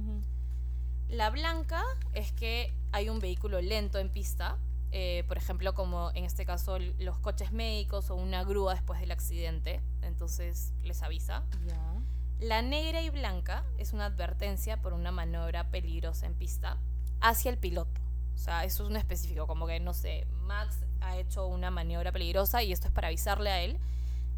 La 1.08 1.30
blanca 1.30 1.82
es 2.12 2.32
que 2.32 2.74
hay 2.92 3.08
un 3.08 3.18
vehículo 3.18 3.62
lento 3.62 3.98
en 3.98 4.10
pista, 4.10 4.58
eh, 4.92 5.24
por 5.28 5.36
ejemplo, 5.36 5.74
como 5.74 6.10
en 6.14 6.24
este 6.24 6.46
caso 6.46 6.78
los 6.98 7.18
coches 7.18 7.52
médicos 7.52 8.10
o 8.10 8.14
una 8.14 8.44
grúa 8.44 8.74
después 8.74 9.00
del 9.00 9.10
accidente, 9.10 9.82
entonces 10.02 10.72
les 10.82 11.02
avisa. 11.02 11.44
Ya. 11.66 12.00
La 12.38 12.62
negra 12.62 13.02
y 13.02 13.10
blanca 13.10 13.64
es 13.78 13.92
una 13.92 14.06
advertencia 14.06 14.82
por 14.82 14.92
una 14.92 15.10
maniobra 15.10 15.70
peligrosa 15.70 16.26
en 16.26 16.34
pista 16.34 16.78
hacia 17.20 17.50
el 17.50 17.58
piloto. 17.58 18.00
O 18.34 18.38
sea, 18.38 18.64
eso 18.64 18.84
es 18.84 18.90
un 18.90 18.96
específico, 18.96 19.46
como 19.46 19.66
que, 19.66 19.80
no 19.80 19.94
sé, 19.94 20.26
Max 20.42 20.84
ha 21.00 21.16
hecho 21.16 21.46
una 21.46 21.70
maniobra 21.70 22.12
peligrosa 22.12 22.62
y 22.62 22.72
esto 22.72 22.88
es 22.88 22.92
para 22.92 23.08
avisarle 23.08 23.50
a 23.50 23.62
él. 23.62 23.78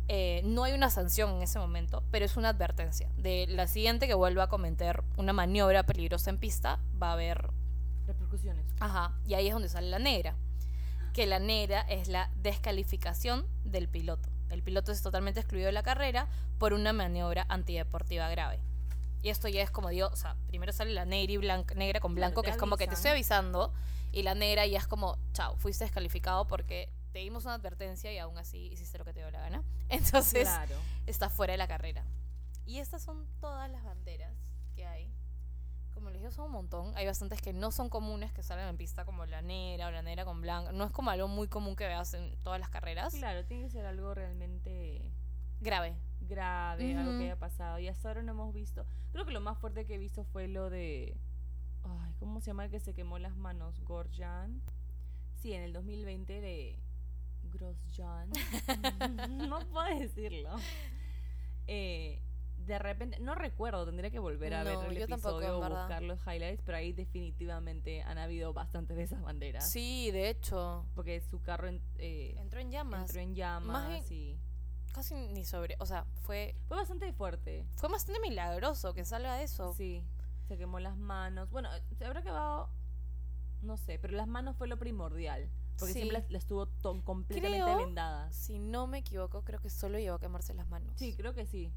Eh, 0.06 0.40
no 0.44 0.64
hay 0.64 0.72
una 0.72 0.88
sanción 0.88 1.36
en 1.36 1.42
ese 1.42 1.58
momento, 1.58 2.04
pero 2.10 2.24
es 2.24 2.36
una 2.36 2.50
advertencia. 2.50 3.10
De 3.16 3.46
la 3.48 3.66
siguiente 3.66 4.06
que 4.06 4.14
vuelva 4.14 4.44
a 4.44 4.48
cometer 4.48 5.02
una 5.16 5.32
maniobra 5.32 5.82
peligrosa 5.82 6.30
en 6.30 6.38
pista, 6.38 6.78
va 7.02 7.10
a 7.10 7.12
haber 7.14 7.50
Ajá, 8.80 9.14
y 9.24 9.34
ahí 9.34 9.46
es 9.48 9.52
donde 9.52 9.68
sale 9.68 9.88
la 9.88 9.98
negra. 9.98 10.34
Que 11.12 11.26
la 11.26 11.38
negra 11.38 11.80
es 11.82 12.08
la 12.08 12.30
descalificación 12.36 13.46
del 13.64 13.88
piloto. 13.88 14.28
El 14.50 14.62
piloto 14.62 14.92
es 14.92 15.02
totalmente 15.02 15.40
excluido 15.40 15.66
de 15.66 15.72
la 15.72 15.82
carrera 15.82 16.26
por 16.58 16.72
una 16.72 16.92
maniobra 16.92 17.44
antideportiva 17.48 18.28
grave. 18.30 18.60
Y 19.22 19.30
esto 19.30 19.48
ya 19.48 19.62
es 19.62 19.70
como 19.70 19.88
digo, 19.88 20.08
o 20.12 20.16
sea, 20.16 20.36
primero 20.46 20.72
sale 20.72 20.92
la 20.92 21.04
negra 21.04 21.32
y 21.32 21.36
blanca, 21.38 21.74
negra 21.74 21.98
con 22.00 22.14
blanco, 22.14 22.42
que 22.42 22.50
es 22.50 22.56
como 22.56 22.76
que 22.76 22.86
te 22.86 22.94
estoy 22.94 23.10
avisando, 23.10 23.72
y 24.12 24.22
la 24.22 24.34
negra 24.34 24.64
ya 24.66 24.78
es 24.78 24.86
como, 24.86 25.18
chao, 25.32 25.56
fuiste 25.56 25.84
descalificado 25.84 26.46
porque 26.46 26.88
te 27.12 27.18
dimos 27.18 27.44
una 27.44 27.54
advertencia 27.54 28.12
y 28.12 28.18
aún 28.18 28.38
así 28.38 28.58
hiciste 28.68 28.96
lo 28.96 29.04
que 29.04 29.12
te 29.12 29.20
dio 29.20 29.30
la 29.30 29.40
gana. 29.40 29.62
Entonces, 29.88 30.44
Claro. 30.44 30.76
está 31.06 31.28
fuera 31.30 31.52
de 31.52 31.58
la 31.58 31.66
carrera. 31.66 32.04
Y 32.64 32.78
estas 32.78 33.02
son 33.02 33.26
todas 33.40 33.68
las 33.70 33.82
banderas 33.82 34.32
que 34.76 34.86
hay. 34.86 35.12
Como 35.98 36.10
les 36.10 36.20
digo, 36.20 36.30
son 36.30 36.46
un 36.46 36.52
montón. 36.52 36.92
Hay 36.94 37.06
bastantes 37.06 37.42
que 37.42 37.52
no 37.52 37.72
son 37.72 37.88
comunes, 37.88 38.32
que 38.32 38.44
salen 38.44 38.68
en 38.68 38.76
pista, 38.76 39.04
como 39.04 39.26
la 39.26 39.42
negra 39.42 39.88
o 39.88 39.90
la 39.90 40.00
negra 40.00 40.24
con 40.24 40.40
blanca. 40.40 40.70
No 40.70 40.84
es 40.84 40.92
como 40.92 41.10
algo 41.10 41.26
muy 41.26 41.48
común 41.48 41.74
que 41.74 41.88
veas 41.88 42.14
en 42.14 42.36
todas 42.44 42.60
las 42.60 42.70
carreras. 42.70 43.12
Claro, 43.14 43.44
tiene 43.44 43.64
que 43.64 43.70
ser 43.70 43.84
algo 43.84 44.14
realmente 44.14 45.02
Grave. 45.60 45.96
grave, 46.20 46.96
algo 46.96 47.18
que 47.18 47.24
haya 47.24 47.36
pasado. 47.36 47.80
Y 47.80 47.88
hasta 47.88 48.06
ahora 48.06 48.22
no 48.22 48.30
hemos 48.30 48.54
visto. 48.54 48.86
Creo 49.10 49.26
que 49.26 49.32
lo 49.32 49.40
más 49.40 49.58
fuerte 49.58 49.86
que 49.86 49.96
he 49.96 49.98
visto 49.98 50.22
fue 50.22 50.46
lo 50.46 50.70
de. 50.70 51.16
Ay, 51.82 52.14
¿cómo 52.20 52.40
se 52.40 52.46
llama 52.46 52.66
el 52.66 52.70
que 52.70 52.78
se 52.78 52.94
quemó 52.94 53.18
las 53.18 53.34
manos? 53.34 53.80
Gorjan. 53.80 54.62
Sí, 55.34 55.52
en 55.52 55.62
el 55.62 55.72
2020 55.72 56.40
de 56.40 56.78
Grosjean. 57.42 58.30
no 59.48 59.58
puedo 59.68 59.98
decirlo. 59.98 60.54
Eh, 61.66 62.22
de 62.68 62.78
repente, 62.78 63.18
no 63.18 63.34
recuerdo, 63.34 63.84
tendría 63.86 64.10
que 64.10 64.18
volver 64.18 64.54
a 64.54 64.62
No, 64.62 64.64
ver 64.64 64.92
el 65.02 65.08
tampoco, 65.08 65.14
episodio 65.40 65.48
en 65.48 65.54
o 65.54 65.60
verdad. 65.60 65.78
buscar 65.80 66.02
los 66.02 66.20
highlights, 66.26 66.62
pero 66.64 66.78
ahí 66.78 66.92
definitivamente 66.92 68.02
han 68.02 68.18
habido 68.18 68.52
bastantes 68.52 68.96
de 68.96 69.02
esas 69.02 69.22
banderas. 69.22 69.68
Sí, 69.70 70.10
de 70.12 70.28
hecho. 70.28 70.86
Porque 70.94 71.20
su 71.20 71.40
carro 71.40 71.68
en- 71.68 71.82
eh, 71.96 72.34
Entró 72.38 72.60
en 72.60 72.70
llamas. 72.70 73.02
entró 73.02 73.20
en 73.20 73.34
llamas 73.34 74.10
y 74.10 74.38
Casi 74.92 75.14
ni 75.14 75.44
sobre. 75.44 75.76
O 75.80 75.86
sea, 75.86 76.04
fue, 76.22 76.56
fue 76.66 76.76
bastante 76.76 77.12
fuerte. 77.12 77.66
fue 77.76 77.88
bastante 77.88 78.20
milagroso 78.20 78.94
que 78.94 79.04
salga 79.04 79.42
eso. 79.42 79.74
Sí, 79.74 80.02
se 80.46 80.56
quemó 80.56 80.78
las 80.80 80.96
manos. 80.96 81.50
Bueno, 81.50 81.68
se 81.96 82.04
habrá 82.04 82.22
quemado, 82.22 82.70
no 83.60 83.76
sé, 83.76 83.98
pero 83.98 84.16
las 84.16 84.26
manos 84.28 84.56
fue 84.56 84.66
lo 84.68 84.78
primordial. 84.78 85.50
Porque 85.78 85.92
Sí. 85.92 86.00
siempre 86.00 86.20
las, 86.20 86.30
las 86.32 86.46
tuvo 86.46 86.66
to- 86.66 87.00
completamente 87.04 87.62
Creo- 87.62 87.76
vendadas. 87.78 88.34
Si 88.34 88.58
no 88.58 88.88
me 88.88 88.98
equivoco, 88.98 89.44
creo 89.44 89.60
que 89.60 89.70
solo 89.70 89.98
llegó 89.98 90.16
a 90.16 90.20
quemarse 90.20 90.52
las 90.52 90.66
manos. 90.68 90.92
Sí, 90.96 91.14
creo 91.14 91.34
que 91.34 91.46
sí. 91.46 91.72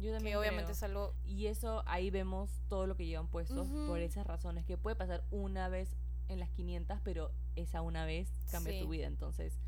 Yo 0.00 0.12
también 0.12 0.34
que 0.34 0.38
obviamente 0.38 0.64
creo. 0.64 0.74
es 0.76 0.82
algo. 0.82 1.14
Y 1.24 1.46
eso, 1.46 1.82
ahí 1.86 2.10
vemos 2.10 2.62
todo 2.68 2.86
lo 2.86 2.96
que 2.96 3.06
llevan 3.06 3.28
puestos 3.28 3.68
por 3.86 4.00
esas 4.00 4.26
razones. 4.26 4.64
Que 4.66 4.76
puede 4.78 4.96
pasar 4.96 5.24
una 5.30 5.68
vez 5.68 5.96
en 6.28 6.38
las 6.40 6.50
500, 6.50 7.00
pero 7.02 7.32
esa 7.56 7.82
una 7.82 8.04
vez 8.04 8.30
cambia 8.50 8.72
Sí. 8.74 8.80
tu 8.80 8.88
vida. 8.88 9.06
Entonces, 9.06 9.58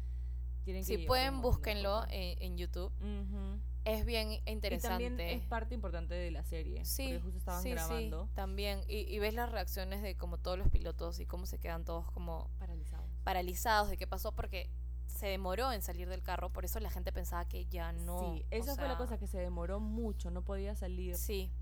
tienen 0.65 0.83
que 0.85 0.97
Si 0.97 1.07
pueden, 1.07 1.41
búsquenlo 1.43 2.05
en, 2.09 2.41
en 2.43 2.57
YouTube. 2.57 2.93
Es 3.85 4.05
bien 4.07 4.31
Y 4.31 4.43
interesante. 4.47 5.05
también 5.09 5.21
es 5.21 5.43
parte 5.49 5.75
importante 5.75 6.15
de 6.15 6.31
la 6.31 6.45
serie. 6.45 6.85
Sí, 6.85 7.05
Porque 7.09 7.21
justo 7.21 7.39
estaban 7.39 7.63
sí, 7.65 7.71
sí, 7.71 7.75
grabando 7.75 8.29
también. 8.35 8.81
Y, 8.87 8.99
y 9.13 9.19
ves 9.19 9.35
las 9.35 9.51
reacciones 9.51 10.03
de 10.03 10.17
como 10.17 10.39
todos 10.39 10.57
los 10.57 10.69
pilotos 10.71 11.19
y 11.19 11.27
cómo 11.27 11.47
se 11.47 11.59
quedan 11.59 11.85
todos 11.85 12.09
como 12.13 12.49
paralizados. 12.61 13.11
paralizados 13.25 13.89
de 13.91 13.97
qué 13.97 14.07
pasó 14.07 14.31
porque 14.33 14.71
se 15.23 15.29
demoró 15.29 15.71
en 15.73 15.83
salir 15.83 16.09
del 16.09 16.21
carro, 16.21 16.51
por 16.51 16.65
eso 16.65 16.81
la 16.81 16.91
gente 16.91 17.13
pensaba 17.13 17.45
que 17.45 17.65
ya 17.67 17.93
no. 17.93 18.19
sí, 18.35 18.43
o 18.43 18.47
esa 18.51 18.75
fue 18.75 18.89
la 18.89 18.97
cosa 18.97 19.19
que 19.19 19.29
se 19.29 19.39
demoró 19.39 19.79
mucho, 19.79 20.33
no 20.33 20.43
podía 20.43 20.75
salir. 20.75 21.15
Sí, 21.17 21.53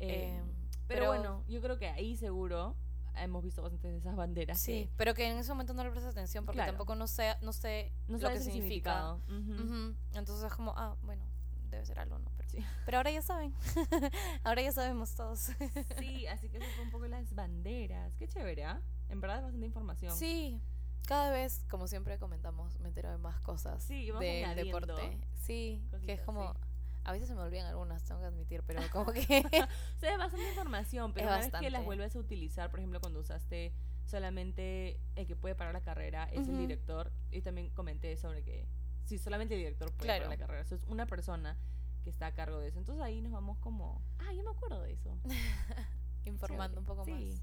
Eh, 0.00 0.38
em, 0.38 0.44
pero, 0.44 0.76
pero- 0.88 1.06
bueno, 1.06 1.44
yo 1.46 1.60
creo 1.60 1.78
que 1.78 1.86
ahí 1.86 2.16
seguro 2.16 2.74
hemos 3.14 3.44
visto 3.44 3.62
bastantes 3.62 3.92
de 3.92 3.98
esas 3.98 4.16
banderas. 4.16 4.58
sí, 4.58 4.86
que 4.86 4.90
pero 4.96 5.14
que 5.14 5.30
en 5.30 5.38
ese 5.38 5.48
momento 5.52 5.74
no 5.74 5.84
le 5.84 5.90
prestas 5.92 6.10
atención 6.10 6.44
porque 6.44 6.56
Claro. 6.56 6.72
tampoco 6.72 6.96
no 6.96 7.06
sé, 7.06 7.36
no 7.40 7.52
sé 7.52 7.92
no 8.08 8.18
lo 8.18 8.28
que 8.30 8.40
significa. 8.40 8.50
significado. 8.50 9.20
Ujú. 9.28 9.62
Ujú, 9.62 9.96
Entonces 10.14 10.44
es 10.46 10.52
como, 10.52 10.74
ah, 10.76 10.96
bueno, 11.02 11.22
debe 11.70 11.86
ser 11.86 12.00
algo, 12.00 12.18
¿no? 12.18 12.32
Pero, 12.36 12.48
Sí. 12.50 12.64
pero 12.84 12.96
ahora 12.96 13.12
ya 13.12 13.22
saben. 13.22 13.54
ahora 14.42 14.60
ya 14.60 14.72
sabemos 14.72 15.14
todos. 15.14 15.52
Sí, 16.00 16.26
así 16.26 16.48
que 16.48 16.56
eso 16.58 16.66
fue 16.74 16.82
un 16.84 16.90
poco 16.90 17.06
las 17.06 17.32
banderas. 17.32 18.12
Qué 18.16 18.26
chévere, 18.26 18.64
¿ah? 18.64 18.82
En 19.08 19.20
verdad 19.20 19.36
es 19.38 19.42
bastante 19.44 19.66
información. 19.66 20.16
Sí, 20.16 20.60
cada 21.06 21.30
vez, 21.30 21.64
como 21.70 21.86
siempre 21.88 22.18
comentamos, 22.18 22.78
me 22.80 22.88
entero 22.88 23.10
de 23.10 23.18
más 23.18 23.40
cosas 23.40 23.82
Sí, 23.82 24.10
vamos 24.10 24.20
del 24.26 24.54
deporte. 24.56 25.18
Sí, 25.34 25.82
que 26.04 26.12
es 26.14 26.20
como... 26.22 26.52
sí. 26.52 26.58
A 27.06 27.12
veces 27.12 27.28
se 27.28 27.34
me 27.34 27.42
olvidan 27.42 27.66
algunas, 27.66 28.02
tengo 28.04 28.20
que 28.22 28.26
admitir, 28.26 28.62
pero 28.62 28.80
como 28.90 29.12
que... 29.12 29.20
O 29.20 29.98
sea, 29.98 30.12
es 30.12 30.18
bastante 30.18 30.48
información, 30.48 31.12
pero 31.12 31.26
Es 31.26 31.32
una 31.32 31.38
vez 31.50 31.60
que 31.60 31.70
las 31.70 31.84
vuelves 31.84 32.16
a 32.16 32.18
utilizar, 32.18 32.70
por 32.70 32.80
ejemplo, 32.80 32.98
cuando 33.00 33.20
usaste 33.20 33.74
solamente 34.06 34.98
el 35.14 35.26
que 35.26 35.36
puede 35.36 35.54
parar 35.54 35.74
la 35.74 35.82
carrera 35.82 36.24
es 36.32 36.48
el 36.48 36.56
director, 36.58 37.12
y 37.30 37.42
también 37.42 37.70
comenté 37.70 38.16
sobre 38.16 38.42
que 38.42 38.66
si 39.04 39.18
solamente 39.18 39.54
el 39.54 39.60
director 39.60 39.92
puede 39.92 40.04
Claro. 40.08 40.24
parar 40.24 40.38
la 40.38 40.46
carrera, 40.46 40.62
eso 40.62 40.74
es 40.74 40.84
una 40.84 41.04
persona 41.06 41.58
que 42.02 42.08
está 42.10 42.26
a 42.28 42.32
cargo 42.34 42.58
de 42.58 42.68
eso. 42.68 42.78
Entonces 42.78 43.02
ahí 43.04 43.20
nos 43.20 43.32
vamos 43.32 43.58
como, 43.58 44.02
ah, 44.20 44.32
yo 44.32 44.42
me 44.42 44.50
acuerdo 44.50 44.80
de 44.82 44.92
eso. 44.92 45.18
informando 46.24 46.80
un 46.80 46.86
poco 46.86 47.04
Sí. 47.04 47.10
más. 47.12 47.42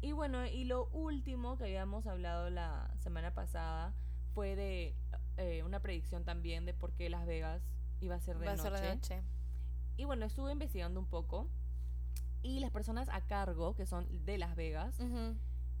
Y 0.00 0.12
bueno, 0.12 0.46
y 0.46 0.64
lo 0.64 0.86
último 0.88 1.56
que 1.58 1.64
habíamos 1.64 2.06
hablado 2.06 2.48
la 2.50 2.90
semana 2.98 3.34
pasada 3.34 3.94
fue 4.34 4.56
de 4.56 4.96
eh, 5.36 5.62
una 5.62 5.80
predicción 5.80 6.24
también 6.24 6.64
de 6.64 6.72
por 6.74 6.92
qué 6.92 7.10
Las 7.10 7.26
Vegas 7.26 7.62
iba 8.00 8.14
a 8.14 8.20
ser 8.20 8.38
de 8.38 8.46
Va 8.46 8.52
a 8.52 8.56
noche. 8.56 8.70
ser 8.70 8.80
de 8.80 8.94
noche. 8.94 9.22
Y 9.96 10.04
bueno, 10.04 10.24
estuve 10.24 10.52
investigando 10.52 10.98
un 11.00 11.06
poco. 11.06 11.48
Y 12.42 12.60
las 12.60 12.70
personas 12.70 13.10
a 13.10 13.20
cargo, 13.26 13.74
que 13.74 13.84
son 13.84 14.06
de 14.24 14.38
Las 14.38 14.56
Vegas, 14.56 14.98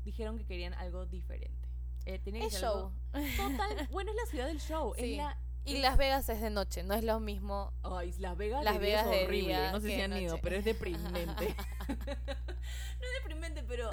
dijeron 0.04 0.36
que 0.36 0.44
querían 0.44 0.74
algo 0.74 1.06
diferente. 1.06 1.68
Eh, 2.04 2.18
tenía 2.18 2.42
que 2.42 2.48
Es 2.48 2.54
ser 2.54 2.66
algo 2.66 2.92
show. 3.12 3.16
Total, 3.36 3.88
bueno, 3.90 4.10
es 4.10 4.16
la 4.16 4.30
ciudad 4.30 4.46
del 4.46 4.60
show. 4.60 4.92
Sí. 4.96 5.12
Es 5.12 5.16
la. 5.16 5.38
Y 5.64 5.76
es- 5.76 5.82
Las 5.82 5.96
Vegas 5.98 6.28
es 6.28 6.40
de 6.40 6.50
noche, 6.50 6.82
no 6.82 6.94
es 6.94 7.04
lo 7.04 7.20
mismo. 7.20 7.72
Ay, 7.82 8.12
Las 8.18 8.36
Vegas 8.36 8.64
Las 8.64 8.80
de 8.80 8.86
día 8.86 8.96
Vegas 9.02 9.04
es 9.14 9.20
de 9.20 9.24
horrible. 9.26 9.70
no 9.72 9.80
sé 9.80 9.88
si 9.88 9.96
de 9.96 10.02
han 10.02 10.16
ido, 10.16 10.38
pero 10.38 10.56
es 10.56 10.64
deprimente. 10.64 11.54
no 11.88 13.06
es 13.06 13.12
deprimente, 13.22 13.62
pero 13.64 13.90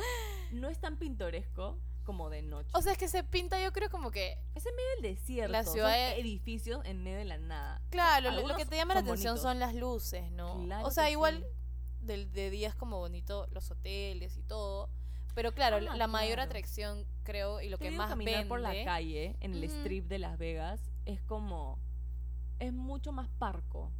no 0.51 0.69
es 0.69 0.79
tan 0.79 0.97
pintoresco 0.97 1.79
como 2.03 2.29
de 2.29 2.41
noche. 2.41 2.69
O 2.73 2.81
sea, 2.81 2.93
es 2.93 2.97
que 2.97 3.09
se 3.09 3.23
pinta, 3.23 3.61
yo 3.61 3.73
creo, 3.73 3.89
como 3.89 4.11
que. 4.11 4.37
es 4.55 4.65
en 4.65 4.75
medio 4.75 4.89
del 5.01 5.15
desierto. 5.15 5.51
la 5.51 5.63
son 5.65 5.73
ciudad- 5.73 6.17
edificios 6.17 6.83
en 6.85 7.03
medio 7.03 7.17
de 7.17 7.25
la 7.25 7.37
nada. 7.37 7.81
Claro, 7.89 8.31
lo- 8.31 8.55
que 8.55 8.65
te 8.65 8.77
llama 8.77 8.93
la 8.93 9.01
atención 9.01 9.33
bonitos. 9.33 9.41
son 9.41 9.59
las 9.59 9.75
luces, 9.75 10.31
¿no? 10.31 10.63
Claro 10.63 10.87
o 10.87 10.91
sea, 10.91 11.09
igual 11.11 11.39
sí. 11.45 12.05
del, 12.05 12.31
de 12.31 12.49
día 12.49 12.69
es 12.69 12.75
como 12.75 12.97
bonito 12.97 13.47
los 13.51 13.69
hoteles 13.71 14.37
y 14.37 14.43
todo. 14.43 14.89
Pero 15.35 15.51
claro, 15.53 15.77
Ah, 15.89 15.95
la- 15.97 16.07
mayor 16.07 16.39
atracción, 16.39 17.05
creo, 17.23 17.59
y 17.61 17.69
lo 17.69 17.77
Te 17.77 17.89
que 17.89 17.91
más 17.91 18.09
caminar 18.09 18.33
vende. 18.35 18.47
por 18.49 18.59
la 18.61 18.73
calle 18.85 19.35
en 19.41 19.53
el 19.53 19.63
strip 19.65 20.07
de 20.07 20.17
Las 20.17 20.37
Vegas 20.39 20.81
es 21.07 21.21
como 21.21 21.79
es 22.59 22.73
mucho 22.73 23.11
más 23.11 23.27
parco. 23.29 23.91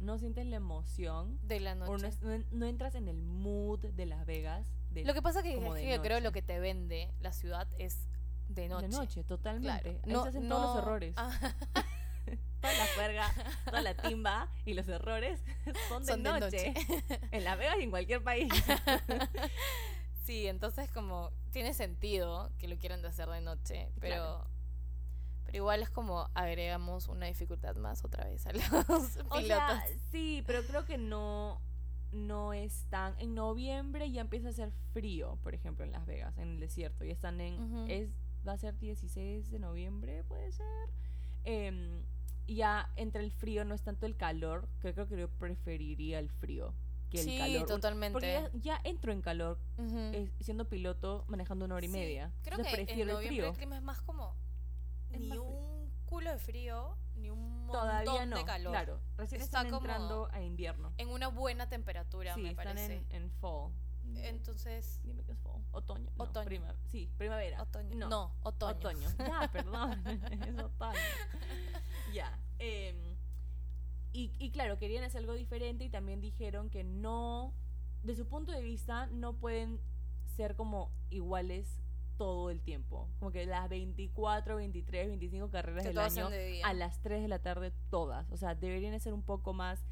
No 0.00 0.16
sientes 0.18 0.46
la 0.46 0.56
emoción 0.56 1.38
de 1.42 1.58
la 1.60 1.74
noche. 1.74 1.90
o 1.92 1.98
no, 1.98 2.06
es- 2.06 2.22
no 2.22 2.44
no 2.52 2.66
entras 2.66 2.94
en 2.94 3.08
el 3.08 3.22
mood 3.22 3.80
de 3.80 4.06
Las 4.06 4.24
Vegas. 4.26 4.66
de- 4.90 5.04
Lo 5.04 5.12
que 5.14 5.22
pasa 5.22 5.42
que, 5.42 5.54
es 5.54 5.58
que 5.58 5.90
yo 5.96 6.02
creo 6.02 6.16
noche. 6.16 6.20
lo 6.20 6.32
que 6.32 6.42
te 6.42 6.60
vende 6.60 7.12
la 7.20 7.32
ciudad 7.32 7.66
es 7.78 8.08
de 8.48 8.68
noche. 8.68 8.86
de 8.88 8.92
noche, 8.96 9.24
totalmente. 9.24 9.98
Claro. 10.02 10.20
Ahí 10.20 10.22
se 10.24 10.28
hacen 10.28 10.48
todos 10.48 10.62
los 10.76 10.84
errores. 10.84 11.14
Ah, 11.16 11.30
Toda 12.60 12.74
la 12.74 12.86
juerga, 12.96 13.32
toda 13.66 13.82
la 13.82 13.94
timba 13.94 14.48
y 14.64 14.74
los 14.74 14.88
errores 14.88 15.40
son 15.88 16.04
de 16.04 16.12
Son 16.12 16.22
de 16.24 16.30
noche. 16.40 16.72
noche. 16.74 16.74
en 17.30 17.44
Las 17.44 17.56
Vegas 17.58 17.76
y 17.78 17.82
en 17.84 17.90
cualquier 17.90 18.22
país. 18.22 18.52
sí, 20.24 20.46
entonces 20.46 20.90
como 20.90 21.30
tiene 21.52 21.72
sentido 21.74 22.50
que 22.58 22.68
lo 22.68 22.76
quieran 22.78 23.02
de 23.02 23.08
hacer 23.08 23.28
de 23.28 23.40
noche, 23.40 23.90
pero 24.00 24.14
Claro. 24.16 24.50
Pero 25.48 25.56
igual 25.64 25.80
es 25.82 25.88
como 25.88 26.28
agregamos 26.34 27.08
una 27.08 27.24
dificultad 27.24 27.74
más 27.76 28.04
otra 28.04 28.24
vez 28.26 28.46
a 28.46 28.52
los 28.52 29.16
O 29.30 29.36
pilotos. 29.38 29.46
sea, 29.46 29.82
sí, 30.12 30.44
pero 30.46 30.62
creo 30.64 30.84
que 30.84 30.98
no 30.98 31.62
no 32.12 32.52
es 32.52 32.84
tan 32.90 33.18
en 33.18 33.34
noviembre 33.34 34.10
ya 34.10 34.20
empieza 34.20 34.48
a 34.48 34.50
hacer 34.50 34.72
frío, 34.92 35.38
por 35.42 35.54
ejemplo, 35.54 35.84
en 35.86 35.92
Las 35.92 36.04
Vegas, 36.06 36.36
en 36.36 36.48
el 36.50 36.60
desierto. 36.60 37.04
Ya 37.04 37.12
están 37.12 37.40
en 37.40 37.54
Ujú. 37.62 37.86
es 37.90 38.10
va 38.46 38.52
a 38.52 38.58
ser 38.58 38.78
16 38.78 39.50
de 39.50 39.58
noviembre, 39.58 40.22
puede 40.24 40.52
ser. 40.52 40.66
Y 42.46 42.54
ya 42.56 42.90
entre 42.96 43.22
el 43.22 43.30
frío 43.30 43.64
no 43.64 43.74
es 43.74 43.82
tanto 43.82 44.04
el 44.06 44.16
calor, 44.16 44.68
que 44.80 44.92
creo 44.94 45.06
que 45.08 45.18
yo 45.18 45.28
preferiría 45.30 46.18
el 46.18 46.28
frío 46.30 46.74
que 47.10 47.20
el 47.20 47.24
sí, 47.24 47.38
calor. 47.38 47.66
totalmente. 47.66 48.12
Porque 48.12 48.32
ya, 48.32 48.50
ya 48.76 48.80
entro 48.84 49.12
en 49.12 49.22
calor 49.22 49.58
Ujú. 49.78 49.96
eh, 49.98 50.30
siendo 50.40 50.66
piloto 50.68 51.24
manejando 51.28 51.64
una 51.64 51.74
hora 51.76 51.84
y 51.86 51.88
Sí, 51.88 51.94
media. 51.94 52.32
Creo 52.42 52.58
Entonces 52.58 52.74
que 52.74 52.80
en 52.80 52.86
prefiero 52.86 53.10
el 53.10 53.14
noviembre 53.16 53.36
frío. 53.42 53.50
el 53.50 53.56
clima 53.56 53.76
es 53.76 53.82
más 53.82 54.00
como 54.02 54.34
ni 55.10 55.36
un 55.36 55.90
culo 56.06 56.30
de 56.32 56.38
frío, 56.38 56.96
ni 57.16 57.30
un 57.30 57.66
montón 57.66 57.80
Todavía 57.82 58.26
no, 58.26 58.36
de 58.38 58.44
calor. 58.44 58.72
claro. 58.72 59.00
Recién 59.16 59.40
Está 59.42 59.60
están 59.62 59.74
entrando 59.74 60.28
a 60.32 60.40
invierno. 60.42 60.92
En 60.98 61.08
una 61.10 61.28
buena 61.28 61.68
temperatura, 61.68 62.34
sí, 62.34 62.42
me 62.42 62.50
están 62.50 62.64
parece. 62.76 63.04
en, 63.10 63.22
en 63.22 63.30
fall. 63.32 63.72
Entonces, 64.16 65.00
Dime 65.04 65.22
que 65.24 65.32
es 65.32 65.38
fall. 65.40 65.62
Otoño. 65.72 66.10
No, 66.16 66.24
Otoño. 66.24 66.44
prima- 66.46 66.74
sí, 66.86 67.10
primavera. 67.18 67.60
otoño. 67.62 67.94
No, 67.94 68.08
No, 68.08 68.34
otoño. 68.42 68.76
otoño. 68.76 69.08
Ya, 69.18 69.48
perdón. 69.52 70.02
es 70.48 70.58
otoño. 70.58 70.98
ya. 72.14 72.38
em, 72.58 72.96
y, 74.12 74.32
y 74.38 74.50
claro, 74.50 74.78
querían 74.78 75.04
hacer 75.04 75.20
algo 75.20 75.34
diferente 75.34 75.84
y 75.84 75.90
también 75.90 76.20
dijeron 76.22 76.70
que 76.70 76.82
no, 76.84 77.52
de 78.02 78.14
su 78.16 78.26
punto 78.26 78.50
de 78.52 78.62
vista, 78.62 79.06
no 79.08 79.34
pueden 79.34 79.78
ser 80.36 80.56
como 80.56 80.90
iguales 81.10 81.82
todo 82.18 82.50
el 82.50 82.60
tiempo. 82.60 83.08
Como 83.18 83.30
que 83.30 83.46
las 83.46 83.68
24, 83.70 84.56
23, 84.56 85.08
25 85.08 85.50
carreras 85.50 85.84
Que 85.84 85.88
del 85.88 85.98
año 85.98 86.28
de 86.28 86.62
a 86.64 86.74
las 86.74 87.00
3 87.00 87.22
de 87.22 87.28
la 87.28 87.38
tarde 87.38 87.72
todas. 87.88 88.30
O 88.30 88.36
sea, 88.36 88.54
deberían 88.54 88.92
de 88.92 89.00
ser 89.00 89.14
un 89.14 89.22
poco 89.22 89.54
más 89.54 89.82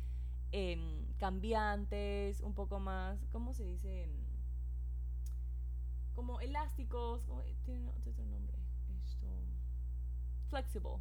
em, 0.53 1.07
cambiantes, 1.19 2.41
un 2.41 2.53
poco 2.55 2.79
más, 2.81 3.19
¿cómo 3.33 3.55
se 3.55 3.65
dice? 3.65 4.05
Em, 4.05 4.11
Como 6.15 6.41
elásticos, 6.41 7.23
como- 7.25 7.43
tiene 7.65 7.91
otro 7.91 8.25
nombre. 8.25 8.57
Esto. 9.05 9.27
Flexible. 10.49 10.99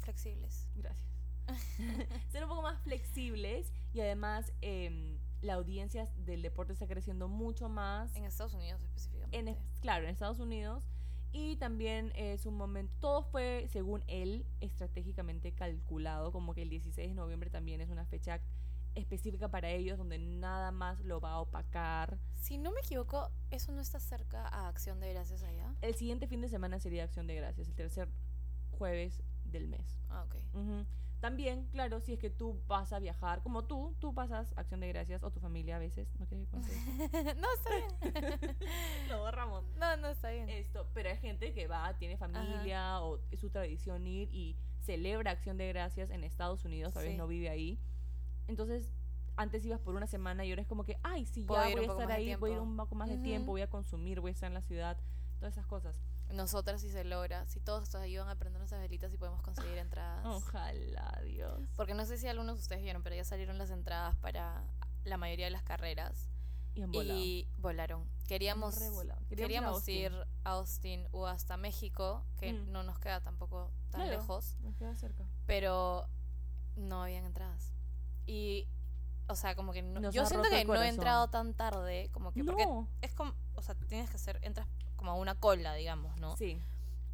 Flexibles. 0.00 0.68
Gracias. 0.74 1.06
Ser 2.32 2.42
un 2.44 2.48
poco 2.48 2.62
más 2.62 2.80
flexibles 2.80 3.72
y 3.92 4.00
además 4.00 4.52
em, 4.62 5.18
la 5.42 5.54
audiencia 5.54 6.06
del 6.16 6.42
deporte 6.42 6.72
está 6.72 6.86
creciendo 6.86 7.28
mucho 7.28 7.68
más. 7.68 8.14
En 8.16 8.24
Estados 8.24 8.54
Unidos 8.54 8.82
específicamente. 8.82 9.38
En, 9.38 9.56
claro, 9.80 10.04
en 10.04 10.10
Estados 10.10 10.40
Unidos. 10.40 10.88
Y 11.32 11.56
también 11.56 12.12
es 12.14 12.46
un 12.46 12.56
momento, 12.56 12.94
todo 12.98 13.22
fue, 13.22 13.66
según 13.70 14.02
él, 14.06 14.46
estratégicamente 14.60 15.52
calculado, 15.52 16.32
como 16.32 16.54
que 16.54 16.62
el 16.62 16.70
16 16.70 17.10
de 17.10 17.14
noviembre 17.14 17.50
también 17.50 17.80
es 17.80 17.90
una 17.90 18.06
fecha 18.06 18.40
específica 18.94 19.50
para 19.50 19.70
ellos, 19.70 19.98
donde 19.98 20.18
nada 20.18 20.70
más 20.70 21.00
lo 21.00 21.20
va 21.20 21.32
a 21.32 21.40
opacar. 21.40 22.18
Si 22.34 22.56
no 22.56 22.72
me 22.72 22.80
equivoco, 22.80 23.30
eso 23.50 23.70
no 23.72 23.82
está 23.82 24.00
cerca 24.00 24.48
a 24.48 24.68
Acción 24.68 25.00
de 25.00 25.12
Gracias 25.12 25.42
allá. 25.42 25.74
El 25.82 25.94
siguiente 25.94 26.26
fin 26.26 26.40
de 26.40 26.48
semana 26.48 26.80
sería 26.80 27.04
Acción 27.04 27.26
de 27.26 27.34
Gracias, 27.34 27.68
el 27.68 27.74
tercer 27.74 28.08
jueves 28.70 29.22
del 29.44 29.68
mes. 29.68 30.00
Ah, 30.08 30.24
ok. 30.24 30.36
Ujú. 30.54 30.86
También, 31.20 31.66
claro, 31.72 32.00
si 32.00 32.12
es 32.12 32.18
que 32.18 32.30
tú 32.30 32.60
vas 32.68 32.92
a 32.92 32.98
viajar, 32.98 33.42
como 33.42 33.64
tú, 33.64 33.96
tú 33.98 34.14
pasas 34.14 34.52
Acción 34.56 34.80
de 34.80 34.88
Gracias 34.88 35.22
o 35.22 35.30
tu 35.30 35.40
familia 35.40 35.76
a 35.76 35.78
veces, 35.78 36.08
¿no 36.18 36.26
quieres 36.26 36.48
que 36.48 36.56
no, 37.34 37.46
está 37.54 37.70
bien. 37.74 38.56
Lo 39.08 39.20
borramos. 39.20 39.64
No, 39.76 39.96
no, 39.96 40.08
está 40.08 40.30
bien. 40.30 40.48
Esto, 40.50 40.86
pero 40.92 41.08
hay 41.08 41.16
gente 41.16 41.52
que 41.54 41.66
va, 41.66 41.96
tiene 41.98 42.16
familia 42.16 43.00
o 43.02 43.18
es 43.30 43.40
su 43.40 43.50
tradición 43.50 44.06
ir 44.06 44.28
y 44.32 44.56
celebra 44.80 45.30
Acción 45.32 45.56
de 45.56 45.68
Gracias 45.68 46.10
en 46.10 46.22
Estados 46.22 46.64
Unidos, 46.64 46.92
tal 46.92 47.04
vez 47.04 47.12
Sí. 47.12 47.18
no 47.18 47.26
vive 47.26 47.48
ahí. 47.48 47.80
Entonces, 48.46 48.90
antes 49.36 49.64
ibas 49.64 49.80
por 49.80 49.94
una 49.94 50.06
semana 50.06 50.44
y 50.44 50.50
ahora 50.50 50.62
es 50.62 50.68
como 50.68 50.84
que, 50.84 50.96
ay, 51.02 51.26
si 51.26 51.42
ya 51.44 51.68
voy 51.70 51.84
a 51.84 51.86
estar 51.86 52.10
ahí, 52.12 52.34
voy 52.36 52.52
a 52.52 52.54
ir 52.54 52.60
un 52.60 52.76
poco 52.76 52.94
más 52.94 53.08
de 53.08 53.18
tiempo, 53.18 53.52
voy 53.52 53.62
a 53.62 53.70
consumir, 53.70 54.20
voy 54.20 54.30
a 54.30 54.32
estar 54.32 54.48
en 54.48 54.54
la 54.54 54.62
ciudad, 54.62 54.96
todas 55.38 55.54
esas 55.54 55.66
cosas. 55.66 56.00
Nosotras 56.30 56.80
si 56.80 56.90
se 56.90 57.04
logra, 57.04 57.46
si 57.46 57.60
todos 57.60 57.82
nos 57.92 58.02
ayudan 58.02 58.28
a 58.28 58.34
prender 58.34 58.58
nuestras 58.58 58.80
velitas 58.80 59.12
y 59.12 59.16
podemos 59.16 59.40
conseguir 59.42 59.78
entradas. 59.78 60.24
Ojalá, 60.26 61.20
Dios. 61.24 61.60
Porque 61.76 61.94
no 61.94 62.04
sé 62.04 62.18
si 62.18 62.26
algunos 62.26 62.56
de 62.56 62.62
ustedes 62.62 62.82
vieron, 62.82 63.02
pero 63.02 63.14
ya 63.14 63.24
salieron 63.24 63.58
las 63.58 63.70
entradas 63.70 64.16
para 64.16 64.64
la 65.04 65.16
mayoría 65.16 65.44
de 65.46 65.52
las 65.52 65.62
carreras. 65.62 66.28
Y 66.74 66.82
han 66.82 66.92
volado. 66.92 67.18
Y 67.18 67.48
volaron. 67.56 68.06
Queríamos, 68.26 68.76
queríamos, 69.30 69.88
ir 69.88 70.12
a 70.12 70.16
ir 70.18 70.26
a 70.44 70.50
Austin 70.50 71.06
o 71.12 71.26
hasta 71.26 71.56
México, 71.56 72.26
que 72.38 72.52
Mm. 72.52 72.72
no 72.72 72.82
nos 72.82 72.98
queda 72.98 73.20
tampoco 73.22 73.72
tan 73.90 74.02
Claro. 74.02 74.18
lejos, 74.20 74.56
Nos 74.60 74.76
queda 74.76 74.94
cerca. 74.94 75.24
pero 75.46 76.06
no 76.74 77.02
habían 77.04 77.24
entradas. 77.24 77.72
Y, 78.26 78.68
o 79.28 79.36
sea, 79.36 79.54
como 79.54 79.72
que 79.72 79.80
no- 79.80 80.10
yo 80.10 80.26
siento 80.26 80.50
que 80.50 80.64
no 80.66 80.74
he 80.82 80.88
entrado 80.88 81.28
tan 81.30 81.54
tarde, 81.54 82.10
como 82.12 82.32
que 82.32 82.44
porque 82.44 82.66
No. 82.66 82.88
es 83.00 83.14
como, 83.14 83.32
o 83.54 83.62
sea, 83.62 83.74
tienes 83.74 84.10
que 84.10 84.16
hacer, 84.16 84.38
entras 84.42 84.66
como 85.06 85.16
a 85.18 85.20
una 85.20 85.36
cola, 85.36 85.74
digamos, 85.74 86.16
¿no? 86.18 86.36
Sí. 86.36 86.60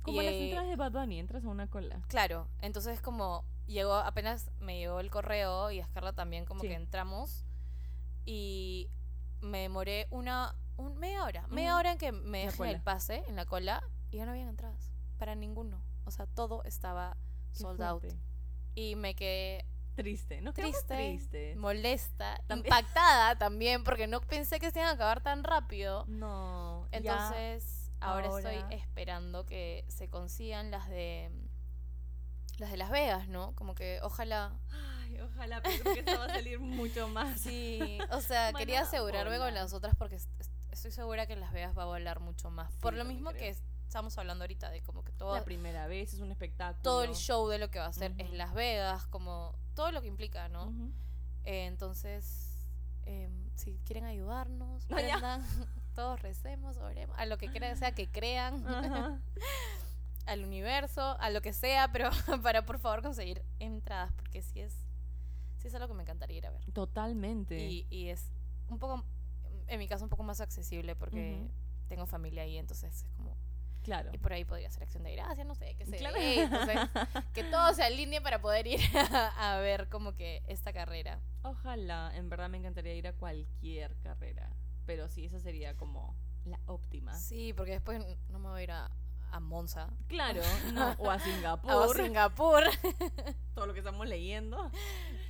Como 0.01 0.23
Y, 0.23 0.25
las 0.25 0.33
eh, 0.35 0.45
entradas 0.47 0.69
de 0.71 0.77
Bad 0.77 0.93
Bunny, 0.93 1.19
entras 1.19 1.45
a 1.45 1.49
una 1.49 1.67
cola. 1.69 2.01
Claro, 2.09 2.49
entonces 2.63 3.03
como 3.03 3.45
llegó, 3.67 3.95
apenas 3.97 4.51
me 4.61 4.79
llegó 4.79 4.99
el 4.99 5.11
correo 5.11 5.71
y 5.71 5.81
a 5.81 5.85
Scarla 5.87 6.15
también 6.15 6.47
como 6.47 6.63
Sí. 6.63 6.69
que 6.69 6.75
entramos 6.75 7.45
y 8.25 8.89
me 9.43 9.59
demoré 9.59 10.07
una, 10.11 10.55
un, 10.79 10.97
media 10.99 11.23
hora, 11.25 11.47
media 11.49 11.77
hora 11.77 11.93
en 11.93 11.99
que 11.99 12.13
me 12.13 12.47
dejen 12.47 12.67
el 12.67 12.81
pase 12.81 13.25
en 13.29 13.37
la 13.37 13.45
cola 13.45 13.83
y 14.11 14.17
ya 14.17 14.25
no 14.25 14.31
habían 14.33 14.49
entradas 14.49 14.91
para 15.19 15.35
ninguno, 15.35 15.83
o 16.07 16.11
sea, 16.11 16.27
todo 16.27 16.65
estaba 16.65 17.17
sold 17.53 17.83
out 17.83 18.05
y 18.75 18.97
me 18.97 19.15
quedé 19.15 19.67
Triste, 19.95 20.41
¿no? 20.41 20.55
Triste, 20.55 20.95
tristes. 20.97 21.57
molesta, 21.59 22.41
También- 22.47 22.73
impactada 22.75 23.37
también 23.37 23.85
porque 23.85 24.07
no 24.07 24.23
pensé 24.23 24.59
que 24.59 24.71
se 24.71 24.79
iban 24.79 24.89
a 24.89 24.95
acabar 24.95 25.23
tan 25.23 25.45
rápido. 25.45 26.07
No. 26.09 26.89
ya- 26.91 26.97
Entonces, 26.97 27.82
ahora, 28.03 28.29
ahora- 28.29 28.53
estoy 28.53 28.79
esperando 28.79 29.45
que 29.47 29.85
se 29.89 30.09
consigan 30.09 30.71
las 30.71 30.89
de 30.89 31.31
las 32.59 32.71
de 32.71 32.77
Las 32.77 32.91
Vegas, 32.91 33.29
¿no? 33.29 33.55
Como 33.57 33.75
que 33.75 33.99
ojalá. 34.03 34.53
Ay, 35.01 35.19
ojalá, 35.21 35.61
pero 35.63 35.83
creo 35.83 35.95
que 35.95 36.01
esta 36.01 36.19
va 36.19 36.25
a 36.27 36.29
salir 36.29 36.61
mucho 36.61 37.09
más. 37.09 37.41
Sí, 37.41 37.99
o 38.11 38.21
sea, 38.21 38.53
quería 38.79 38.83
asegurarme 38.83 39.39
con 39.39 39.53
las 39.55 39.73
otras 39.73 39.95
porque 39.97 40.17
est- 40.17 40.31
est- 40.41 40.53
estoy 40.71 40.91
segura 40.93 41.27
que 41.27 41.33
en 41.33 41.41
Las 41.41 41.53
Vegas 41.53 41.77
va 41.77 41.83
a 41.85 41.87
volar 41.87 42.21
mucho 42.21 42.51
más. 42.51 42.77
Por 42.77 42.95
lo 42.95 43.05
mismo 43.05 43.31
creo. 43.31 43.41
que 43.41 43.49
es- 43.51 43.63
estamos 43.87 44.17
hablando 44.19 44.45
ahorita 44.45 44.71
de 44.71 44.83
como 44.83 45.03
que 45.05 45.13
todo 45.13 45.35
La 45.35 45.45
primera 45.45 45.87
vez 45.87 46.15
es 46.15 46.21
un 46.21 46.31
espectáculo. 46.31 46.83
todo 46.83 47.03
el 47.05 47.15
show 47.15 47.47
de 47.49 47.59
lo 47.59 47.71
que 47.71 47.79
va 47.79 47.87
a 47.87 47.93
ser 47.93 48.13
Ujú. 48.13 48.21
en 48.21 48.39
Las 48.39 48.55
Vegas, 48.55 49.07
como 49.07 49.59
todo 49.75 49.91
lo 49.93 50.01
que 50.01 50.09
implica, 50.09 50.49
¿no? 50.49 50.73
Eh, 51.45 51.67
entonces, 51.67 52.67
em, 53.05 53.51
si 53.57 53.79
quieren 53.85 54.05
ayudarnos, 54.05 54.85
Ah, 54.91 54.95
prendan, 54.95 55.47
todos 55.95 56.21
recemos, 56.21 56.77
oremos, 56.79 57.19
a 57.19 57.27
lo 57.27 57.39
que 57.39 57.51
crea, 57.51 57.77
sea 57.77 57.93
que 57.93 58.11
crean. 58.11 58.67
Ajá. 58.67 59.21
al 60.27 60.45
universo, 60.45 61.17
a 61.21 61.31
lo 61.31 61.43
que 61.43 61.53
sea, 61.53 61.91
pero 61.93 62.11
para 62.43 62.65
por 62.65 62.79
favor 62.79 63.03
conseguir 63.03 63.45
entradas, 63.59 64.13
porque 64.13 64.43
sí 64.43 64.61
es, 64.61 64.75
sí 65.59 65.69
es 65.69 65.75
algo 65.75 65.89
que 65.89 65.95
me 65.95 66.03
encantaría 66.03 66.39
ir 66.39 66.47
a 66.47 66.51
ver. 66.51 66.65
Totalmente. 66.73 67.59
Y, 67.59 67.87
y 67.91 68.09
es 68.09 68.31
un 68.69 68.79
poco, 68.79 69.05
en 69.67 69.79
mi 69.79 69.89
caso, 69.89 70.05
un 70.05 70.11
poco 70.11 70.23
más 70.23 70.41
accesible 70.41 70.95
porque 70.97 71.49
tengo 71.89 72.07
familia 72.07 72.43
ahí, 72.43 72.57
entonces 72.57 73.05
es 73.05 73.11
como, 73.17 73.37
claro. 73.83 74.11
y 74.13 74.19
por 74.19 74.33
ahí 74.33 74.45
podría 74.45 74.71
ser 74.71 74.85
acción 74.85 75.03
de 75.03 75.13
gracia, 75.15 75.45
no 75.45 75.55
sé, 75.55 75.75
qué 75.77 75.87
sé. 75.87 75.97
Claro. 75.97 76.17
entonces, 76.19 76.79
que 77.35 77.45
todo 77.45 77.75
se 77.75 77.83
alinee 77.83 78.21
para 78.21 78.41
poder 78.41 78.67
ir 78.67 78.81
a, 78.97 79.55
a 79.55 79.61
ver 79.61 79.89
como 79.89 80.15
que 80.15 80.43
esta 80.47 80.73
carrera. 80.73 81.21
Ojalá, 81.43 82.13
en 82.15 82.29
verdad 82.29 82.49
me 82.49 82.59
encantaría 82.59 82.95
ir 82.95 83.09
a 83.09 83.13
cualquier 83.13 83.97
carrera. 83.97 84.55
Pero 84.87 85.09
sí, 85.09 85.25
esa 85.25 85.41
sería 85.41 85.77
como 85.77 86.17
la 86.45 86.61
óptima. 86.67 87.15
Sí, 87.15 87.53
porque 87.53 87.73
después 87.73 88.01
no 88.29 88.39
me 88.39 88.49
voy 88.49 88.61
a 88.61 88.63
ir 88.65 88.71
a, 88.73 88.91
a 89.31 89.41
Monza. 89.41 89.91
Claro, 90.09 90.43
no, 90.75 90.93
o 90.99 91.11
a 91.11 91.19
Singapur. 91.19 91.71
A 91.73 91.89
Singapur. 91.89 92.63
Todo 93.55 93.67
lo 93.67 93.73
que 93.73 93.81
estamos 93.81 94.07
leyendo. 94.07 94.71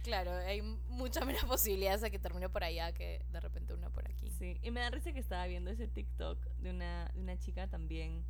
Claro, 0.02 0.32
hay 0.32 0.62
mucha 0.62 1.24
menos 1.24 1.44
posibilidades 1.44 2.00
de 2.00 2.10
que 2.10 2.18
termine 2.18 2.48
por 2.48 2.64
allá 2.64 2.92
que 2.92 3.24
de 3.30 3.40
repente 3.40 3.74
una 3.74 3.90
por 3.90 4.08
aquí. 4.08 4.30
Sí, 4.30 4.58
y 4.62 4.70
me 4.70 4.80
da 4.80 4.90
risa 4.90 5.12
que 5.12 5.20
estaba 5.20 5.46
viendo 5.46 5.70
ese 5.70 5.86
TikTok 5.86 6.38
de 6.58 6.70
una, 6.70 7.10
de 7.14 7.20
una 7.20 7.38
chica 7.38 7.68
también 7.68 8.24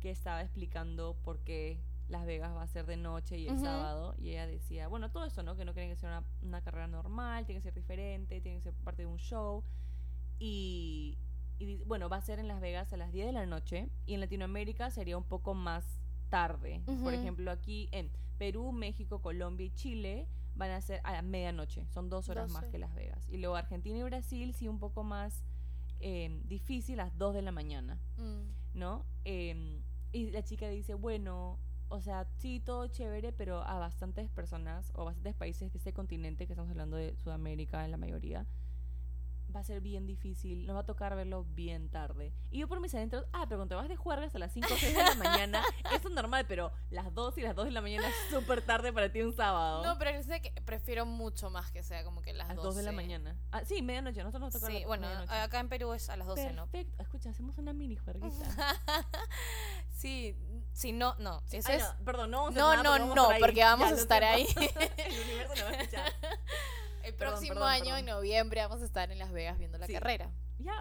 que 0.00 0.10
estaba 0.10 0.42
explicando 0.42 1.16
por 1.24 1.40
qué 1.40 1.82
Las 2.08 2.24
Vegas 2.24 2.54
va 2.54 2.62
a 2.62 2.66
ser 2.68 2.86
de 2.86 2.96
noche 2.96 3.38
y 3.38 3.48
el 3.48 3.58
sábado. 3.58 4.14
Y 4.18 4.30
ella 4.30 4.46
decía, 4.46 4.86
bueno, 4.88 5.10
todo 5.10 5.24
eso, 5.24 5.42
¿no? 5.42 5.56
Que 5.56 5.64
no 5.64 5.72
quieren 5.72 5.90
que 5.90 5.96
sea 5.96 6.08
una, 6.10 6.24
una 6.42 6.62
carrera 6.62 6.86
normal, 6.86 7.46
tiene 7.46 7.60
que 7.60 7.64
ser 7.64 7.74
diferente, 7.74 8.40
tiene 8.40 8.58
que 8.58 8.64
ser 8.64 8.74
parte 8.74 9.02
de 9.02 9.06
un 9.06 9.18
show. 9.18 9.64
Y, 10.38 11.18
bueno, 11.86 12.08
va 12.08 12.16
a 12.16 12.20
ser 12.22 12.38
en 12.38 12.48
Las 12.48 12.60
Vegas 12.60 12.92
a 12.92 12.96
las 12.96 13.12
10 13.12 13.26
de 13.26 13.32
la 13.32 13.46
noche 13.46 13.90
y 14.06 14.14
en 14.14 14.20
Latinoamérica 14.20 14.90
sería 14.90 15.18
un 15.18 15.24
poco 15.24 15.54
más 15.54 16.00
tarde. 16.28 16.82
Por 17.02 17.14
ejemplo, 17.14 17.50
aquí 17.50 17.88
en 17.92 18.10
Perú, 18.38 18.70
México, 18.72 19.20
Colombia 19.20 19.66
y 19.66 19.70
Chile 19.70 20.28
van 20.54 20.70
a 20.70 20.80
ser 20.80 21.00
a 21.04 21.12
la 21.12 21.22
medianoche. 21.22 21.86
Son 21.88 22.08
dos 22.08 22.28
horas 22.28 22.50
más 22.50 22.62
12. 22.62 22.72
que 22.72 22.78
Las 22.78 22.94
Vegas. 22.94 23.28
Y 23.28 23.38
luego 23.38 23.56
Argentina 23.56 23.98
y 23.98 24.02
Brasil 24.02 24.54
sí 24.54 24.68
un 24.68 24.78
poco 24.78 25.02
más 25.04 25.44
eh, 26.00 26.40
difícil 26.44 27.00
a 27.00 27.06
las 27.06 27.18
2 27.18 27.34
de 27.34 27.42
la 27.42 27.50
mañana, 27.52 27.98
Mm. 28.16 28.78
¿no? 28.78 29.04
Eh, 29.24 29.82
y 30.12 30.30
la 30.30 30.42
chica 30.42 30.68
dice, 30.68 30.94
bueno, 30.94 31.58
o 31.88 32.00
sea, 32.00 32.26
sí, 32.36 32.60
todo 32.60 32.86
chévere, 32.86 33.32
pero 33.32 33.62
a 33.62 33.78
bastantes 33.78 34.28
personas 34.30 34.92
o 34.94 35.04
bastantes 35.04 35.34
países 35.34 35.72
de 35.72 35.78
este 35.78 35.92
continente, 35.92 36.46
que 36.46 36.52
estamos 36.52 36.70
hablando 36.70 36.96
de 36.96 37.16
Sudamérica 37.16 37.84
en 37.84 37.90
la 37.90 37.96
mayoría, 37.96 38.46
va 39.54 39.60
a 39.60 39.64
ser 39.64 39.80
bien 39.80 40.06
difícil, 40.06 40.66
nos 40.66 40.76
va 40.76 40.80
a 40.80 40.86
tocar 40.86 41.14
verlo 41.16 41.44
bien 41.44 41.88
tarde. 41.88 42.34
Y 42.50 42.58
yo 42.60 42.68
por 42.68 42.80
mis 42.80 42.94
adentros, 42.94 43.24
ah, 43.32 43.44
pero 43.48 43.58
cuando 43.58 43.68
te 43.68 43.74
vas 43.76 43.88
de 43.88 43.96
jueves 43.96 44.34
a 44.34 44.38
las 44.38 44.52
5 44.52 44.68
o 44.72 44.76
6 44.76 44.94
de 44.96 45.02
la 45.02 45.14
mañana, 45.14 45.62
eso 45.94 46.08
es 46.08 46.14
normal, 46.14 46.44
pero 46.46 46.70
las 46.90 47.12
2 47.14 47.38
y 47.38 47.40
las 47.42 47.54
2 47.56 47.66
de 47.66 47.70
la 47.72 47.80
mañana 47.80 48.08
es 48.08 48.14
súper 48.30 48.62
tarde 48.62 48.92
para 48.92 49.10
ti 49.10 49.22
un 49.22 49.34
sábado. 49.34 49.84
No, 49.84 49.98
pero 49.98 50.22
sé 50.22 50.40
que 50.40 50.52
prefiero 50.62 51.06
mucho 51.06 51.50
más 51.50 51.70
que 51.70 51.82
sea 51.82 52.04
como 52.04 52.20
que 52.22 52.32
las 52.32 52.50
a 52.50 52.54
las 52.54 52.56
12. 52.56 52.66
2 52.68 52.76
de 52.76 52.82
la 52.82 52.92
mañana. 52.92 53.36
Ah, 53.50 53.64
sí, 53.64 53.82
medianoche, 53.82 54.22
nosotros 54.22 54.52
nos 54.52 54.60
toca 54.60 54.66
Sí, 54.72 54.80
la 54.80 54.86
bueno, 54.86 55.06
medianoche. 55.06 55.34
acá 55.34 55.60
en 55.60 55.68
Perú 55.68 55.92
es 55.94 56.08
a 56.10 56.16
las 56.16 56.26
12, 56.26 56.52
¿no? 56.52 56.66
Perfecto. 56.68 57.02
Escucha, 57.02 57.30
hacemos 57.30 57.56
una 57.58 57.72
mini 57.72 57.96
juerguita. 57.96 58.28
sí, 59.90 60.36
sí, 60.72 60.92
no, 60.92 61.14
no. 61.18 61.42
Eso 61.50 61.68
Ay, 61.70 61.76
es... 61.78 61.82
no, 61.82 62.04
perdón, 62.04 62.30
no 62.30 62.38
vamos 62.44 62.56
a 62.56 62.58
No, 62.58 62.82
nada 62.82 62.98
no, 62.98 63.38
porque 63.38 63.60
no, 63.60 63.66
vamos 63.66 63.92
a 63.92 63.94
estar 63.94 64.22
ahí. 64.24 64.46
porque 64.46 64.56
vamos 64.56 64.72
a 64.72 64.72
estar 64.72 64.84
ahí. 64.84 64.96
El 65.06 65.20
universo 65.22 65.54
no 65.56 65.64
va 65.64 65.70
a 65.70 65.72
escuchar. 65.82 66.12
El 67.02 67.14
Perdón, 67.14 67.34
próximo 67.34 67.54
perdón, 67.54 67.68
año, 67.68 67.84
perdón. 67.84 67.98
en 68.00 68.06
noviembre, 68.06 68.60
vamos 68.62 68.82
a 68.82 68.84
estar 68.84 69.10
en 69.10 69.18
Las 69.18 69.32
Vegas 69.32 69.58
viendo 69.58 69.78
la 69.78 69.86
Sí. 69.86 69.92
carrera. 69.94 70.30
Ya, 70.58 70.72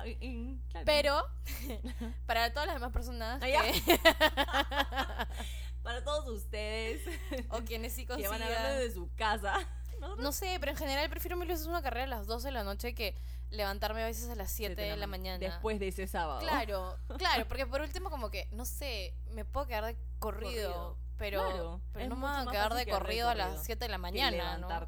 claro. 0.70 0.86
Pero, 0.86 1.24
para 2.26 2.52
todas 2.52 2.66
las 2.68 2.76
demás 2.76 2.92
personas 2.92 3.40
Ah, 3.44 3.46
que- 3.46 4.00
Para 5.84 6.04
todos 6.04 6.28
ustedes 6.28 7.02
o 7.50 7.60
quienes 7.62 7.94
sí 7.94 8.06
que 8.08 8.14
van 8.28 8.42
a 8.42 8.46
consigan... 8.46 8.50
verlo 8.50 8.80
desde 8.80 8.94
su 8.94 9.10
casa. 9.16 9.54
nosotros- 10.00 10.24
No 10.24 10.32
sé, 10.32 10.58
pero 10.60 10.72
en 10.72 10.78
general 10.78 11.10
prefiero 11.10 11.38
mil 11.38 11.48
veces 11.48 11.66
una 11.68 11.82
carrera 11.82 12.06
a 12.06 12.08
las 12.08 12.28
12 12.28 12.48
de 12.48 12.52
la 12.52 12.64
noche 12.64 12.94
que 12.94 13.16
levantarme 13.50 14.04
a 14.04 14.06
veces 14.08 14.30
a 14.30 14.36
las 14.36 14.52
7 14.52 14.82
de 14.82 14.98
la, 14.98 15.08
mañana. 15.08 15.38
Después 15.38 15.80
de 15.80 15.88
ese 15.88 16.08
sábado. 16.08 16.40
Claro, 16.40 16.98
claro, 17.18 17.48
porque 17.48 17.66
por 17.66 17.80
último 17.82 18.10
como 18.10 18.30
que, 18.30 18.50
no 18.52 18.66
sé, 18.66 19.16
me 19.30 19.46
puedo 19.46 19.68
quedar 19.68 19.86
de 19.86 19.96
corrido, 20.20 20.74
Corrido. 20.74 20.98
pero, 21.18 21.40
Claro, 21.48 21.82
pero 21.94 22.10
no 22.10 22.16
me 22.18 22.22
voy 22.28 22.48
a 22.48 22.52
quedar 22.52 22.74
de 22.74 22.86
corrido 22.88 23.30
a 23.30 23.36
las 23.36 23.48
corrido 23.48 23.64
7 23.64 23.86
de 23.86 23.90
la 23.90 23.98
mañana, 23.98 24.58
¿no? 24.58 24.68
Claro. 24.68 24.88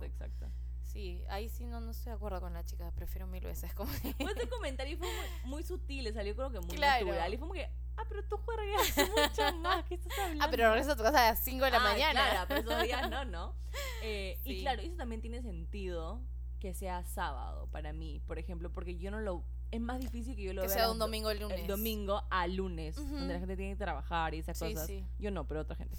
Exacto, 0.00 0.04
exacto. 0.04 0.46
Sí, 0.92 1.22
ahí 1.30 1.48
sí 1.48 1.64
no, 1.64 1.80
no 1.80 1.90
estoy 1.92 2.10
de 2.10 2.16
acuerdo 2.16 2.40
con 2.40 2.52
la 2.52 2.62
chica, 2.64 2.90
prefiero 2.94 3.26
mil 3.26 3.42
veces 3.42 3.72
como 3.74 3.90
que... 4.02 4.10
Este 4.18 4.48
comentario 4.48 4.98
fue 4.98 5.06
muy, 5.08 5.50
muy 5.50 5.62
sutil, 5.62 6.04
le 6.04 6.12
salió 6.12 6.34
creo 6.36 6.50
que 6.50 6.60
muy 6.60 6.76
Claro. 6.76 7.06
natural. 7.06 7.32
Y 7.32 7.36
fue 7.38 7.40
como 7.48 7.54
que, 7.54 7.64
ah, 7.96 8.02
pero 8.08 8.22
tú 8.24 8.36
juegas 8.36 8.96
mucho 9.08 9.56
más, 9.60 9.84
¿qué 9.86 9.94
estás 9.94 10.18
hablando? 10.18 10.44
Ah, 10.44 10.48
pero 10.50 10.68
regreso 10.68 10.92
a 10.92 10.96
tu 10.96 11.02
casa 11.02 11.26
a 11.28 11.30
las 11.30 11.40
5 11.42 11.64
de 11.64 11.70
la 11.70 11.76
Ah, 11.78 11.80
mañana. 11.80 12.20
Claro, 12.30 12.44
pero 12.48 12.60
esos 12.72 12.82
días 12.84 13.10
no, 13.10 13.24
¿no? 13.24 13.54
Eh, 14.02 14.38
Sí. 14.42 14.50
Y 14.58 14.60
claro, 14.62 14.82
eso 14.82 14.96
también 14.96 15.20
tiene 15.22 15.40
sentido 15.42 16.20
que 16.60 16.74
sea 16.74 17.02
sábado 17.04 17.68
para 17.72 17.92
mí, 17.92 18.20
por 18.26 18.38
ejemplo, 18.38 18.70
porque 18.70 18.98
yo 18.98 19.10
no 19.10 19.18
lo... 19.20 19.44
Es 19.70 19.80
más 19.80 19.98
difícil 19.98 20.36
que 20.36 20.42
yo 20.42 20.52
lo 20.52 20.60
que 20.60 20.68
vea 20.68 20.76
sea 20.76 20.90
un 20.90 20.98
do- 20.98 21.06
domingo 21.06 21.30
el 21.30 21.40
lunes. 21.40 21.60
el 21.60 21.66
domingo 21.66 22.22
a 22.30 22.46
lunes, 22.46 22.96
donde 22.96 23.32
la 23.32 23.40
gente 23.40 23.56
tiene 23.56 23.72
que 23.72 23.78
trabajar 23.78 24.34
y 24.34 24.40
esas 24.40 24.58
Sí, 24.58 24.66
cosas. 24.74 24.86
sí. 24.86 25.06
Yo 25.18 25.30
no, 25.30 25.48
pero 25.48 25.62
otra 25.62 25.74
gente. 25.76 25.96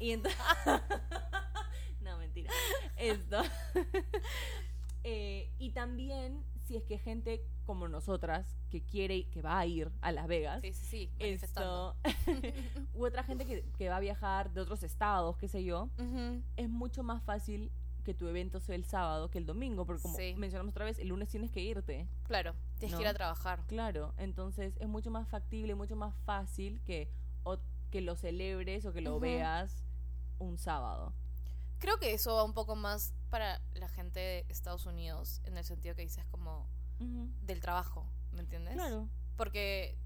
Y 0.00 0.10
entonces... 0.10 0.40
mentira. 2.42 2.52
Esto. 2.96 3.42
Eh, 5.04 5.50
y 5.58 5.70
también, 5.72 6.44
si 6.64 6.76
es 6.76 6.84
que 6.84 6.96
gente 6.96 7.44
como 7.66 7.88
nosotras, 7.88 8.56
que 8.70 8.82
quiere, 8.84 9.28
que 9.30 9.42
va 9.42 9.58
a 9.58 9.66
ir 9.66 9.90
a 10.00 10.12
Las 10.12 10.28
Vegas, 10.28 10.60
Sí, 10.62 10.72
sí, 10.72 10.86
sí, 10.86 11.10
esto, 11.18 11.96
u 12.94 13.04
otra 13.04 13.24
gente 13.24 13.44
que, 13.44 13.64
que 13.76 13.88
va 13.88 13.96
a 13.96 14.00
viajar 14.00 14.52
de 14.52 14.60
otros 14.60 14.84
estados, 14.84 15.36
qué 15.38 15.48
sé 15.48 15.64
yo, 15.64 15.88
es 16.56 16.68
mucho 16.68 17.02
más 17.02 17.20
fácil 17.24 17.72
que 18.04 18.14
tu 18.14 18.28
evento 18.28 18.60
sea 18.60 18.76
el 18.76 18.84
sábado 18.84 19.28
que 19.28 19.38
el 19.38 19.46
domingo, 19.46 19.84
porque 19.86 20.02
como 20.02 20.16
Sí. 20.16 20.34
mencionamos 20.36 20.70
otra 20.70 20.84
vez, 20.84 21.00
el 21.00 21.08
lunes 21.08 21.28
tienes 21.28 21.50
que 21.50 21.60
irte. 21.60 22.06
Claro, 22.24 22.54
tienes 22.78 22.96
que 22.96 23.02
ir 23.02 23.08
a 23.08 23.14
trabajar. 23.14 23.64
Claro, 23.66 24.14
entonces 24.18 24.76
es 24.78 24.88
mucho 24.88 25.10
más 25.10 25.26
factible, 25.28 25.74
mucho 25.74 25.96
más 25.96 26.14
fácil 26.24 26.80
que, 26.82 27.08
o- 27.42 27.58
que 27.90 28.00
lo 28.02 28.14
celebres 28.14 28.86
o 28.86 28.92
que 28.92 29.00
lo 29.00 29.18
veas 29.18 29.82
un 30.38 30.58
sábado. 30.58 31.12
Creo 31.82 31.98
que 31.98 32.14
eso 32.14 32.36
va 32.36 32.44
un 32.44 32.54
poco 32.54 32.76
más 32.76 33.12
para 33.28 33.60
la 33.74 33.88
gente 33.88 34.20
de 34.20 34.46
Estados 34.48 34.86
Unidos, 34.86 35.40
en 35.42 35.58
el 35.58 35.64
sentido 35.64 35.96
que 35.96 36.02
dices 36.02 36.24
como 36.30 36.68
del 37.00 37.58
trabajo, 37.60 38.06
¿me 38.30 38.38
entiendes? 38.40 38.74
Claro. 38.74 39.08
Porque 39.36 39.98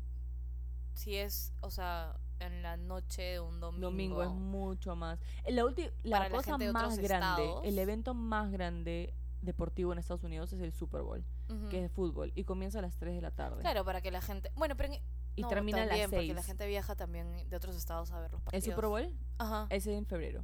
si 0.94 1.16
es, 1.16 1.52
o 1.60 1.70
sea, 1.70 2.18
en 2.40 2.62
la 2.62 2.78
noche 2.78 3.20
de 3.22 3.40
un 3.40 3.60
domingo. 3.60 3.90
Domingo 3.90 4.22
es 4.22 4.30
mucho 4.30 4.96
más. 4.96 5.18
La, 5.46 5.62
la 6.04 6.30
cosa 6.30 6.56
más 6.56 6.96
grande, 6.98 7.02
estados. 7.44 7.60
el 7.64 7.78
evento 7.78 8.14
más 8.14 8.50
grande 8.50 9.12
deportivo 9.42 9.92
en 9.92 9.98
Estados 9.98 10.24
Unidos 10.24 10.54
es 10.54 10.60
el 10.62 10.72
Super 10.72 11.02
Bowl, 11.02 11.22
que 11.68 11.76
es 11.76 11.82
de 11.82 11.88
fútbol, 11.90 12.32
y 12.34 12.44
comienza 12.44 12.78
a 12.78 12.82
las 12.82 12.96
3 12.96 13.14
de 13.16 13.20
la 13.20 13.30
tarde. 13.32 13.60
Claro, 13.60 13.84
para 13.84 14.00
que 14.00 14.10
la 14.10 14.22
gente. 14.22 14.50
Bueno, 14.56 14.74
pero. 14.78 14.94
en- 14.94 15.02
Y 15.36 15.42
no, 15.42 15.48
termina 15.48 15.82
a 15.82 15.84
las 15.84 15.90
también, 15.90 16.10
Porque 16.10 16.26
6. 16.28 16.34
la 16.36 16.42
gente 16.42 16.66
viaja 16.66 16.94
también 16.96 17.46
de 17.50 17.56
otros 17.56 17.76
estados 17.76 18.10
a 18.12 18.20
ver 18.20 18.32
los 18.32 18.40
¿El 18.40 18.44
partidos. 18.44 18.64
Super 18.74 18.86
Bowl? 18.88 19.18
Ajá. 19.36 19.66
Ese 19.68 19.92
es 19.92 19.98
en 19.98 20.06
febrero. 20.06 20.42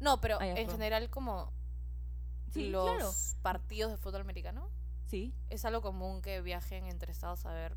No, 0.00 0.20
pero 0.20 0.40
en 0.40 0.68
general, 0.70 1.08
como 1.10 1.52
Sí, 2.52 2.68
los 2.70 2.84
claro. 2.90 3.10
partidos 3.42 3.92
de 3.92 3.96
fútbol 3.98 4.22
americano, 4.22 4.70
Sí. 5.06 5.34
es 5.50 5.64
algo 5.64 5.82
común 5.82 6.20
que 6.22 6.40
viajen 6.40 6.86
entre 6.86 7.12
estados 7.12 7.44
a 7.46 7.52
ver 7.52 7.76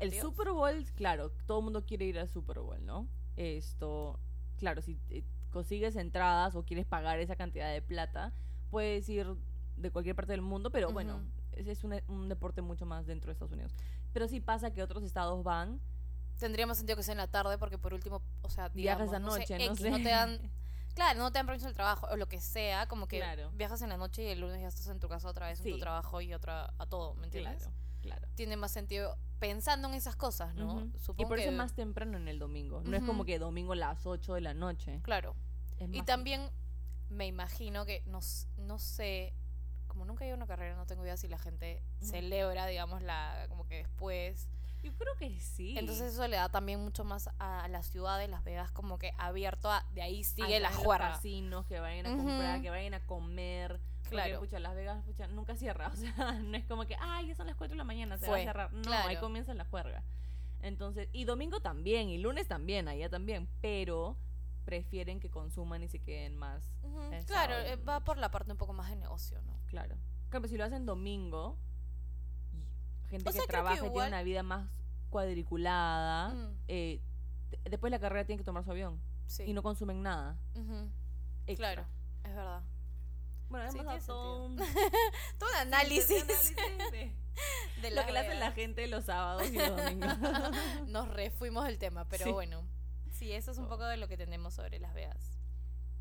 El. 0.00 0.12
Super 0.12 0.50
Bowl, 0.50 0.84
claro, 0.96 1.30
todo 1.46 1.58
el 1.58 1.64
mundo 1.64 1.84
quiere 1.84 2.04
ir 2.06 2.18
al 2.18 2.28
Super 2.28 2.58
Bowl, 2.60 2.84
¿no? 2.84 3.06
Esto, 3.36 4.18
claro, 4.56 4.80
si 4.82 4.98
consigues 5.50 5.94
entradas 5.96 6.54
o 6.56 6.64
quieres 6.64 6.86
pagar 6.86 7.18
esa 7.20 7.36
cantidad 7.36 7.70
de 7.72 7.82
plata, 7.82 8.32
puedes 8.70 9.08
ir 9.08 9.26
de 9.76 9.90
cualquier 9.90 10.16
parte 10.16 10.32
del 10.32 10.40
mundo, 10.42 10.70
pero 10.70 10.90
bueno, 10.92 11.20
es, 11.52 11.66
es 11.66 11.84
un, 11.84 12.00
un 12.08 12.28
deporte 12.28 12.60
mucho 12.62 12.86
más 12.86 13.06
dentro 13.06 13.28
de 13.28 13.32
Estados 13.32 13.52
Unidos. 13.52 13.72
Pero 14.12 14.26
sí 14.28 14.40
pasa 14.40 14.72
que 14.72 14.82
otros 14.82 15.02
estados 15.02 15.42
van, 15.44 15.80
Tendría 16.38 16.66
más 16.66 16.78
sentido 16.78 16.96
que 16.96 17.04
sea 17.04 17.12
en 17.12 17.18
la 17.18 17.28
tarde 17.28 17.58
porque 17.58 17.78
por 17.78 17.94
último, 17.94 18.20
o 18.42 18.50
sea, 18.50 18.68
Viajas 18.70 19.08
digamos, 19.08 19.36
esa 19.38 19.38
noche, 19.54 19.56
no 19.58 19.72
X, 19.72 19.78
sé. 19.78 19.90
no 19.90 19.96
te 19.98 20.08
dan, 20.08 20.40
claro, 20.94 21.18
no 21.18 21.30
te 21.32 21.38
dan 21.38 21.46
permiso 21.46 21.66
del 21.66 21.74
trabajo 21.74 22.06
o 22.10 22.16
lo 22.16 22.26
que 22.28 22.40
sea, 22.40 22.86
como 22.86 23.06
que 23.08 23.18
Claro. 23.18 23.50
viajas 23.52 23.82
en 23.82 23.88
la 23.90 23.96
noche 23.96 24.22
y 24.22 24.28
el 24.28 24.40
lunes 24.40 24.60
ya 24.60 24.68
estás 24.68 24.86
en 24.88 25.00
tu 25.00 25.08
casa 25.08 25.28
otra 25.28 25.48
vez 25.48 25.60
en 25.60 25.72
tu 25.72 25.78
trabajo 25.78 26.20
y 26.20 26.32
otra 26.34 26.72
a 26.78 26.86
todo, 26.86 27.14
¿me 27.14 27.26
entiendes? 27.26 27.58
claro, 27.62 27.74
claro. 28.02 28.28
Tiene 28.34 28.56
más 28.56 28.70
sentido 28.72 29.16
pensando 29.38 29.88
en 29.88 29.94
esas 29.94 30.16
cosas, 30.16 30.54
¿no? 30.54 30.90
Supongo 30.98 31.22
Y 31.22 31.26
por 31.26 31.38
eso 31.38 31.48
que 31.48 31.52
es 31.52 31.58
más 31.58 31.74
temprano 31.74 32.16
en 32.16 32.28
el 32.28 32.38
domingo. 32.38 32.80
No 32.82 32.96
es 32.96 33.02
como 33.02 33.24
que 33.24 33.38
domingo 33.38 33.72
a 33.72 33.76
las 33.76 34.06
8 34.06 34.34
de 34.34 34.40
la 34.40 34.54
noche. 34.54 35.00
claro. 35.02 35.34
Y 35.92 36.02
también 36.02 36.50
me 37.10 37.26
imagino 37.26 37.84
que 37.84 38.02
no, 38.06 38.20
no 38.56 38.78
sé, 38.78 39.34
como 39.88 40.04
nunca 40.04 40.24
he 40.24 40.28
ido 40.28 40.34
a 40.34 40.38
una 40.38 40.46
carrera, 40.46 40.76
no 40.76 40.86
tengo 40.86 41.02
idea 41.04 41.16
si 41.16 41.28
la 41.28 41.38
gente 41.38 41.82
celebra, 42.00 42.66
digamos, 42.66 43.02
la 43.02 43.46
como 43.48 43.66
que 43.66 43.76
después. 43.78 44.48
Yo 44.84 44.92
creo 44.96 45.14
que 45.18 45.40
sí. 45.40 45.76
Entonces 45.78 46.12
eso 46.12 46.28
le 46.28 46.36
da 46.36 46.48
también 46.50 46.78
mucho 46.80 47.04
más 47.04 47.30
a 47.38 47.66
la 47.68 47.82
ciudad 47.82 48.18
de 48.18 48.28
Las 48.28 48.44
Vegas 48.44 48.70
como 48.70 48.98
que 48.98 49.12
abierto 49.18 49.70
a 49.70 49.84
de 49.94 50.02
ahí 50.02 50.22
sigue 50.24 50.44
Ahí 50.44 50.50
la 50.60 50.68
están 50.68 50.74
los 50.74 50.84
juerga. 50.84 51.10
casinos 51.12 51.66
que 51.66 51.80
vayan 51.80 52.06
a 52.06 52.16
comprar, 52.16 52.54
Ujú. 52.56 52.62
que 52.62 52.70
vayan 52.70 52.94
a 52.94 53.00
comer. 53.06 53.80
Porque, 54.02 54.10
Claro. 54.16 54.40
pucha, 54.40 54.58
Las 54.60 54.74
Vegas, 54.74 55.02
pucha, 55.04 55.26
nunca 55.28 55.56
cierra. 55.56 55.88
O 55.92 55.96
sea, 55.96 56.32
no 56.32 56.56
es 56.56 56.64
como 56.66 56.84
que, 56.86 56.94
ay, 57.00 57.28
ya 57.28 57.34
son 57.34 57.46
las 57.46 57.56
4 57.56 57.72
de 57.72 57.78
la 57.78 57.84
mañana, 57.84 58.18
se 58.18 58.26
va 58.26 58.32
Fue, 58.32 58.42
a 58.42 58.44
cerrar. 58.44 58.72
No, 58.74 58.82
claro. 58.82 59.08
ahí 59.08 59.16
comienza 59.16 59.54
la 59.54 59.64
juerga. 59.64 60.04
Entonces, 60.60 61.08
y 61.12 61.24
domingo 61.24 61.60
también, 61.60 62.08
y 62.10 62.18
lunes 62.18 62.46
también, 62.46 62.86
allá 62.88 63.08
también. 63.08 63.48
Pero 63.62 64.16
prefieren 64.66 65.20
que 65.20 65.30
consuman 65.30 65.82
y 65.82 65.88
se 65.88 65.98
queden 66.00 66.36
más. 66.36 66.72
Ujú, 66.82 67.00
el 67.12 67.24
Claro, 67.26 67.54
sábado 67.54 67.68
eh, 67.72 67.76
va 67.76 68.00
por 68.00 68.18
la 68.18 68.30
parte 68.30 68.52
un 68.52 68.58
poco 68.58 68.72
más 68.74 68.88
de 68.90 68.96
negocio, 68.96 69.40
¿no? 69.42 69.58
Claro. 69.66 69.96
Claro, 70.30 70.48
si 70.48 70.56
lo 70.56 70.64
hacen 70.64 70.84
domingo, 70.86 71.58
gente 73.18 73.28
O 73.28 73.32
sea, 73.32 73.40
que 73.42 73.46
creo 73.46 73.46
que 73.46 73.52
trabaja 73.52 73.74
y 73.74 73.78
tiene 73.80 73.88
igual- 73.88 74.08
una 74.08 74.22
vida 74.22 74.42
más 74.42 74.68
cuadriculada, 75.10 76.28
Mm, 76.34 76.56
eh, 76.68 77.00
de- 77.50 77.70
después 77.70 77.90
de 77.90 77.96
la 77.96 78.00
carrera 78.00 78.24
tienen 78.26 78.38
que 78.38 78.44
tomar 78.44 78.64
su 78.64 78.70
avión. 78.70 79.00
sí. 79.26 79.44
Y 79.44 79.52
no 79.52 79.62
consumen 79.62 80.02
nada. 80.02 80.36
Ujú, 80.54 80.90
extra. 81.46 81.72
Claro, 81.74 81.88
es 82.24 82.34
verdad. 82.34 82.62
Bueno, 83.48 83.70
Sí, 83.72 83.78
hemos 83.78 84.04
todo 84.06 84.46
un 84.46 84.56
Todo 84.56 85.48
un 85.50 85.56
análisis 85.60 86.22
análisis 86.22 86.56
de 86.90 87.12
de 87.82 87.90
lo 87.90 88.04
que 88.06 88.12
le 88.12 88.18
hace 88.20 88.34
la 88.40 88.52
gente 88.52 88.86
los 88.86 89.04
sábados 89.04 89.48
y 89.50 89.56
los 89.56 89.68
domingos. 89.76 90.08
Nos 90.88 91.08
refuimos 91.08 91.64
del 91.64 91.78
tema, 91.78 92.06
pero 92.08 92.32
bueno. 92.32 92.62
Sí, 93.10 93.32
eso 93.32 93.50
es 93.52 93.58
un 93.58 93.66
Oh. 93.66 93.68
poco 93.68 93.84
de 93.84 93.96
lo 93.96 94.08
que 94.08 94.16
tenemos 94.16 94.54
sobre 94.54 94.78
Las 94.80 94.92
Vegas. 94.94 95.38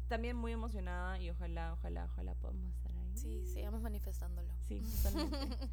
También 0.07 0.35
muy 0.35 0.51
emocionada 0.51 1.19
y 1.19 1.29
ojalá, 1.29 1.73
ojalá, 1.73 2.05
ojalá 2.05 2.33
podamos 2.35 2.67
estar 2.69 2.91
ahí. 2.91 3.11
Sí, 3.17 3.45
sigamos 3.47 3.81
manifestándolo. 3.81 4.51
Sí, 4.67 4.81
totalmente. 5.03 5.69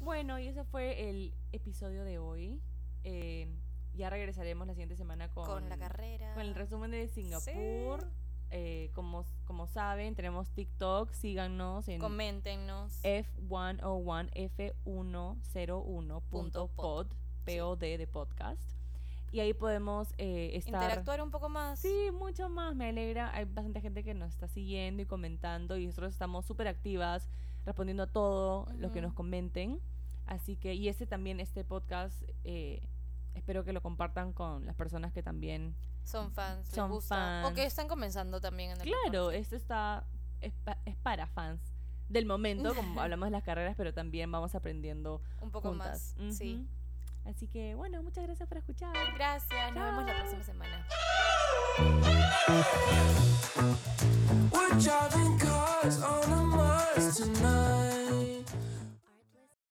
Bueno, 0.00 0.38
y 0.38 0.48
ese 0.48 0.64
fue 0.64 1.08
el 1.08 1.34
episodio 1.52 2.04
de 2.04 2.18
hoy. 2.18 2.60
Eh, 3.04 3.48
ya 3.94 4.10
regresaremos 4.10 4.66
la 4.66 4.74
siguiente 4.74 4.96
semana 4.96 5.28
con, 5.28 5.46
Con 5.46 5.68
la 5.68 5.78
carrera. 5.78 6.34
con 6.34 6.42
el 6.42 6.54
resumen 6.54 6.90
de 6.90 7.08
Singapur. 7.08 8.10
Eh, 8.50 8.90
como, 8.94 9.24
como 9.44 9.66
saben, 9.66 10.14
tenemos 10.14 10.50
TikTok. 10.50 11.12
Síganos 11.12 11.88
en 11.88 11.98
Coméntenos. 12.00 13.02
F101, 13.02 14.30
F101.pod, 14.84 16.70
pod. 16.70 17.06
POD 17.44 17.80
de 17.80 18.06
podcast. 18.06 18.76
Y 19.32 19.40
ahí 19.40 19.52
podemos 19.52 20.14
eh, 20.18 20.52
estar... 20.54 20.82
Interactuar 20.82 21.20
un 21.20 21.30
poco 21.30 21.48
más. 21.48 21.80
Sí, 21.80 22.10
mucho 22.12 22.48
más, 22.48 22.74
me 22.76 22.88
alegra. 22.88 23.34
Hay 23.34 23.44
bastante 23.44 23.80
gente 23.80 24.04
que 24.04 24.14
nos 24.14 24.30
está 24.30 24.48
siguiendo 24.48 25.02
y 25.02 25.06
comentando 25.06 25.76
y 25.76 25.86
nosotros 25.86 26.12
estamos 26.12 26.46
súper 26.46 26.68
activas 26.68 27.28
respondiendo 27.66 28.04
a 28.04 28.06
todo 28.06 28.66
lo 28.78 28.90
que 28.92 29.02
nos 29.02 29.12
comenten. 29.12 29.80
Así 30.24 30.56
que, 30.56 30.74
y 30.74 30.88
este 30.88 31.06
también, 31.06 31.38
este 31.40 31.62
podcast, 31.64 32.22
eh, 32.44 32.82
espero 33.34 33.64
que 33.64 33.72
lo 33.72 33.82
compartan 33.82 34.32
con 34.32 34.64
las 34.64 34.74
personas 34.74 35.12
que 35.12 35.22
también... 35.22 35.76
Son 36.04 36.32
fans. 36.32 36.68
Son 36.68 36.84
les 36.84 36.92
gusta. 36.94 37.40
O 37.40 37.42
fans. 37.46 37.54
que 37.56 37.64
están 37.66 37.88
comenzando 37.88 38.40
también 38.40 38.70
en 38.70 38.76
el 38.80 38.82
Claro, 38.84 39.26
deporte. 39.28 39.38
esto 39.38 39.56
está, 39.56 40.06
es, 40.40 40.52
pa- 40.64 40.78
es 40.84 40.96
para 40.96 41.26
fans 41.26 41.60
del 42.08 42.24
momento, 42.26 42.74
como 42.74 43.00
hablamos 43.02 43.26
de 43.26 43.30
las 43.32 43.42
carreras, 43.42 43.74
pero 43.76 43.92
también 43.92 44.30
vamos 44.30 44.54
aprendiendo 44.54 45.20
Un 45.40 45.50
poco 45.50 45.70
juntas. 45.70 46.14
más. 46.18 46.36
Sí. 46.36 46.66
Así 47.28 47.48
que 47.48 47.74
bueno, 47.74 48.02
muchas 48.02 48.24
gracias 48.24 48.48
por 48.48 48.58
escuchar. 48.58 48.92
Gracias, 49.14 49.74
nos 49.74 49.84
vemos 49.84 50.06
la 50.06 50.14
próxima 50.16 50.44
semana. 50.44 50.86